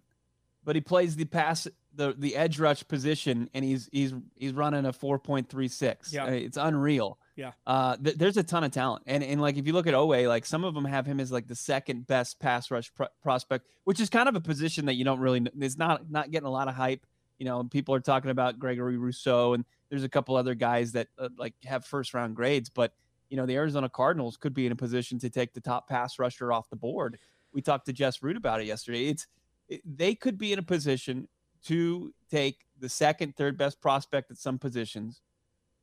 but 0.63 0.75
he 0.75 0.81
plays 0.81 1.15
the 1.15 1.25
pass 1.25 1.67
the 1.97 2.15
the 2.17 2.35
edge 2.35 2.59
rush 2.59 2.87
position, 2.87 3.49
and 3.53 3.65
he's 3.65 3.89
he's 3.91 4.13
he's 4.35 4.53
running 4.53 4.85
a 4.85 4.93
four 4.93 5.19
point 5.19 5.49
three 5.49 5.67
six. 5.67 6.13
Yeah, 6.13 6.27
it's 6.27 6.57
unreal. 6.57 7.19
Yeah. 7.35 7.51
Uh, 7.65 7.97
th- 7.97 8.17
there's 8.17 8.37
a 8.37 8.43
ton 8.43 8.63
of 8.63 8.71
talent, 8.71 9.03
and 9.07 9.23
and 9.23 9.41
like 9.41 9.57
if 9.57 9.67
you 9.67 9.73
look 9.73 9.87
at 9.87 9.93
Oweh, 9.93 10.27
like 10.27 10.45
some 10.45 10.63
of 10.63 10.73
them 10.73 10.85
have 10.85 11.05
him 11.05 11.19
as 11.19 11.31
like 11.31 11.47
the 11.47 11.55
second 11.55 12.07
best 12.07 12.39
pass 12.39 12.71
rush 12.71 12.93
pr- 12.93 13.03
prospect, 13.21 13.67
which 13.83 13.99
is 13.99 14.09
kind 14.09 14.29
of 14.29 14.35
a 14.35 14.41
position 14.41 14.85
that 14.85 14.93
you 14.93 15.03
don't 15.03 15.19
really. 15.19 15.45
It's 15.59 15.77
not 15.77 16.09
not 16.09 16.31
getting 16.31 16.47
a 16.47 16.51
lot 16.51 16.67
of 16.67 16.75
hype. 16.75 17.05
You 17.39 17.45
know, 17.45 17.63
people 17.65 17.93
are 17.93 17.99
talking 17.99 18.31
about 18.31 18.59
Gregory 18.59 18.97
Rousseau, 18.97 19.53
and 19.53 19.65
there's 19.89 20.03
a 20.03 20.09
couple 20.09 20.35
other 20.35 20.55
guys 20.55 20.93
that 20.93 21.07
uh, 21.19 21.29
like 21.37 21.53
have 21.65 21.85
first 21.85 22.13
round 22.13 22.35
grades, 22.35 22.69
but 22.69 22.93
you 23.29 23.37
know 23.37 23.45
the 23.45 23.55
Arizona 23.55 23.89
Cardinals 23.89 24.37
could 24.37 24.53
be 24.53 24.65
in 24.65 24.71
a 24.71 24.75
position 24.75 25.19
to 25.19 25.29
take 25.29 25.53
the 25.53 25.61
top 25.61 25.87
pass 25.89 26.19
rusher 26.19 26.51
off 26.51 26.69
the 26.69 26.75
board. 26.75 27.19
We 27.57 27.61
talked 27.63 27.87
to 27.87 27.93
Jess 27.93 28.21
Root 28.21 28.37
about 28.37 28.61
it 28.61 28.67
yesterday. 28.67 29.07
It's 29.07 29.25
it, 29.67 29.81
they 29.83 30.13
could 30.13 30.37
be 30.37 30.53
in 30.53 30.59
a 30.59 30.63
position 30.63 31.27
to 31.65 32.13
take 32.29 32.59
the 32.79 32.87
second, 32.87 33.35
third 33.35 33.57
best 33.57 33.81
prospect 33.81 34.29
at 34.29 34.37
some 34.37 34.59
positions 34.59 35.21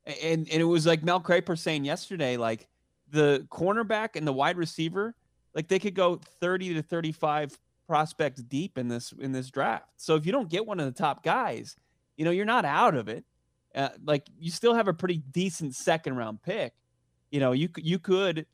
and 0.07 0.49
and 0.49 0.61
it 0.61 0.65
was 0.65 0.87
like 0.87 1.03
Mel 1.03 1.21
Kiper 1.21 1.59
saying 1.59 1.85
yesterday, 1.85 2.37
like 2.37 2.69
the 3.11 3.47
cornerback 3.51 4.17
and 4.17 4.27
the 4.27 4.33
wide 4.33 4.57
receiver, 4.57 5.15
like 5.55 5.69
they 5.69 5.79
could 5.79 5.95
go 5.95 6.21
30 6.41 6.75
to 6.75 6.83
35 6.83 7.59
prospects 7.87 8.43
deep 8.43 8.79
in 8.79 8.89
this 8.89 9.13
in 9.19 9.33
this 9.33 9.51
draft. 9.51 9.89
So 9.97 10.17
if 10.17 10.27
you 10.27 10.33
don't 10.33 10.51
get 10.51 10.67
one 10.67 10.81
of 10.81 10.87
the 10.87 10.93
top 10.93 11.23
guys, 11.25 11.77
you 12.17 12.25
know 12.25 12.31
you're 12.31 12.45
not 12.45 12.65
out 12.65 12.95
of 12.95 13.09
it. 13.09 13.25
Uh, 13.75 13.89
like 14.05 14.27
you 14.39 14.51
still 14.51 14.75
have 14.75 14.89
a 14.89 14.95
pretty 14.95 15.23
decent 15.33 15.75
second 15.75 16.17
round 16.17 16.43
pick. 16.43 16.75
You 17.31 17.41
know 17.41 17.53
you 17.53 17.71
you 17.79 17.99
could, 17.99 18.47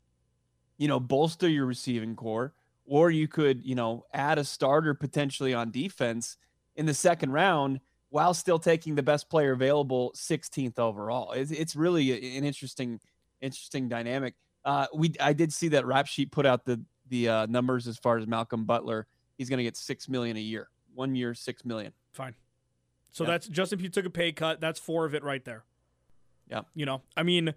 you 0.77 0.87
know, 0.87 0.99
bolster 0.99 1.49
your 1.49 1.65
receiving 1.65 2.15
core, 2.15 2.53
or 2.85 3.11
you 3.11 3.27
could 3.27 3.65
you 3.65 3.75
know 3.75 4.05
add 4.13 4.37
a 4.37 4.43
starter 4.43 4.93
potentially 4.93 5.53
on 5.53 5.71
defense 5.71 6.37
in 6.75 6.85
the 6.85 6.93
second 6.93 7.31
round 7.31 7.79
while 8.09 8.33
still 8.33 8.59
taking 8.59 8.95
the 8.95 9.03
best 9.03 9.29
player 9.29 9.53
available 9.53 10.11
16th 10.15 10.77
overall. 10.77 11.31
It's, 11.31 11.49
it's 11.49 11.77
really 11.77 12.37
an 12.37 12.43
interesting, 12.43 12.99
interesting 13.39 13.87
dynamic. 13.87 14.35
Uh, 14.65 14.87
we 14.93 15.13
I 15.19 15.33
did 15.33 15.51
see 15.51 15.69
that 15.69 15.85
rap 15.85 16.07
sheet 16.07 16.31
put 16.31 16.45
out 16.45 16.65
the 16.65 16.83
the 17.07 17.27
uh, 17.27 17.45
numbers 17.47 17.87
as 17.87 17.97
far 17.97 18.17
as 18.17 18.27
Malcolm 18.27 18.65
Butler. 18.65 19.07
He's 19.37 19.49
going 19.49 19.57
to 19.57 19.63
get 19.63 19.75
six 19.75 20.07
million 20.07 20.37
a 20.37 20.41
year, 20.41 20.69
one 20.93 21.15
year, 21.15 21.33
six 21.33 21.65
million. 21.65 21.93
Fine. 22.13 22.35
So 23.11 23.25
that's 23.25 23.47
Justin 23.47 23.79
Pugh 23.79 23.89
took 23.89 24.05
a 24.05 24.09
pay 24.09 24.31
cut. 24.31 24.61
That's 24.61 24.79
four 24.79 25.05
of 25.05 25.15
it 25.15 25.23
right 25.23 25.43
there. 25.43 25.63
Yeah. 26.47 26.61
You 26.75 26.85
know, 26.85 27.01
I 27.17 27.23
mean, 27.23 27.53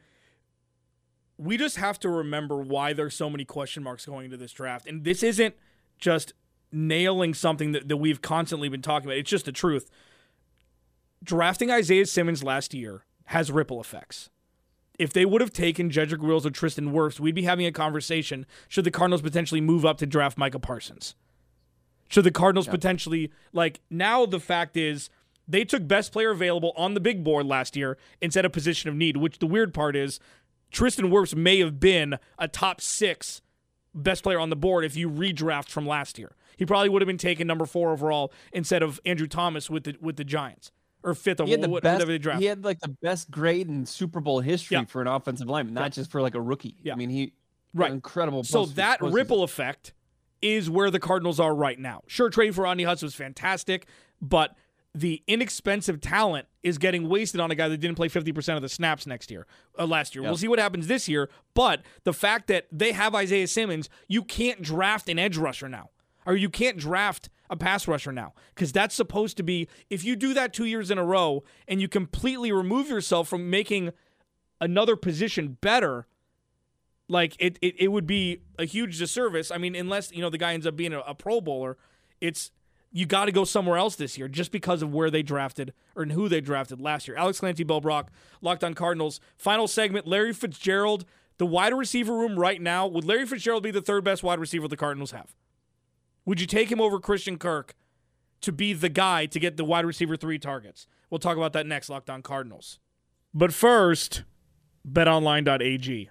we 1.37 1.57
just 1.57 1.77
have 1.77 1.99
to 2.01 2.09
remember 2.09 2.57
why 2.57 2.93
there's 2.93 3.15
so 3.15 3.29
many 3.29 3.45
question 3.45 3.83
marks 3.83 4.07
going 4.07 4.27
into 4.27 4.37
this 4.37 4.53
draft, 4.53 4.87
and 4.87 5.05
this 5.05 5.23
isn't 5.23 5.55
just 5.99 6.33
nailing 6.71 7.35
something 7.35 7.73
that, 7.73 7.89
that 7.89 7.97
we've 7.97 8.21
constantly 8.23 8.69
been 8.69 8.83
talking 8.83 9.09
about. 9.09 9.19
It's 9.19 9.31
just 9.31 9.45
the 9.45 9.53
truth 9.53 9.91
drafting 11.25 11.71
Isaiah 11.71 12.07
Simmons 12.07 12.45
last 12.45 12.75
year 12.75 13.05
has 13.27 13.51
ripple 13.51 13.81
effects. 13.81 14.29
If 14.99 15.13
they 15.13 15.25
would 15.25 15.41
have 15.41 15.53
taken 15.53 15.91
Jedrick 15.91 16.21
Wills 16.21 16.47
or 16.47 16.51
Tristan 16.51 16.93
Wirfs, 16.93 17.19
we'd 17.19 17.35
be 17.35 17.43
having 17.43 17.67
a 17.67 17.73
conversation. 17.73 18.47
Should 18.69 18.85
the 18.85 18.93
Cardinals 18.93 19.23
potentially 19.23 19.61
move 19.61 19.85
up 19.85 19.99
to 19.99 20.07
draft 20.07 20.39
Micah 20.39 20.61
Parsons? 20.61 21.17
Should 22.09 22.25
the 22.25 22.31
Cardinals 22.31 22.67
yeah. 22.67 22.73
potentially 22.73 23.33
like 23.53 23.81
now 23.91 24.27
the 24.27 24.39
fact 24.39 24.77
is 24.77 25.11
they 25.49 25.65
took 25.65 25.89
best 25.89 26.13
player 26.13 26.31
available 26.31 26.73
on 26.77 26.95
the 26.95 27.01
big 27.01 27.25
board 27.25 27.47
last 27.47 27.75
year 27.75 27.99
instead 28.21 28.45
of 28.45 28.53
position 28.53 28.89
of 28.89 28.95
need, 28.95 29.17
which 29.17 29.41
the 29.41 29.47
weird 29.47 29.75
part 29.75 29.97
is 29.97 30.21
Tristan 30.75 31.11
Wirfs 31.11 31.35
may 31.35 31.61
have 31.61 31.81
been 31.81 32.19
a 32.39 32.49
top 32.49 32.81
six 32.81 33.41
best 33.95 34.23
player 34.23 34.39
on 34.41 34.51
the 34.51 34.57
board 34.57 34.85
if 34.85 34.97
you 34.97 35.09
redraft 35.09 35.69
from 35.69 35.87
last 35.87 36.19
year. 36.19 36.33
He 36.57 36.67
probably 36.67 36.89
would 36.89 37.01
have 37.01 37.07
been 37.07 37.17
taken 37.17 37.47
number 37.47 37.65
four 37.65 37.93
overall 37.93 38.33
instead 38.53 38.83
of 38.83 39.01
Andrew 39.07 39.27
Thomas 39.29 39.71
with 39.71 39.85
the 39.85 39.97
with 40.01 40.17
the 40.17 40.25
Giants 40.25 40.71
or 41.03 41.15
fifth 41.15 41.41
He 41.45 41.51
had 41.53 41.63
the 41.63 41.69
whatever 41.69 41.99
best. 41.99 42.07
they 42.09 42.19
draft. 42.19 42.41
He 42.41 42.47
had 42.47 42.65
like 42.65 42.81
the 42.81 42.89
best 43.03 43.31
grade 43.31 43.69
in 43.69 43.87
Super 43.87 44.21
Bowl 44.21 44.41
history 44.41 44.77
Yeah. 44.77 44.85
for 44.85 45.01
an 45.01 45.07
offensive 45.09 45.49
lineman, 45.49 45.75
not 45.75 45.85
Yeah. 45.85 45.89
just 45.91 46.11
for 46.11 46.21
like 46.21 46.35
a 46.35 46.41
rookie. 46.41 46.77
Yeah. 46.83 46.93
I 46.93 46.97
mean, 46.97 47.11
he 47.11 47.33
Right. 47.73 47.91
incredible. 47.93 48.45
So 48.45 48.61
post- 48.65 48.77
that 48.77 49.01
postseason. 49.01 49.15
ripple 49.15 49.43
effect 49.43 49.93
is 50.43 50.69
where 50.71 50.91
the 50.91 51.01
Cardinals 51.01 51.39
are 51.41 51.55
right 51.55 51.79
now. 51.79 52.03
Sure, 52.07 52.31
trading 52.31 52.53
for 52.53 52.63
Rodney 52.63 52.85
Hudson 52.85 53.07
was 53.07 53.15
fantastic, 53.15 53.87
but 54.21 54.57
the 54.95 55.23
inexpensive 55.27 56.01
talent 56.01 56.47
is 56.63 56.79
getting 56.79 57.09
wasted 57.09 57.41
on 57.41 57.51
a 57.51 57.55
guy 57.55 57.69
that 57.69 57.79
didn't 57.79 57.97
play 57.97 58.09
50% 58.09 58.57
of 58.57 58.63
the 58.63 58.69
snaps 58.69 59.07
next 59.07 59.31
year, 59.31 59.47
uh, 59.79 59.87
last 59.87 60.15
year. 60.15 60.23
Yep. 60.23 60.31
We'll 60.31 60.39
see 60.39 60.49
what 60.49 60.61
happens 60.61 60.87
this 60.87 61.09
year, 61.09 61.29
but 61.53 61.83
the 62.05 62.13
fact 62.13 62.47
that 62.47 62.67
they 62.71 62.93
have 62.93 63.15
Isaiah 63.15 63.49
Simmons, 63.49 63.91
you 64.07 64.23
can't 64.23 64.63
draft 64.63 65.09
an 65.09 65.19
edge 65.19 65.37
rusher 65.37 65.69
now. 65.69 65.91
Or 66.27 66.35
you 66.35 66.49
can't 66.49 66.79
draft 66.79 67.29
a 67.51 67.57
pass 67.57 67.87
rusher 67.87 68.11
now 68.11 68.33
because 68.55 68.73
that's 68.73 68.95
supposed 68.95 69.37
to 69.37 69.43
be 69.43 69.69
if 69.91 70.05
you 70.05 70.17
do 70.17 70.33
that 70.33 70.55
2 70.55 70.65
years 70.65 70.91
in 70.91 70.97
a 70.97 71.05
row 71.05 71.45
and 71.69 71.83
you 71.83 71.89
completely 71.89 72.51
remove 72.51 72.89
yourself 72.89 73.29
from 73.29 73.51
making 73.51 73.93
another 74.59 74.97
position 74.97 75.59
better, 75.61 76.07
like 77.09 77.37
it, 77.39 77.59
it, 77.61 77.75
it 77.79 77.89
would 77.89 78.07
be 78.07 78.41
a 78.59 78.65
huge 78.65 78.99
disservice. 78.99 79.51
I 79.51 79.59
mean, 79.59 79.75
unless 79.75 80.13
you 80.13 80.23
know 80.23 80.31
the 80.31 80.39
guy 80.39 80.55
ends 80.55 80.67
up 80.67 80.77
being 80.77 80.95
a, 80.95 81.01
a 81.01 81.15
Pro 81.15 81.43
Bowler, 81.43 81.77
it's 82.23 82.51
you 82.97 83.07
got 83.07 83.25
to 83.25 83.33
go 83.33 83.45
somewhere 83.45 83.77
else 83.77 83.97
this 83.97 84.17
year 84.17 84.29
just 84.29 84.53
because 84.53 84.81
of 84.81 84.95
where 84.95 85.11
they 85.11 85.23
drafted 85.23 85.75
or 85.97 86.07
who 86.07 86.29
they 86.29 86.41
drafted 86.41 86.81
last 86.81 87.09
year. 87.09 87.17
Alex 87.17 87.41
Clancy, 87.41 87.65
Bo 87.65 87.81
Brock, 87.81 88.13
Locked 88.41 88.63
On 88.63 88.73
Cardinals. 88.73 89.21
Final 89.37 89.67
segment: 89.67 90.07
Larry 90.07 90.33
Fitzgerald, 90.33 91.05
the 91.37 91.45
wide 91.45 91.75
receiver 91.75 92.15
room 92.17 92.39
right 92.39 92.63
now. 92.63 92.87
Would 92.87 93.05
Larry 93.05 93.27
Fitzgerald 93.27 93.65
be 93.65 93.73
the 93.73 93.83
third 93.83 94.05
best 94.05 94.23
wide 94.23 94.39
receiver 94.39 94.69
the 94.69 94.77
Cardinals 94.77 95.11
have? 95.11 95.35
Would 96.25 96.41
you 96.41 96.47
take 96.47 96.71
him 96.71 96.81
over 96.81 97.01
Christian 97.01 97.37
Kirk 97.37 97.75
to 98.41 98.53
be 98.53 98.73
the 98.73 98.89
guy 98.89 99.27
to 99.27 99.41
get 99.41 99.57
the 99.57 99.65
wide 99.65 99.85
receiver 99.85 100.17
three 100.17 100.39
targets? 100.39 100.87
We'll 101.11 101.19
talk 101.19 101.37
about 101.37 101.53
that 101.55 101.67
next. 101.67 101.91
Locked 101.91 102.09
On 102.09 102.23
Cardinals. 102.23 102.79
But 103.35 103.53
first, 103.53 104.23
BetOnline.ag. 104.89 106.11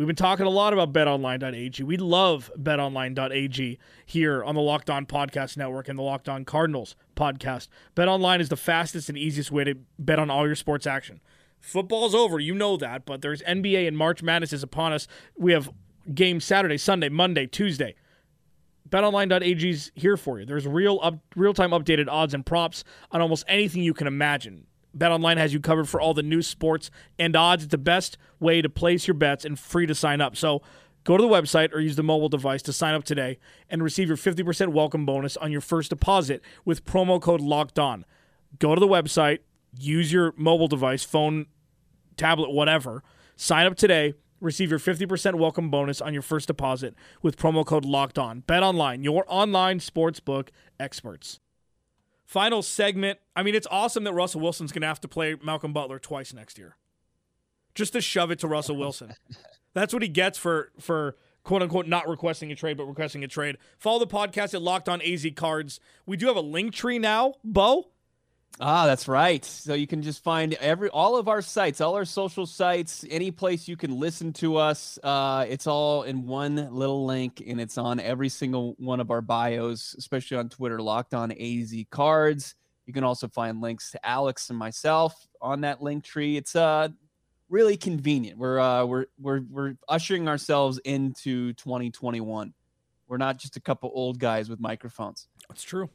We've 0.00 0.06
been 0.06 0.16
talking 0.16 0.46
a 0.46 0.48
lot 0.48 0.72
about 0.72 0.94
betonline.ag. 0.94 1.82
We 1.82 1.98
love 1.98 2.50
betonline.ag 2.58 3.78
here 4.06 4.42
on 4.42 4.54
the 4.54 4.60
Locked 4.62 4.88
On 4.88 5.04
Podcast 5.04 5.58
Network 5.58 5.90
and 5.90 5.98
the 5.98 6.02
Locked 6.02 6.26
On 6.26 6.42
Cardinals 6.46 6.96
podcast. 7.14 7.68
BetOnline 7.94 8.40
is 8.40 8.48
the 8.48 8.56
fastest 8.56 9.10
and 9.10 9.18
easiest 9.18 9.52
way 9.52 9.64
to 9.64 9.74
bet 9.98 10.18
on 10.18 10.30
all 10.30 10.46
your 10.46 10.54
sports 10.54 10.86
action. 10.86 11.20
Football's 11.58 12.14
over, 12.14 12.40
you 12.40 12.54
know 12.54 12.78
that, 12.78 13.04
but 13.04 13.20
there's 13.20 13.42
NBA 13.42 13.86
and 13.86 13.94
March 13.94 14.22
Madness 14.22 14.54
is 14.54 14.62
upon 14.62 14.94
us. 14.94 15.06
We 15.36 15.52
have 15.52 15.70
games 16.14 16.46
Saturday, 16.46 16.78
Sunday, 16.78 17.10
Monday, 17.10 17.44
Tuesday. 17.46 17.94
BetOnline.ag 18.88 19.68
is 19.68 19.92
here 19.94 20.16
for 20.16 20.40
you. 20.40 20.46
There's 20.46 20.66
real 20.66 20.98
up, 21.02 21.18
real-time 21.36 21.72
updated 21.72 22.08
odds 22.08 22.32
and 22.32 22.46
props 22.46 22.84
on 23.12 23.20
almost 23.20 23.44
anything 23.46 23.82
you 23.82 23.92
can 23.92 24.06
imagine. 24.06 24.66
BetOnline 24.96 25.36
has 25.36 25.52
you 25.52 25.60
covered 25.60 25.88
for 25.88 26.00
all 26.00 26.14
the 26.14 26.22
new 26.22 26.42
sports 26.42 26.90
and 27.18 27.36
odds. 27.36 27.64
It's 27.64 27.70
the 27.70 27.78
best 27.78 28.18
way 28.38 28.62
to 28.62 28.68
place 28.68 29.06
your 29.06 29.14
bets 29.14 29.44
and 29.44 29.58
free 29.58 29.86
to 29.86 29.94
sign 29.94 30.20
up. 30.20 30.36
So 30.36 30.62
go 31.04 31.16
to 31.16 31.22
the 31.22 31.28
website 31.28 31.72
or 31.72 31.80
use 31.80 31.96
the 31.96 32.02
mobile 32.02 32.28
device 32.28 32.62
to 32.62 32.72
sign 32.72 32.94
up 32.94 33.04
today 33.04 33.38
and 33.68 33.82
receive 33.82 34.08
your 34.08 34.16
50% 34.16 34.68
welcome 34.68 35.06
bonus 35.06 35.36
on 35.36 35.52
your 35.52 35.60
first 35.60 35.90
deposit 35.90 36.42
with 36.64 36.84
promo 36.84 37.20
code 37.20 37.40
LOCKED 37.40 37.78
ON. 37.78 38.04
Go 38.58 38.74
to 38.74 38.80
the 38.80 38.88
website, 38.88 39.40
use 39.78 40.12
your 40.12 40.34
mobile 40.36 40.68
device, 40.68 41.04
phone, 41.04 41.46
tablet, 42.16 42.50
whatever. 42.50 43.02
Sign 43.36 43.66
up 43.66 43.76
today. 43.76 44.14
Receive 44.40 44.70
your 44.70 44.78
50% 44.78 45.34
welcome 45.34 45.70
bonus 45.70 46.00
on 46.00 46.14
your 46.14 46.22
first 46.22 46.46
deposit 46.46 46.94
with 47.20 47.36
promo 47.36 47.64
code 47.64 47.84
locked 47.84 48.18
on. 48.18 48.40
Bet 48.40 48.62
online, 48.62 49.04
your 49.04 49.24
online 49.28 49.80
sportsbook 49.80 50.48
experts. 50.78 51.38
Final 52.30 52.62
segment. 52.62 53.18
I 53.34 53.42
mean, 53.42 53.56
it's 53.56 53.66
awesome 53.72 54.04
that 54.04 54.12
Russell 54.12 54.40
Wilson's 54.40 54.70
going 54.70 54.82
to 54.82 54.86
have 54.86 55.00
to 55.00 55.08
play 55.08 55.34
Malcolm 55.42 55.72
Butler 55.72 55.98
twice 55.98 56.32
next 56.32 56.58
year. 56.58 56.76
Just 57.74 57.92
to 57.94 58.00
shove 58.00 58.30
it 58.30 58.38
to 58.38 58.46
Russell 58.46 58.76
Wilson. 58.76 59.14
That's 59.74 59.92
what 59.92 60.00
he 60.00 60.08
gets 60.08 60.38
for 60.38 60.70
for 60.78 61.16
quote 61.42 61.60
unquote 61.60 61.88
not 61.88 62.08
requesting 62.08 62.52
a 62.52 62.54
trade, 62.54 62.76
but 62.76 62.84
requesting 62.84 63.24
a 63.24 63.26
trade. 63.26 63.58
Follow 63.78 63.98
the 63.98 64.06
podcast 64.06 64.54
at 64.54 64.62
Locked 64.62 64.88
On 64.88 65.02
AZ 65.02 65.26
Cards. 65.34 65.80
We 66.06 66.16
do 66.16 66.28
have 66.28 66.36
a 66.36 66.40
link 66.40 66.72
tree 66.72 67.00
now, 67.00 67.34
Bo. 67.42 67.88
Ah, 68.58 68.86
that's 68.86 69.08
right. 69.08 69.42
So 69.44 69.74
you 69.74 69.86
can 69.86 70.02
just 70.02 70.22
find 70.22 70.54
every 70.54 70.90
all 70.90 71.16
of 71.16 71.28
our 71.28 71.40
sites, 71.40 71.80
all 71.80 71.94
our 71.94 72.04
social 72.04 72.46
sites, 72.46 73.04
any 73.08 73.30
place 73.30 73.68
you 73.68 73.76
can 73.76 73.98
listen 73.98 74.32
to 74.34 74.56
us. 74.56 74.98
Uh, 75.02 75.46
it's 75.48 75.66
all 75.66 76.02
in 76.02 76.26
one 76.26 76.56
little 76.70 77.06
link, 77.06 77.42
and 77.46 77.60
it's 77.60 77.78
on 77.78 78.00
every 78.00 78.28
single 78.28 78.74
one 78.78 79.00
of 79.00 79.10
our 79.10 79.22
bios, 79.22 79.94
especially 79.98 80.36
on 80.36 80.48
Twitter. 80.48 80.80
Locked 80.80 81.14
on 81.14 81.32
AZ 81.32 81.74
Cards. 81.90 82.54
You 82.86 82.92
can 82.92 83.04
also 83.04 83.28
find 83.28 83.60
links 83.60 83.92
to 83.92 84.06
Alex 84.06 84.50
and 84.50 84.58
myself 84.58 85.14
on 85.40 85.62
that 85.62 85.82
link 85.82 86.04
tree. 86.04 86.36
It's 86.36 86.56
uh 86.56 86.88
really 87.48 87.76
convenient. 87.76 88.36
We're 88.38 88.58
uh 88.58 88.84
we're 88.84 89.06
we're 89.18 89.40
we're 89.48 89.74
ushering 89.88 90.28
ourselves 90.28 90.78
into 90.84 91.54
2021. 91.54 92.52
We're 93.08 93.16
not 93.16 93.38
just 93.38 93.56
a 93.56 93.60
couple 93.60 93.90
old 93.94 94.18
guys 94.18 94.50
with 94.50 94.60
microphones. 94.60 95.28
That's 95.48 95.62
true. 95.62 95.88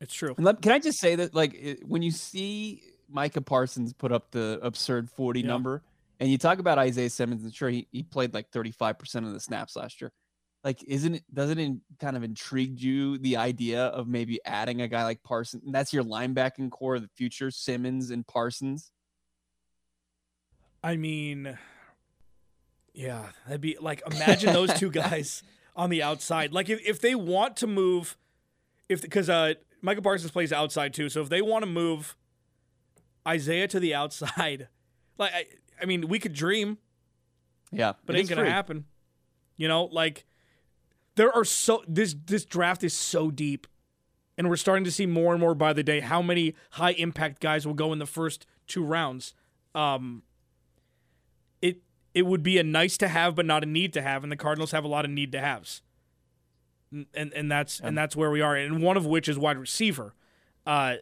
It's 0.00 0.14
true. 0.14 0.34
And 0.36 0.44
let- 0.46 0.62
Can 0.62 0.72
I 0.72 0.78
just 0.78 0.98
say 0.98 1.16
that, 1.16 1.34
like, 1.34 1.54
it, 1.54 1.86
when 1.86 2.02
you 2.02 2.10
see 2.10 2.82
Micah 3.08 3.40
Parsons 3.42 3.92
put 3.92 4.12
up 4.12 4.30
the 4.30 4.58
absurd 4.62 5.10
40 5.10 5.40
Yeah. 5.40 5.46
number, 5.46 5.82
and 6.18 6.30
you 6.30 6.38
talk 6.38 6.58
about 6.58 6.78
Isaiah 6.78 7.10
Simmons, 7.10 7.42
and 7.44 7.54
sure, 7.54 7.68
he, 7.70 7.86
he 7.92 8.02
played 8.02 8.32
like 8.34 8.50
35% 8.50 9.26
of 9.26 9.32
the 9.32 9.40
snaps 9.40 9.76
last 9.76 10.00
year. 10.00 10.12
Like, 10.62 10.82
isn't 10.84 11.14
it, 11.14 11.24
doesn't 11.32 11.58
it 11.58 11.72
kind 11.98 12.16
of 12.16 12.22
intrigue 12.22 12.80
you 12.80 13.16
the 13.18 13.38
idea 13.38 13.86
of 13.86 14.06
maybe 14.06 14.40
adding 14.44 14.82
a 14.82 14.88
guy 14.88 15.04
like 15.04 15.22
Parsons? 15.22 15.64
And 15.64 15.74
that's 15.74 15.92
your 15.92 16.04
linebacking 16.04 16.70
core 16.70 16.96
of 16.96 17.02
the 17.02 17.08
future, 17.16 17.50
Simmons 17.50 18.10
and 18.10 18.26
Parsons. 18.26 18.90
I 20.82 20.96
mean, 20.96 21.58
yeah, 22.94 23.30
that'd 23.46 23.60
be 23.60 23.76
like 23.80 24.02
imagine 24.06 24.52
those 24.52 24.72
two 24.74 24.90
guys 25.02 25.42
on 25.76 25.90
the 25.90 26.02
outside. 26.02 26.52
Like 26.52 26.68
if, 26.68 26.80
if 26.86 27.00
they 27.00 27.14
want 27.14 27.56
to 27.58 27.66
move, 27.66 28.16
if 28.88 29.02
because 29.02 29.28
uh 29.30 29.54
Michael 29.82 30.02
Parsons 30.02 30.30
plays 30.30 30.52
outside 30.52 30.92
too, 30.94 31.08
so 31.08 31.20
if 31.22 31.28
they 31.28 31.42
want 31.42 31.64
to 31.64 31.70
move 31.70 32.16
Isaiah 33.26 33.68
to 33.68 33.80
the 33.80 33.94
outside, 34.00 34.68
like 35.18 35.32
I, 35.34 35.46
I 35.80 35.84
mean, 35.86 36.08
we 36.08 36.18
could 36.18 36.32
dream, 36.34 36.78
Yeah. 37.72 37.92
but 38.06 38.14
it 38.16 38.20
ain't 38.20 38.28
gonna 38.28 38.42
free. 38.42 38.50
happen. 38.50 38.84
You 39.56 39.68
know, 39.68 39.84
like 39.84 40.24
there 41.16 41.32
are 41.34 41.44
so 41.44 41.82
this 41.86 42.14
this 42.26 42.44
draft 42.44 42.82
is 42.84 42.94
so 42.94 43.30
deep, 43.30 43.66
and 44.38 44.48
we're 44.48 44.56
starting 44.56 44.84
to 44.84 44.92
see 44.92 45.06
more 45.06 45.32
and 45.32 45.40
more 45.40 45.54
by 45.54 45.72
the 45.72 45.82
day 45.82 46.00
how 46.00 46.22
many 46.22 46.54
high 46.72 46.92
impact 46.92 47.40
guys 47.40 47.66
will 47.66 47.74
go 47.74 47.92
in 47.92 47.98
the 47.98 48.06
first 48.06 48.46
two 48.66 48.84
rounds. 48.84 49.34
Um, 49.74 50.22
it 51.60 51.82
it 52.14 52.22
would 52.26 52.42
be 52.42 52.58
a 52.58 52.62
nice 52.62 52.96
to 52.98 53.08
have, 53.08 53.34
but 53.34 53.44
not 53.46 53.62
a 53.62 53.66
need 53.66 53.92
to 53.94 54.02
have, 54.02 54.22
and 54.22 54.32
the 54.32 54.36
Cardinals 54.36 54.70
have 54.72 54.84
a 54.84 54.88
lot 54.88 55.04
of 55.04 55.10
need 55.10 55.32
to 55.32 55.40
haves, 55.40 55.82
and 56.92 57.32
and, 57.32 57.50
that's 57.50 57.80
and 57.80 57.96
that's 57.96 58.16
where 58.16 58.30
we 58.30 58.40
are, 58.40 58.56
and 58.56 58.82
one 58.82 58.96
of 58.96 59.06
which 59.06 59.28
is 59.28 59.38
wide 59.38 59.58
receiver. 59.58 60.14
Uh, 60.66 60.96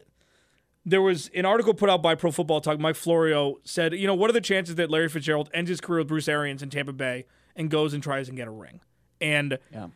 there 0.85 1.01
was 1.01 1.29
an 1.35 1.45
article 1.45 1.73
put 1.73 1.89
out 1.89 2.01
by 2.01 2.15
Pro 2.15 2.31
Football 2.31 2.61
Talk. 2.61 2.79
Mike 2.79 2.95
Florio 2.95 3.57
said, 3.63 3.93
you 3.93 4.07
know, 4.07 4.15
what 4.15 4.29
are 4.29 4.33
the 4.33 4.41
chances 4.41 4.75
that 4.75 4.89
Larry 4.89 5.09
Fitzgerald 5.09 5.49
ends 5.53 5.69
his 5.69 5.81
career 5.81 5.99
with 5.99 6.07
Bruce 6.07 6.27
Arians 6.27 6.63
in 6.63 6.69
Tampa 6.69 6.93
Bay 6.93 7.25
and 7.55 7.69
goes 7.69 7.93
and 7.93 8.01
tries 8.01 8.27
and 8.29 8.37
get 8.37 8.47
a 8.47 8.51
ring? 8.51 8.79
And 9.21 9.59
Yeah. 9.71 9.87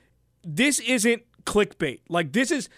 this 0.44 0.80
isn't 0.82 1.24
clickbait. 1.46 2.02
Like 2.10 2.34
this 2.34 2.52
is 2.52 2.70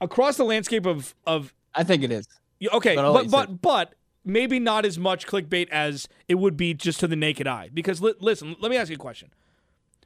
across 0.00 0.36
the 0.36 0.44
landscape 0.44 0.86
of 0.86 1.14
of 1.26 1.54
I 1.74 1.84
think 1.84 2.02
it 2.02 2.10
is. 2.10 2.26
Okay, 2.72 2.96
But 2.96 3.30
but 3.30 3.30
but, 3.30 3.62
but 3.62 3.94
maybe 4.24 4.58
not 4.58 4.84
as 4.84 4.98
much 4.98 5.26
clickbait 5.26 5.68
as 5.70 6.08
it 6.28 6.36
would 6.36 6.56
be 6.56 6.74
just 6.74 7.00
to 7.00 7.06
the 7.06 7.16
naked 7.16 7.46
eye. 7.46 7.70
Because 7.72 8.00
li- 8.00 8.14
listen, 8.20 8.56
let 8.60 8.70
me 8.70 8.76
ask 8.76 8.88
you 8.90 8.96
a 8.96 8.98
question. 8.98 9.30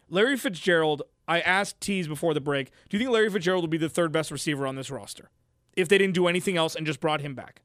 Larry 0.08 0.36
Fitzgerald, 0.36 1.02
I 1.26 1.40
asked 1.40 1.80
Tease 1.80 2.08
before 2.08 2.34
the 2.34 2.40
break, 2.40 2.70
do 2.88 2.96
you 2.96 2.98
think 2.98 3.10
Larry 3.12 3.30
Fitzgerald 3.30 3.62
will 3.62 3.68
be 3.68 3.76
the 3.78 3.88
third 3.88 4.12
best 4.12 4.30
receiver 4.30 4.66
on 4.66 4.76
this 4.76 4.90
roster 4.90 5.30
if 5.76 5.88
they 5.88 5.98
didn't 5.98 6.14
do 6.14 6.26
anything 6.26 6.56
else 6.56 6.74
and 6.74 6.86
just 6.86 7.00
brought 7.00 7.20
him 7.20 7.34
back? 7.34 7.62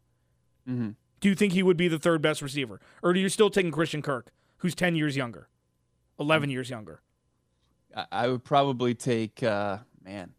hmm 0.67 0.89
Do 1.21 1.29
you 1.29 1.35
think 1.35 1.53
he 1.53 1.63
would 1.63 1.77
be 1.77 1.87
the 1.87 1.99
third 1.99 2.21
best 2.21 2.41
receiver, 2.41 2.79
or 3.01 3.13
do 3.13 3.19
you 3.19 3.29
still 3.29 3.49
taking 3.49 3.71
Christian 3.71 4.01
Kirk, 4.01 4.31
who's 4.57 4.75
ten 4.75 4.95
years 4.95 5.15
younger, 5.15 5.47
eleven 6.19 6.49
years 6.49 6.69
younger? 6.69 7.01
I, 7.95 8.05
I 8.11 8.27
would 8.27 8.43
probably 8.43 8.93
take, 8.95 9.41
uh, 9.43 9.77
man, 10.03 10.31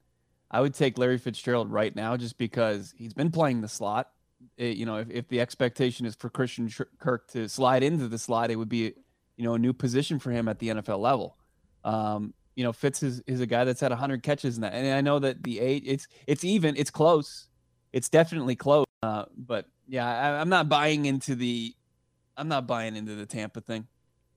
I 0.51 0.61
would 0.61 0.75
take 0.75 0.99
Larry 0.99 1.19
Fitzgerald 1.19 1.71
right 1.73 1.95
now 1.95 2.17
just 2.17 2.37
because 2.39 2.93
he's 2.97 3.15
been 3.15 3.31
playing 3.31 3.61
the 3.63 3.69
slot. 3.69 4.11
It- 4.59 4.77
you 4.77 4.85
know, 4.87 4.97
if, 4.99 5.11
if 5.11 5.29
the 5.29 5.41
expectation 5.41 6.05
is 6.07 6.15
for 6.15 6.29
Christian 6.29 6.71
Kirk 6.99 7.29
to 7.29 7.49
slide 7.49 7.83
into 7.83 8.09
the 8.09 8.19
slot, 8.19 8.51
it 8.51 8.57
would 8.57 8.69
be, 8.69 8.93
you 9.37 9.45
know, 9.45 9.55
a 9.55 9.59
new 9.59 9.73
position 9.73 10.19
for 10.19 10.31
him 10.31 10.49
at 10.49 10.59
the 10.59 10.69
NFL 10.69 10.99
level. 11.01 11.37
Um, 11.85 12.35
you 12.57 12.65
know, 12.65 12.73
Fitz 12.73 13.03
is, 13.03 13.23
is 13.27 13.41
a 13.41 13.47
guy 13.47 13.65
that's 13.65 13.81
had 13.81 13.91
100 13.91 14.23
catches 14.23 14.57
in 14.57 14.63
that. 14.63 14.75
And 14.75 14.95
I 14.95 15.01
know 15.01 15.19
that 15.19 15.43
the 15.43 15.61
eight, 15.61 15.83
it's 15.87 16.07
it's 16.27 16.45
even, 16.45 16.77
it's 16.77 16.91
close. 16.91 17.49
It's 17.93 18.09
definitely 18.09 18.57
close. 18.57 18.87
Uh, 19.03 19.25
but 19.37 19.67
yeah, 19.89 20.07
I, 20.07 20.41
I'm 20.41 20.49
not 20.49 20.69
buying 20.69 21.07
into 21.07 21.35
the, 21.35 21.75
I'm 22.37 22.49
not 22.49 22.67
buying 22.67 22.97
into 22.97 23.15
the 23.15 23.27
Tampa 23.27 23.61
thing. 23.61 23.87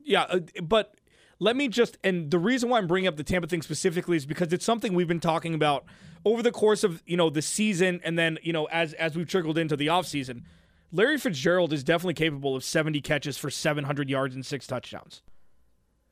Yeah, 0.04 0.24
uh, 0.24 0.40
but 0.64 0.96
let 1.40 1.56
me 1.56 1.68
just 1.68 1.98
and 2.04 2.32
the 2.32 2.40
reason 2.40 2.70
why 2.70 2.78
I'm 2.78 2.88
bringing 2.88 3.08
up 3.08 3.18
the 3.18 3.24
Tampa 3.24 3.48
thing 3.48 3.62
specifically 3.62 4.18
is 4.18 4.26
because 4.26 4.52
it's 4.54 4.66
something 4.66 4.94
we've 4.94 5.08
been 5.08 5.20
talking 5.20 5.54
about 5.54 5.86
over 6.26 6.42
the 6.42 6.52
course 6.52 6.84
of 6.84 7.04
you 7.06 7.18
know 7.18 7.30
the 7.30 7.42
season 7.42 8.02
and 8.04 8.18
then 8.18 8.40
you 8.42 8.54
know 8.54 8.66
as 8.66 8.94
as 8.94 9.16
we've 9.16 9.28
trickled 9.28 9.58
into 9.58 9.76
the 9.76 9.88
offseason. 9.88 10.44
Larry 10.92 11.18
Fitzgerald 11.18 11.74
is 11.74 11.84
definitely 11.84 12.14
capable 12.14 12.56
of 12.56 12.64
70 12.64 13.02
catches 13.02 13.38
for 13.38 13.50
700 13.50 14.10
yards 14.10 14.36
and 14.36 14.46
six 14.46 14.66
touchdowns. 14.66 15.22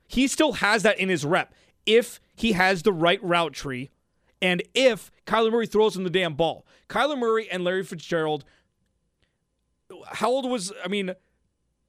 He 0.07 0.27
still 0.27 0.53
has 0.53 0.83
that 0.83 0.99
in 0.99 1.09
his 1.09 1.25
rep 1.25 1.53
if 1.85 2.19
he 2.35 2.53
has 2.53 2.83
the 2.83 2.93
right 2.93 3.23
route 3.23 3.53
tree 3.53 3.89
and 4.41 4.61
if 4.73 5.11
Kyler 5.25 5.51
Murray 5.51 5.67
throws 5.67 5.95
him 5.95 6.03
the 6.03 6.09
damn 6.09 6.33
ball. 6.35 6.65
Kyler 6.89 7.17
Murray 7.17 7.49
and 7.49 7.63
Larry 7.63 7.83
Fitzgerald, 7.83 8.43
how 10.07 10.29
old 10.29 10.49
was, 10.49 10.71
I 10.83 10.87
mean, 10.87 11.13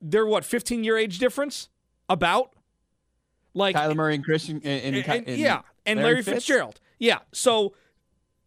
they're 0.00 0.26
what, 0.26 0.44
15 0.44 0.85
year 0.85 0.96
age 0.96 1.18
difference? 1.18 1.68
About? 2.09 2.55
Like 3.52 3.74
Kyler 3.74 3.96
Murray 3.96 4.14
and 4.14 4.24
Christian 4.24 4.61
and, 4.64 4.94
and, 4.94 5.07
and, 5.07 5.29
and 5.29 5.38
yeah, 5.38 5.62
and 5.85 6.00
Larry, 6.00 6.22
Fitz? 6.22 6.46
Fitzgerald. 6.46 6.81
Yeah. 6.98 7.20
So 7.33 7.74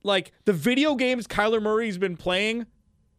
like 0.03 0.31
the 0.45 0.53
video 0.53 0.95
games 0.95 1.27
Kyler 1.27 1.61
Murray's 1.61 1.97
been 1.97 2.15
playing 2.15 2.67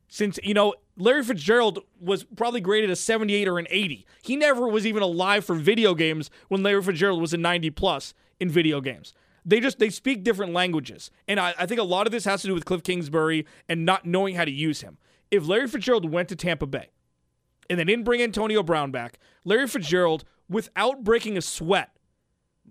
since 0.09 0.39
you 0.43 0.55
know 0.55 0.75
Larry 1.01 1.25
Fitzgerald 1.25 1.81
was 2.01 2.25
probably 2.25 2.61
graded 2.61 2.91
a 2.91 2.97
78 2.97 3.49
or 3.49 3.59
an 3.59 3.67
80. 3.71 4.07
He 4.23 4.37
never 4.37 4.69
was 4.69 4.87
even 4.87 5.03
alive 5.03 5.45
for 5.45 5.55
video 5.55 5.95
games 5.95 6.31
when 6.49 6.63
Larry 6.63 6.83
Fitzgerald 6.83 7.21
was 7.21 7.33
a 7.33 7.39
90 7.39 7.71
plus 7.71 8.15
in 8.39 8.51
video 8.51 8.81
games. 8.81 9.15
They 9.45 9.61
just 9.61 9.79
they 9.79 9.89
speak 9.89 10.23
different 10.23 10.53
languages, 10.53 11.11
and 11.27 11.41
I, 11.41 11.55
I 11.59 11.65
think 11.65 11.81
a 11.81 11.85
lot 11.85 12.07
of 12.07 12.13
this 12.13 12.27
has 12.27 12.43
to 12.43 12.49
do 12.49 12.55
with 12.55 12.67
Cliff 12.67 12.83
Kingsbury 12.83 13.47
and 13.69 13.87
not 13.87 14.05
knowing 14.05 14.35
how 14.35 14.45
to 14.45 14.51
use 14.51 14.83
him. 14.83 14.99
If 15.31 15.49
Larry 15.49 15.67
Fitzgerald 15.67 16.11
went 16.11 16.29
to 16.29 16.37
Tampa 16.37 16.67
Bay, 16.67 16.91
and 17.71 17.79
they 17.79 17.85
didn't 17.85 18.05
bring 18.05 18.21
Antonio 18.21 18.63
Brown 18.63 18.91
back, 18.91 19.19
Larry 19.45 19.67
Fitzgerald, 19.67 20.25
without 20.49 21.03
breaking 21.05 21.39
a 21.39 21.43
sweat, 21.43 21.97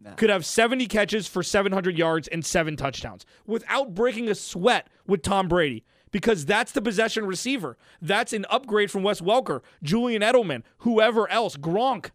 Nah. 0.01 0.13
could 0.13 0.29
have 0.29 0.45
70 0.45 0.85
catches 0.87 1.27
for 1.27 1.43
700 1.43 1.97
yards 1.97 2.27
and 2.29 2.45
seven 2.45 2.77
touchdowns 2.77 3.25
without 3.45 3.93
breaking 3.93 4.29
a 4.29 4.35
sweat 4.35 4.87
with 5.05 5.21
Tom 5.21 5.47
Brady 5.49 5.83
because 6.11 6.45
that's 6.45 6.71
the 6.71 6.81
possession 6.81 7.25
receiver. 7.25 7.77
That's 8.01 8.33
an 8.33 8.45
upgrade 8.49 8.91
from 8.91 9.03
Wes 9.03 9.21
Welker, 9.21 9.61
Julian 9.83 10.21
Edelman, 10.21 10.63
whoever 10.79 11.29
else, 11.29 11.57
Gronk. 11.57 12.11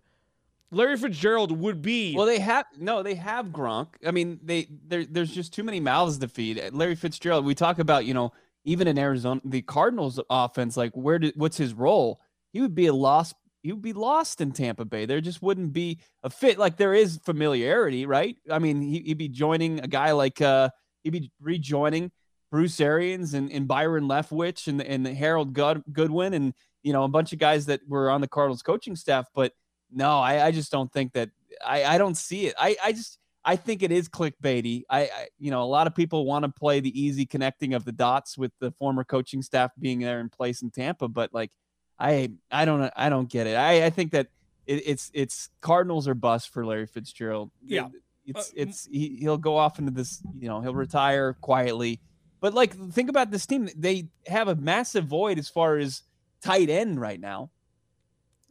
Larry 0.71 0.97
Fitzgerald 0.97 1.53
would 1.53 1.83
be. 1.83 2.17
Well, 2.17 2.27
they 2.27 2.41
have 2.41 2.67
no, 2.79 3.03
they 3.03 3.15
have 3.15 3.47
Gronk. 3.47 3.89
I 4.05 4.11
mean, 4.11 4.41
they 4.43 4.67
there, 4.87 5.05
there's 5.05 5.33
just 5.33 5.53
too 5.53 5.63
many 5.63 5.81
mouths 5.81 6.19
to 6.19 6.29
feed. 6.29 6.61
Larry 6.73 6.97
Fitzgerald. 6.97 7.45
We 7.45 7.55
talk 7.55 7.79
about 7.79 8.05
you 8.07 8.15
know 8.15 8.33
even 8.65 8.89
in 8.89 8.99
Arizona, 8.99 9.41
the 9.45 9.63
Cardinals 9.63 10.21
offense. 10.29 10.77
Like, 10.77 10.93
where 10.95 11.19
did 11.19 11.35
what's 11.37 11.57
his 11.57 11.75
role? 11.75 12.21
He 12.53 12.61
would 12.61 12.75
be 12.75 12.87
a 12.87 12.95
lost. 12.95 13.35
He 13.63 13.73
would 13.73 13.83
be 13.83 13.93
lost 13.93 14.41
in 14.41 14.53
Tampa 14.53 14.85
Bay. 14.85 15.07
There 15.07 15.21
just 15.21 15.43
wouldn't 15.43 15.73
be 15.73 16.01
a 16.23 16.31
fit. 16.31 16.59
Like 16.59 16.77
there 16.77 16.95
is 16.95 17.19
familiarity, 17.25 18.05
right? 18.05 18.37
I 18.51 18.59
mean, 18.59 18.83
he, 18.83 19.01
he'd 19.01 19.19
be 19.19 19.29
joining 19.29 19.81
a 19.81 19.87
guy 19.87 20.13
like 20.13 20.41
uh 20.41 20.71
he'd 21.03 21.11
be 21.11 21.31
rejoining 21.41 22.11
Bruce 22.55 22.79
Arians 22.79 23.35
and, 23.35 23.51
and 23.51 23.67
Byron 23.67 24.05
Leftwich 24.05 24.69
and 24.69 24.81
and 24.81 25.05
Harold 25.09 25.55
Good, 25.55 25.83
Goodwin 25.93 26.35
and 26.35 26.55
you 26.85 26.93
know 26.93 27.03
a 27.03 27.09
bunch 27.09 27.33
of 27.33 27.41
guys 27.41 27.67
that 27.67 27.81
were 27.89 28.09
on 28.09 28.21
the 28.21 28.29
Cardinals 28.29 28.63
coaching 28.63 28.95
staff. 28.95 29.27
But 29.35 29.55
no, 29.91 30.21
I, 30.21 30.47
I 30.47 30.51
just 30.53 30.71
don't 30.71 30.93
think 30.93 31.15
that. 31.15 31.31
I 31.67 31.83
I 31.83 31.99
don't 31.99 32.17
see 32.17 32.47
it. 32.47 32.55
I 32.57 32.77
I 32.81 32.93
just 32.93 33.19
I 33.45 33.57
think 33.57 33.83
it 33.83 33.91
is 33.91 34.09
clickbaity. 34.09 34.85
I, 34.89 35.01
I 35.01 35.27
you 35.37 35.51
know 35.51 35.65
a 35.65 35.67
lot 35.67 35.89
of 35.89 35.97
people 35.97 36.27
want 36.27 36.45
to 36.45 36.49
play 36.49 36.79
the 36.79 36.97
easy 36.97 37.27
connecting 37.27 37.75
of 37.75 37.85
the 37.85 37.91
dots 37.91 38.39
with 38.39 38.53
the 38.61 38.71
former 38.71 39.03
coaching 39.03 39.43
staff 39.43 39.73
being 39.81 39.99
there 39.99 40.21
in 40.21 40.29
place 40.29 40.63
in 40.63 40.71
Tampa, 40.71 41.09
but 41.09 41.35
like 41.35 41.51
I 41.99 42.31
I 42.53 42.67
don't 42.67 42.89
I 42.95 43.09
don't 43.09 43.29
get 43.29 43.49
it. 43.49 43.57
I 43.57 43.87
I 43.87 43.91
think 43.91 44.13
that 44.13 44.29
it, 44.65 44.87
it's 44.87 45.11
it's 45.13 45.51
Cardinals 45.61 46.07
are 46.07 46.15
bust 46.15 46.51
for 46.51 46.65
Larry 46.65 46.87
Fitzgerald. 46.87 47.51
Yeah. 47.65 47.89
It's 48.25 48.51
Uh, 48.51 48.53
it's 48.55 48.87
he, 48.87 49.17
he'll 49.19 49.39
go 49.39 49.57
off 49.57 49.81
into 49.81 49.91
this, 49.91 50.23
you 50.39 50.49
know, 50.49 50.61
he'll 50.61 50.73
retire 50.73 51.33
quietly. 51.41 52.01
But 52.45 52.53
like 52.53 52.75
think 52.93 53.09
about 53.09 53.31
this 53.31 53.47
team. 53.47 53.71
They 53.75 54.09
have 54.27 54.49
a 54.49 54.55
massive 54.55 55.07
void 55.07 55.39
as 55.39 55.49
far 55.49 55.79
as 55.79 56.03
tight 56.43 56.69
end 56.69 57.01
right 57.01 57.19
now. 57.19 57.51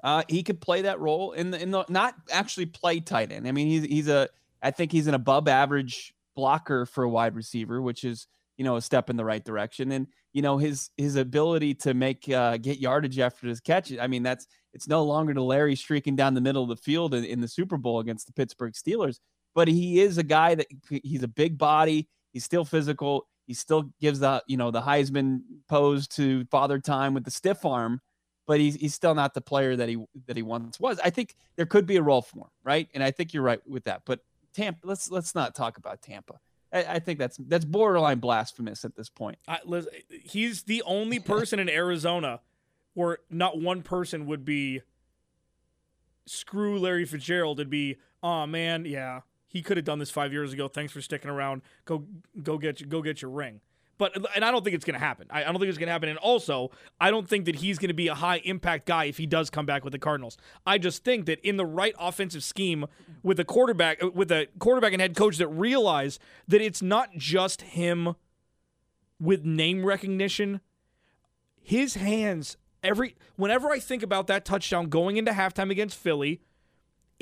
Uh, 0.04 0.24
he 0.28 0.42
could 0.42 0.60
play 0.60 0.82
that 0.82 1.00
role 1.00 1.34
in 1.34 1.52
the 1.52 1.62
in 1.62 1.70
the 1.70 1.86
not 1.90 2.16
actually 2.32 2.66
play 2.66 3.02
tight 3.02 3.32
end. 3.32 3.48
I 3.48 3.52
mean, 3.52 3.68
he's 3.68 3.84
he's 3.84 4.08
a 4.08 4.30
I 4.64 4.72
think 4.72 4.92
he's 4.92 5.06
an 5.06 5.14
above 5.14 5.48
average 5.48 6.16
blocker 6.36 6.88
for 6.88 7.04
a 7.04 7.10
wide 7.10 7.36
receiver, 7.36 7.84
which 7.84 8.04
is 8.04 8.26
you 8.58 8.66
know 8.66 8.78
a 8.78 8.82
step 8.82 9.12
in 9.12 9.16
the 9.16 9.24
right 9.24 9.46
direction. 9.46 9.92
And 9.92 10.08
you 10.32 10.42
know 10.42 10.58
his 10.58 10.90
his 10.98 11.16
ability 11.16 11.76
to 11.76 11.94
make 11.94 12.28
uh, 12.28 12.58
get 12.58 12.80
yardage 12.80 13.20
after 13.20 13.48
his 13.48 13.60
catch. 13.60 13.94
I 13.96 14.08
mean, 14.08 14.24
that's 14.24 14.48
it's 14.74 14.88
no 14.88 15.04
longer 15.04 15.36
the 15.36 15.44
Larry 15.44 15.76
streaking 15.76 16.16
down 16.16 16.34
the 16.34 16.42
middle 16.42 16.64
of 16.64 16.70
the 16.70 16.78
field 16.78 17.14
in, 17.14 17.24
in 17.26 17.42
the 17.42 17.48
Super 17.48 17.78
Bowl 17.78 18.00
against 18.00 18.26
the 18.26 18.34
Pittsburgh 18.34 18.74
Steelers. 18.74 19.20
But 19.54 19.68
he 19.68 20.02
is 20.02 20.18
a 20.18 20.24
guy 20.24 20.56
that 20.56 20.66
he's 20.90 21.22
a 21.22 21.28
big 21.28 21.60
body. 21.60 22.10
He's 22.32 22.44
still 22.44 22.66
physical. 22.66 23.28
He 23.46 23.54
still 23.54 23.92
gives 24.00 24.20
the 24.20 24.44
you 24.48 24.58
know 24.58 24.72
the 24.72 24.82
Heisman 24.82 25.42
pose 25.68 26.08
to 26.10 26.46
Father 26.46 26.80
Time 26.80 27.14
with 27.14 27.26
the 27.26 27.32
stiff 27.32 27.66
arm 27.66 28.02
but 28.46 28.60
he's 28.60 28.76
he's 28.76 28.94
still 28.94 29.16
not 29.16 29.34
the 29.34 29.42
player 29.42 29.76
that 29.76 29.90
he 29.90 29.98
that 30.28 30.36
he 30.36 30.44
once 30.44 30.80
was. 30.80 31.00
I 31.04 31.10
think 31.10 31.36
there 31.56 31.66
could 31.66 31.86
be 31.86 31.98
a 31.98 32.02
role 32.02 32.22
for 32.22 32.40
him, 32.40 32.52
right? 32.64 32.88
And 32.94 33.04
I 33.04 33.12
think 33.12 33.34
you're 33.34 33.44
right 33.44 33.60
with 33.68 33.86
that. 33.86 34.02
But 34.06 34.20
Tampa, 34.54 34.86
let's 34.86 35.10
let's 35.10 35.34
not 35.36 35.56
talk 35.56 35.78
about 35.78 36.02
Tampa. 36.02 36.40
I, 36.76 36.98
think 36.98 37.20
that's 37.20 37.38
that's 37.38 37.66
borderline 37.66 38.18
blasphemous 38.18 38.84
at 38.84 38.96
this 38.96 39.08
point. 39.08 39.38
I, 39.48 39.60
Liz, 39.64 39.88
he's 40.10 40.64
the 40.64 40.82
only 40.88 41.20
person 41.20 41.60
in 41.60 41.70
Arizona 41.70 42.42
where 42.96 43.20
not 43.30 43.62
one 43.62 43.84
person 43.84 44.26
would 44.26 44.44
be 44.44 44.82
screw 46.26 46.80
Larry 46.80 47.06
Fitzgerald. 47.06 47.60
It'd 47.60 47.70
be, 47.70 47.98
oh 48.24 48.48
man, 48.48 48.86
yeah, 48.86 49.22
he 49.54 49.62
could 49.62 49.78
have 49.78 49.86
done 49.86 50.00
this 50.00 50.10
five 50.10 50.34
years 50.34 50.52
ago. 50.52 50.68
Thanks 50.68 50.92
for 50.92 51.00
sticking 51.00 51.30
around. 51.30 51.62
Go 51.86 52.06
go 52.42 52.58
get 52.58 52.90
go 52.90 53.04
get 53.04 53.22
your 53.22 53.30
ring. 53.30 53.62
But 54.00 54.18
and 54.36 54.44
I 54.44 54.50
don't 54.50 54.64
think 54.64 54.76
it's 54.76 54.84
going 54.84 54.96
to 54.96 55.06
happen. 55.06 55.28
I, 55.30 55.42
I 55.42 55.46
don't 55.46 55.60
think 55.60 55.70
it's 55.70 55.78
going 55.78 55.88
to 55.88 55.94
happen. 55.94 56.10
And 56.10 56.18
also, 56.18 56.72
I 57.00 57.12
don't 57.12 57.30
think 57.30 57.46
that 57.46 57.58
he's 57.58 57.78
going 57.78 57.90
to 57.90 57.94
be 57.94 58.08
a 58.08 58.16
high 58.16 58.38
impact 58.38 58.88
guy 58.88 59.06
if 59.06 59.18
he 59.18 59.28
does 59.28 59.52
come 59.52 59.68
back 59.68 59.84
with 59.84 59.94
the 59.94 60.00
Cardinals. 60.00 60.36
I 60.66 60.80
just 60.80 61.04
think 61.04 61.28
that 61.28 61.40
in 61.48 61.58
the 61.58 61.66
right 61.66 61.94
offensive 62.00 62.44
scheme 62.44 62.88
with 63.22 63.40
a 63.40 63.46
quarterback 63.46 64.04
uh, 64.04 64.10
with 64.10 64.32
a 64.32 64.48
quarterback 64.58 64.94
and 64.94 65.02
head 65.02 65.16
coach 65.16 65.38
that 65.38 65.48
realize 65.48 66.18
that 66.48 66.60
it's 66.60 66.82
not 66.82 67.16
just 67.16 67.62
him 67.62 68.16
with 69.20 69.46
name 69.46 69.86
recognition. 69.86 70.62
His 71.62 71.94
hands 71.94 72.58
every 72.84 73.16
whenever 73.36 73.70
I 73.70 73.78
think 73.78 74.02
about 74.02 74.26
that 74.28 74.46
touchdown 74.46 74.90
going 74.90 75.18
into 75.18 75.32
halftime 75.32 75.70
against 75.70 75.98
Philly, 75.98 76.42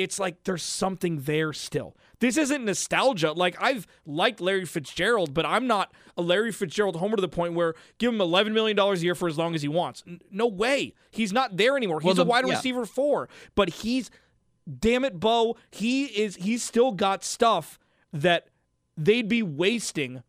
it's 0.02 0.20
like 0.20 0.44
there's 0.44 0.64
something 0.64 1.22
there 1.22 1.54
still. 1.54 1.96
This 2.20 2.38
isn't 2.38 2.66
nostalgia. 2.66 3.32
Like 3.32 3.56
I've 3.62 3.88
liked 4.06 4.42
Larry 4.42 4.66
Fitzgerald, 4.66 5.34
but 5.34 5.46
I'm 5.46 5.68
not 5.68 5.92
a 6.18 6.22
Larry 6.22 6.52
Fitzgerald 6.52 6.96
homer 6.98 7.16
to 7.16 7.22
the 7.22 7.28
point 7.30 7.54
where 7.54 7.74
give 7.98 8.14
him 8.14 8.22
11 8.22 8.54
million 8.54 8.76
dollars 8.78 9.02
a 9.02 9.06
year 9.06 9.16
for 9.16 9.28
as 9.28 9.38
long 9.38 9.56
as 9.56 9.62
he 9.62 9.68
wants. 9.68 10.04
N- 10.08 10.22
no 10.32 10.48
way. 10.48 10.94
He's 11.12 11.34
not 11.34 11.58
there 11.58 11.76
anymore. 11.78 12.00
He's 12.02 12.08
Well, 12.08 12.16
the- 12.16 12.22
a 12.24 12.26
wide 12.26 12.48
yeah. 12.48 12.54
receiver 12.56 12.86
four, 12.86 13.30
but 13.56 13.70
he's 13.70 14.12
damn 14.80 15.04
it, 15.04 15.20
Bo. 15.20 15.58
He 15.72 16.06
is. 16.06 16.36
He's 16.36 16.64
still 16.64 16.92
got 16.92 17.24
stuff 17.24 17.80
that 18.14 18.48
they'd 18.98 19.28
be 19.28 19.42
wasting 19.42 20.22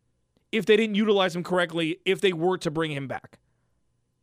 if 0.51 0.65
they 0.65 0.77
didn't 0.77 0.95
utilize 0.95 1.35
him 1.35 1.43
correctly. 1.43 1.99
If 2.05 2.21
they 2.21 2.33
were 2.33 2.57
to 2.59 2.71
bring 2.71 2.91
him 2.91 3.07
back. 3.07 3.39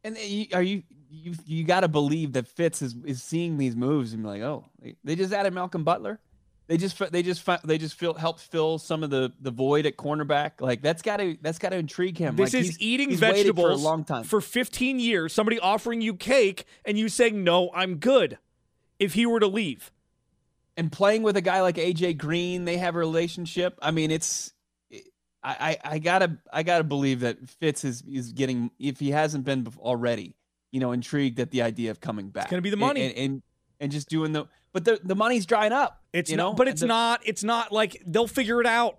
And 0.03 0.17
uh, 0.17 0.57
are 0.57 0.63
you 0.63 0.83
you 1.11 1.35
you 1.46 1.64
got 1.64 1.81
to 1.81 1.88
believe 1.88 2.33
that 2.35 2.46
Fitz 2.46 2.83
is 2.83 2.94
is 3.05 3.23
seeing 3.23 3.59
these 3.59 3.75
moves 3.77 4.12
and 4.12 4.23
be 4.23 4.29
like, 4.29 4.42
oh, 4.42 4.64
they- 4.83 4.96
they 5.05 5.16
just 5.16 5.33
added 5.33 5.53
Malcolm 5.53 5.85
Butler. 5.85 6.20
They 6.68 6.77
just 6.77 6.99
they 7.11 7.23
just 7.25 7.44
they 7.64 7.79
just 7.79 7.99
feel 7.99 8.14
help 8.14 8.38
fill 8.38 8.79
some 8.79 9.03
of 9.03 9.11
the 9.11 9.33
the 9.40 9.51
void 9.51 9.87
at 9.87 9.96
cornerback. 9.96 10.61
Like 10.61 10.83
that's 10.83 11.03
got 11.03 11.16
to 11.16 11.37
that's 11.42 11.59
got 11.59 11.70
to 11.70 11.77
intrigue 11.77 12.16
him. 12.16 12.37
This 12.37 12.55
Like, 12.55 12.61
is 12.61 12.66
he's- 12.68 12.77
eating 12.81 13.11
he's 13.11 13.18
vegetables 13.18 13.66
for 13.66 13.73
a 13.73 13.75
long 13.77 14.05
time. 14.05 14.23
for 14.23 14.40
15 14.40 15.01
years. 15.01 15.33
Somebody 15.33 15.59
offering 15.59 16.01
you 16.01 16.14
cake 16.14 16.64
and 16.85 16.96
you 16.96 17.09
saying 17.09 17.42
no, 17.42 17.70
I'm 17.75 17.96
good. 17.96 18.38
If 19.01 19.14
he 19.14 19.27
were 19.27 19.40
to 19.40 19.49
leave, 19.49 19.90
and 20.77 20.92
playing 20.92 21.23
with 21.25 21.37
a 21.37 21.40
guy 21.40 21.61
like 21.62 21.75
AJ 21.77 22.18
Green, 22.18 22.64
they 22.66 22.77
have 22.77 22.94
a 22.94 22.99
relationship. 22.99 23.77
I 23.83 23.90
mean, 23.90 24.11
it's 24.12 24.53
I, 25.42 25.79
I 25.83 25.94
I 25.94 25.99
gotta 25.99 26.38
I 26.53 26.62
gotta 26.62 26.85
believe 26.85 27.20
that 27.20 27.49
Fitz 27.49 27.83
is 27.85 28.03
is 28.03 28.33
getting 28.33 28.70
if 28.79 29.01
he 29.01 29.11
hasn't 29.11 29.44
been 29.44 29.66
already, 29.79 30.37
you 30.73 30.81
know, 30.81 30.93
intrigued 30.93 31.39
at 31.41 31.51
the 31.51 31.63
idea 31.63 31.91
of 31.91 32.01
coming 32.01 32.29
back. 32.31 32.45
It's 32.45 32.51
gonna 32.51 32.63
be 32.63 32.71
the 32.71 32.77
money. 32.77 33.03
and 33.07 33.15
and, 33.17 33.43
and 33.81 33.93
just 33.93 34.09
doing 34.09 34.33
the 34.33 34.47
but 34.73 34.85
the 34.85 35.01
the 35.03 35.17
money's 35.17 35.47
drying 35.47 35.73
up. 35.73 36.03
it's 36.13 36.31
you 36.31 36.37
not, 36.37 36.51
know, 36.51 36.53
but 36.55 36.69
it's 36.69 36.81
The- 36.83 36.87
not. 36.87 37.21
It's 37.25 37.43
not 37.45 37.73
like 37.73 38.03
they'll 38.07 38.27
figure 38.29 38.61
it 38.61 38.67
out. 38.67 38.99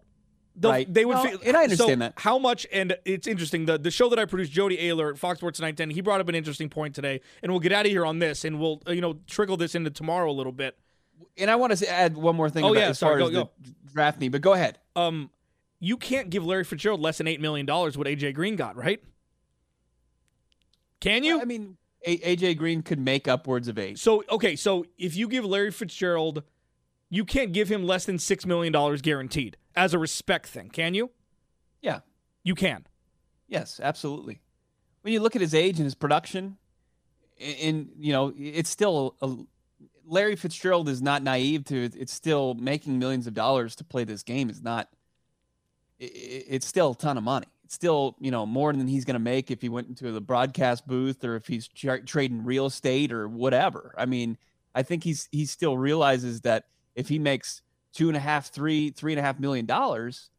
They'll, 0.54 0.72
Right. 0.72 0.94
They 0.94 1.06
would, 1.06 1.16
fi- 1.18 1.38
and 1.46 1.56
I 1.56 1.64
understand 1.64 1.90
so 1.92 1.96
that. 1.96 2.14
How 2.18 2.38
much? 2.38 2.68
And 2.74 2.98
it's 3.06 3.26
interesting. 3.26 3.66
The 3.68 3.78
the 3.78 3.90
show 3.90 4.10
that 4.10 4.20
I 4.20 4.26
produced, 4.26 4.52
Jody 4.52 4.76
Oehler 4.78 5.12
at 5.12 5.18
Fox 5.18 5.40
Sports 5.40 5.62
910, 5.62 5.92
he 5.92 6.02
brought 6.02 6.20
up 6.20 6.28
an 6.28 6.36
interesting 6.36 6.68
point 6.68 6.94
today, 6.94 7.22
and 7.42 7.52
we'll 7.54 7.62
get 7.62 7.72
out 7.72 7.86
of 7.86 7.92
here 7.92 8.06
on 8.06 8.20
this, 8.20 8.44
and 8.44 8.60
we'll 8.60 8.82
uh, 8.86 8.92
you 8.92 9.00
know 9.00 9.18
trickle 9.28 9.56
this 9.56 9.76
into 9.76 9.90
tomorrow 9.92 10.30
a 10.30 10.34
little 10.34 10.52
bit. 10.52 10.78
And 11.38 11.50
I 11.50 11.56
want 11.56 11.78
to 11.78 11.90
add 11.90 12.18
one 12.18 12.36
more 12.36 12.50
thing 12.50 12.66
Oh, 12.66 12.72
about 12.74 12.80
yeah, 12.82 12.90
as 12.90 13.00
sorry, 13.00 13.22
far 13.22 13.32
go- 13.32 13.42
as 13.62 13.66
the 13.70 13.76
draft 13.94 14.20
need, 14.20 14.34
but 14.34 14.42
go 14.42 14.52
ahead. 14.52 14.78
Um, 14.98 15.30
you 15.80 15.96
can't 15.96 16.30
give 16.30 16.46
Larry 16.46 16.66
Fitzgerald 16.66 17.00
less 17.00 17.18
than 17.20 17.28
eight 17.28 17.40
million 17.40 17.66
dollars 17.66 17.98
what 17.98 18.08
AJ 18.08 18.34
Green 18.34 18.58
got, 18.58 18.76
right? 18.76 19.02
Can 21.02 21.24
you? 21.24 21.42
I 21.42 21.46
mean, 21.46 21.78
A- 22.06 22.36
AJ 22.36 22.58
Green 22.58 22.82
could 22.82 23.00
make 23.00 23.28
upwards 23.28 23.68
of 23.68 23.78
eight. 23.78 24.00
So 24.00 24.24
okay, 24.32 24.56
so 24.56 24.86
if 24.98 25.16
you 25.16 25.28
give 25.28 25.44
Larry 25.44 25.72
Fitzgerald, 25.72 26.44
you 27.10 27.26
can't 27.26 27.52
give 27.52 27.68
him 27.70 27.84
less 27.84 28.06
than 28.06 28.18
six 28.18 28.46
million 28.46 28.72
dollars 28.72 29.02
guaranteed 29.02 29.58
as 29.76 29.94
a 29.94 30.00
respect 30.00 30.48
thing, 30.48 30.70
can 30.70 30.94
you? 30.94 31.12
Yeah. 31.82 32.00
You 32.44 32.56
can. 32.56 32.86
Yes, 33.48 33.80
absolutely. 33.84 34.40
When 35.02 35.14
you 35.14 35.20
look 35.20 35.36
at 35.36 35.42
his 35.42 35.54
age 35.54 35.78
and 35.78 35.86
his 35.86 35.96
production, 35.96 36.58
and 37.62 37.90
you 38.00 38.14
know, 38.14 38.34
it's 38.38 38.70
still 38.70 39.16
a, 39.22 39.36
Larry 40.06 40.36
Fitzgerald 40.36 40.90
is 40.90 41.02
not 41.02 41.24
naive 41.24 41.66
to. 41.66 41.84
It's 41.98 42.14
still 42.14 42.54
making 42.54 43.00
millions 43.00 43.28
of 43.28 43.34
dollars 43.34 43.76
to 43.78 43.84
play 43.84 44.04
this 44.04 44.24
game. 44.24 44.50
Is 44.50 44.62
not. 44.62 44.90
It's 46.00 46.66
still 46.66 46.92
a 46.92 46.96
ton 46.96 47.18
of 47.18 47.24
money. 47.24 47.48
Still 47.72 48.18
you 48.20 48.32
know 48.32 48.46
more 48.46 48.74
than 48.74 48.86
he's 48.86 49.06
going 49.06 49.14
to 49.14 49.20
make 49.20 49.50
if 49.50 49.62
he 49.62 49.70
went 49.70 49.88
into 49.88 50.12
the 50.12 50.20
broadcast 50.20 50.86
booth 50.86 51.24
or 51.24 51.38
if 51.38 51.48
he's 51.48 51.70
tra- 51.70 52.04
trading 52.04 52.44
real 52.44 52.66
estate 52.66 53.14
or 53.14 53.30
whatever. 53.30 53.96
I 53.98 54.06
mean, 54.06 54.38
I 54.76 54.84
think 54.84 55.06
he's 55.06 55.30
he 55.32 55.46
still 55.46 55.78
realizes 55.78 56.42
that 56.42 56.66
if 56.96 57.08
he 57.08 57.18
makes 57.18 57.62
two 57.94 58.10
and 58.10 58.18
a 58.18 58.20
half, 58.20 58.48
three, 58.48 58.90
three 58.90 59.14
and 59.14 59.20
a 59.20 59.24
half 59.24 59.40
million 59.40 59.66
dollars, 59.66 60.32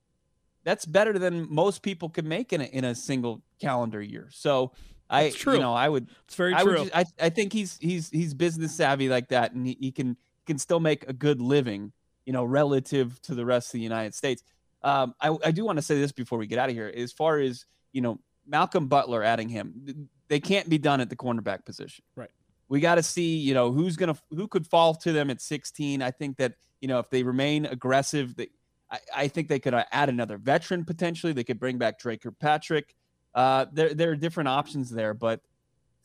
that's 0.63 0.85
better 0.85 1.19
than 1.19 1.47
most 1.51 1.81
people 1.83 2.11
could 2.11 2.27
make 2.27 2.53
in 2.53 2.61
a, 2.61 2.65
in 2.65 2.85
a 2.85 2.95
single 2.95 3.43
calendar 3.59 4.03
year. 4.03 4.29
So 4.31 4.73
I, 5.09 5.31
true. 5.31 5.55
you 5.55 5.61
know, 5.61 5.73
I 5.73 5.89
would, 5.89 6.09
It's 6.27 6.35
very 6.35 6.53
I 6.53 6.63
true. 6.63 6.73
would, 6.73 6.93
just, 6.93 6.97
I, 6.97 7.27
I 7.27 7.29
think 7.31 7.55
he's 7.55 7.79
he's 7.79 8.11
he's 8.11 8.35
business 8.35 8.75
savvy 8.75 9.09
like 9.09 9.29
that, 9.29 9.53
and 9.53 9.67
he, 9.67 9.77
he 9.81 9.91
can 9.91 10.19
can 10.47 10.59
still 10.59 10.81
make 10.81 11.09
a 11.09 11.15
good 11.15 11.41
living, 11.41 11.93
you 12.27 12.35
know, 12.35 12.45
relative 12.45 13.21
to 13.23 13.35
the 13.35 13.47
rest 13.47 13.69
of 13.69 13.73
the 13.73 13.81
United 13.81 14.15
States. 14.15 14.43
Um, 14.85 15.15
I, 15.21 15.37
I 15.45 15.51
do 15.51 15.65
want 15.65 15.79
to 15.79 15.83
say 15.83 15.99
this 15.99 16.13
before 16.13 16.39
we 16.39 16.47
get 16.47 16.59
out 16.59 16.69
of 16.69 16.75
here. 16.75 16.93
As 16.95 17.13
far 17.13 17.39
as 17.39 17.65
you 17.93 18.01
know, 18.01 18.19
Malcolm 18.47 18.89
Butler 18.89 19.23
adding 19.23 19.49
him, 19.49 20.09
they 20.29 20.41
can't 20.41 20.69
be 20.69 20.79
done 20.79 21.01
at 21.01 21.11
the 21.11 21.17
cornerback 21.17 21.65
position. 21.65 22.05
Right. 22.17 22.31
We 22.69 22.81
got 22.81 22.97
to 22.97 23.03
see, 23.03 23.37
you 23.37 23.55
know, 23.55 23.71
who's 23.71 23.97
gonna 23.97 24.17
who 24.31 24.49
could 24.49 24.67
fall 24.67 24.95
to 24.97 25.13
them 25.13 25.31
at 25.31 25.41
16. 25.41 26.03
I 26.03 26.11
think 26.11 26.39
that 26.39 26.55
you 26.81 26.89
know 26.89 26.99
if 26.99 27.11
they 27.11 27.23
remain 27.23 27.67
aggressive, 27.67 28.35
they, 28.35 28.49
I, 28.91 28.99
I 29.15 29.29
think 29.29 29.49
they 29.49 29.59
could 29.59 29.75
add 29.93 30.09
another 30.09 30.39
veteran 30.39 30.85
potentially. 30.85 31.33
They 31.33 31.45
could 31.45 31.61
bring 31.61 31.79
back 31.79 31.99
Dre 31.99 32.17
Kirkpatrick. 32.17 32.95
Uh, 33.35 33.67
there 33.73 33.95
there 33.95 34.11
are 34.11 34.17
different 34.17 34.49
options 34.49 34.91
there, 34.91 35.15
but 35.15 35.41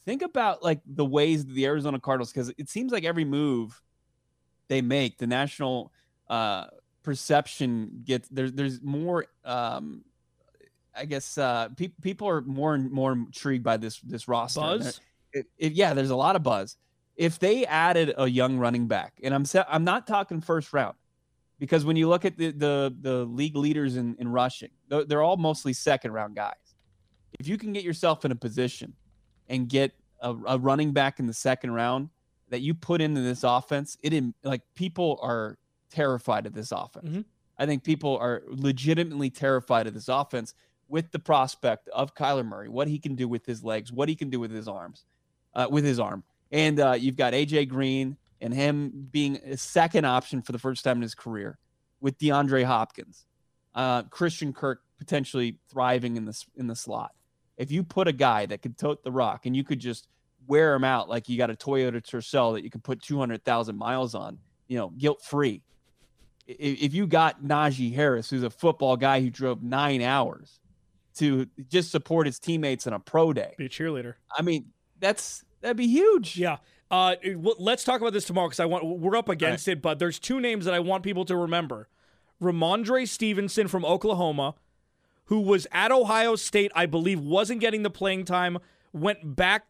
think 0.06 0.22
about 0.22 0.64
like 0.64 0.80
the 0.86 1.06
ways 1.06 1.46
the 1.46 1.66
Arizona 1.66 2.00
Cardinals 2.00 2.32
because 2.32 2.52
it 2.58 2.70
seems 2.70 2.92
like 2.92 3.04
every 3.04 3.26
move 3.26 3.82
they 4.70 4.82
make, 4.82 5.18
the 5.18 5.28
national 5.28 5.92
uh, 6.30 6.68
perception 7.08 8.02
gets 8.04 8.28
there's 8.28 8.52
there's 8.52 8.82
more. 8.82 9.28
Um, 9.46 10.04
I 10.94 11.06
guess 11.06 11.38
uh, 11.38 11.70
pe- 11.70 11.94
people 12.02 12.28
are 12.28 12.42
more 12.42 12.76
and 12.76 12.92
more 12.92 13.14
intrigued 13.14 13.64
by 13.64 13.78
this 13.78 14.02
this 14.02 14.28
roster. 14.28 14.60
Buzz. 14.60 15.00
It, 15.32 15.46
it, 15.58 15.72
yeah, 15.72 15.94
there's 15.94 16.10
a 16.10 16.18
lot 16.18 16.36
of 16.36 16.44
buzz. 16.44 16.76
If 17.16 17.40
they 17.40 17.66
added 17.66 18.14
a 18.18 18.28
young 18.28 18.58
running 18.58 18.88
back, 18.88 19.14
and 19.24 19.34
I'm 19.34 19.46
I'm 19.70 19.86
not 19.86 20.06
talking 20.06 20.42
first 20.42 20.74
round, 20.74 20.96
because 21.60 21.86
when 21.86 21.96
you 21.96 22.10
look 22.10 22.26
at 22.26 22.38
the 22.38 22.52
the, 22.52 22.94
the 23.00 23.24
league 23.24 23.56
leaders 23.56 23.96
in, 23.96 24.18
in 24.20 24.28
rushing, 24.28 24.72
they're, 24.90 25.22
all 25.22 25.38
mostly 25.38 25.72
second 25.72 26.12
round 26.12 26.36
guys. 26.36 26.56
If 27.40 27.48
you 27.48 27.58
can 27.58 27.72
get 27.72 27.86
yourself 27.86 28.26
in 28.26 28.34
a 28.34 28.36
position 28.36 28.94
and 29.48 29.70
get 29.70 29.94
a, 30.20 30.36
a 30.46 30.58
running 30.60 30.92
back 30.92 31.20
in 31.20 31.26
the 31.26 31.34
second 31.34 31.72
round 31.72 32.10
that 32.50 32.60
you 32.60 32.74
put 32.74 33.00
into 33.00 33.22
this 33.22 33.46
offense, 33.46 33.98
it 34.04 34.14
in, 34.14 34.34
like 34.44 34.64
people 34.76 35.20
are 35.22 35.58
terrified 35.90 36.46
of 36.46 36.54
this 36.54 36.72
offense. 36.72 37.10
Mhm. 37.10 37.26
I 37.58 37.66
think 37.66 37.84
people 37.84 38.18
are 38.18 38.44
legitimately 38.48 39.30
terrified 39.30 39.88
of 39.88 39.94
this 39.94 40.08
offense 40.08 40.54
with 40.88 41.12
the 41.12 41.20
prospect 41.20 41.90
of 41.90 42.14
Kyler 42.16 42.46
Murray, 42.46 42.70
what 42.70 42.88
he 42.88 43.00
can 43.00 43.16
do 43.16 43.28
with 43.28 43.46
his 43.46 43.64
legs, 43.64 43.92
what 43.92 44.10
he 44.10 44.16
can 44.16 44.30
do 44.30 44.40
with 44.40 44.52
his 44.52 44.68
arms, 44.68 45.06
uh, 45.54 45.68
with 45.70 45.84
his 45.84 46.00
arm. 46.00 46.24
And 46.52 46.80
uh, 46.80 46.94
you've 46.94 47.18
got 47.18 47.34
AJ 47.34 47.68
Green 47.68 48.18
and 48.40 48.54
him 48.54 49.08
being 49.12 49.38
a 49.38 49.58
second 49.58 50.06
option 50.06 50.42
for 50.42 50.52
the 50.52 50.60
first 50.60 50.84
time 50.84 50.98
in 50.98 51.02
his 51.02 51.16
career 51.16 51.58
with 52.00 52.18
DeAndre 52.20 52.64
Hopkins, 52.64 53.26
uh, 53.76 54.04
Christian 54.04 54.54
Kirk 54.54 54.82
potentially 54.98 55.60
thriving 55.70 56.16
in 56.16 56.26
the 56.26 56.46
in 56.56 56.68
the 56.68 56.76
slot. 56.76 57.12
If 57.58 57.72
you 57.72 57.84
put 57.84 58.08
a 58.08 58.14
guy 58.14 58.46
that 58.46 58.62
could 58.62 58.78
tote 58.78 59.04
the 59.04 59.12
rock 59.12 59.46
and 59.46 59.56
you 59.56 59.64
could 59.64 59.80
just 59.80 60.08
wear 60.48 60.74
him 60.76 60.84
out 60.84 61.10
like 61.10 61.28
you 61.28 61.38
got 61.38 61.50
a 61.50 61.56
Toyota 61.56 62.02
Tercel 62.02 62.54
that 62.54 62.64
you 62.64 62.70
can 62.70 62.82
put 62.82 63.02
two 63.02 63.18
hundred 63.18 63.44
thousand 63.44 63.78
miles 63.78 64.16
on, 64.16 64.40
you 64.68 64.78
know, 64.78 64.90
guilt 64.92 65.22
free. 65.24 65.64
If 66.48 66.94
you 66.94 67.08
got 67.08 67.44
Najee 67.44 67.94
Harris, 67.94 68.30
who's 68.30 68.44
a 68.44 68.50
football 68.50 68.96
guy 68.96 69.22
who 69.22 69.30
drove 69.30 69.62
nine 69.62 70.02
hours 70.02 70.60
to 71.16 71.48
just 71.70 71.92
support 71.92 72.26
his 72.26 72.40
teammates 72.40 72.88
on 72.88 72.94
a 72.94 73.00
pro 73.00 73.34
day, 73.34 73.54
Be 73.58 73.66
a 73.66 73.70
cheerleader. 73.70 74.14
I 74.36 74.42
mean, 74.42 74.68
that's 75.00 75.44
that'd 75.62 75.78
be 75.78 75.88
huge. 75.88 76.38
Yeah. 76.38 76.58
Uh, 76.90 77.16
let's 77.60 77.84
talk 77.84 78.00
about 78.00 78.14
this 78.14 78.26
tomorrow 78.26 78.48
because 78.48 78.62
I 78.62 78.66
want 78.66 78.86
we're 78.86 79.18
up 79.18 79.28
against 79.28 79.68
it, 79.68 79.82
but 79.82 80.00
there's 80.00 80.20
two 80.20 80.40
names 80.40 80.64
that 80.66 80.74
I 80.74 80.80
want 80.80 81.04
people 81.04 81.26
to 81.26 81.36
remember: 81.36 81.90
Rhamondre 82.42 83.08
Stevenson 83.08 83.68
from 83.68 83.84
Oklahoma, 83.84 84.56
who 85.26 85.42
was 85.42 85.68
at 85.74 85.92
Ohio 85.92 86.36
State, 86.38 86.72
I 86.74 86.86
believe, 86.86 87.20
wasn't 87.20 87.60
getting 87.60 87.84
the 87.84 87.90
playing 87.90 88.24
time, 88.24 88.60
went 88.94 89.36
back, 89.36 89.66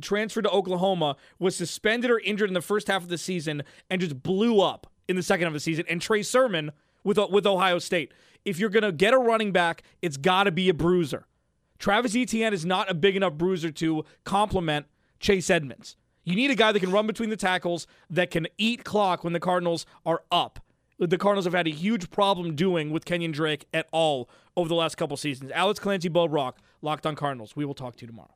transferred 0.00 0.42
to 0.42 0.50
Oklahoma, 0.50 1.16
was 1.40 1.56
suspended 1.56 2.08
or 2.08 2.20
injured 2.20 2.48
in 2.48 2.54
the 2.54 2.62
first 2.62 2.86
half 2.86 3.02
of 3.02 3.08
the 3.08 3.18
season, 3.18 3.64
and 3.88 4.00
just 4.00 4.22
blew 4.22 4.60
up 4.60 4.86
in 5.10 5.16
the 5.16 5.22
second 5.22 5.44
half 5.44 5.50
of 5.50 5.54
the 5.54 5.60
season. 5.60 5.84
And 5.88 6.00
Trey 6.00 6.22
Sermon 6.22 6.70
with 7.04 7.18
with 7.30 7.46
Ohio 7.46 7.78
State. 7.78 8.12
If 8.44 8.58
you're 8.58 8.70
gonna 8.70 8.92
get 8.92 9.12
a 9.12 9.18
running 9.18 9.52
back, 9.52 9.82
it's 10.00 10.16
got 10.16 10.44
to 10.44 10.52
be 10.52 10.68
a 10.68 10.74
bruiser. 10.74 11.26
Travis 11.78 12.14
Etienne 12.14 12.52
is 12.52 12.64
not 12.64 12.90
a 12.90 12.94
big 12.94 13.16
enough 13.16 13.34
bruiser 13.34 13.70
to 13.72 14.04
complement 14.24 14.86
Chase 15.18 15.50
Edmonds. 15.50 15.96
You 16.24 16.36
need 16.36 16.50
a 16.50 16.54
guy 16.54 16.72
that 16.72 16.80
can 16.80 16.92
run 16.92 17.06
between 17.06 17.30
the 17.30 17.36
tackles, 17.36 17.86
that 18.10 18.30
can 18.30 18.46
eat 18.58 18.84
clock 18.84 19.24
when 19.24 19.32
the 19.32 19.40
Cardinals 19.40 19.86
are 20.04 20.22
up. 20.30 20.60
The 20.98 21.16
Cardinals 21.16 21.46
have 21.46 21.54
had 21.54 21.66
a 21.66 21.70
huge 21.70 22.10
problem 22.10 22.54
doing 22.54 22.90
with 22.90 23.06
Kenyan 23.06 23.32
Drake 23.32 23.66
at 23.72 23.88
all 23.90 24.28
over 24.54 24.68
the 24.68 24.74
last 24.74 24.96
couple 24.96 25.16
seasons. 25.16 25.50
Alex 25.52 25.80
Clancy, 25.80 26.10
Bo 26.10 26.28
Brock, 26.28 26.58
Locked 26.82 27.06
on 27.06 27.16
Cardinals. 27.16 27.56
We 27.56 27.64
will 27.64 27.74
talk 27.74 27.96
to 27.96 28.02
you 28.02 28.06
tomorrow. 28.06 28.34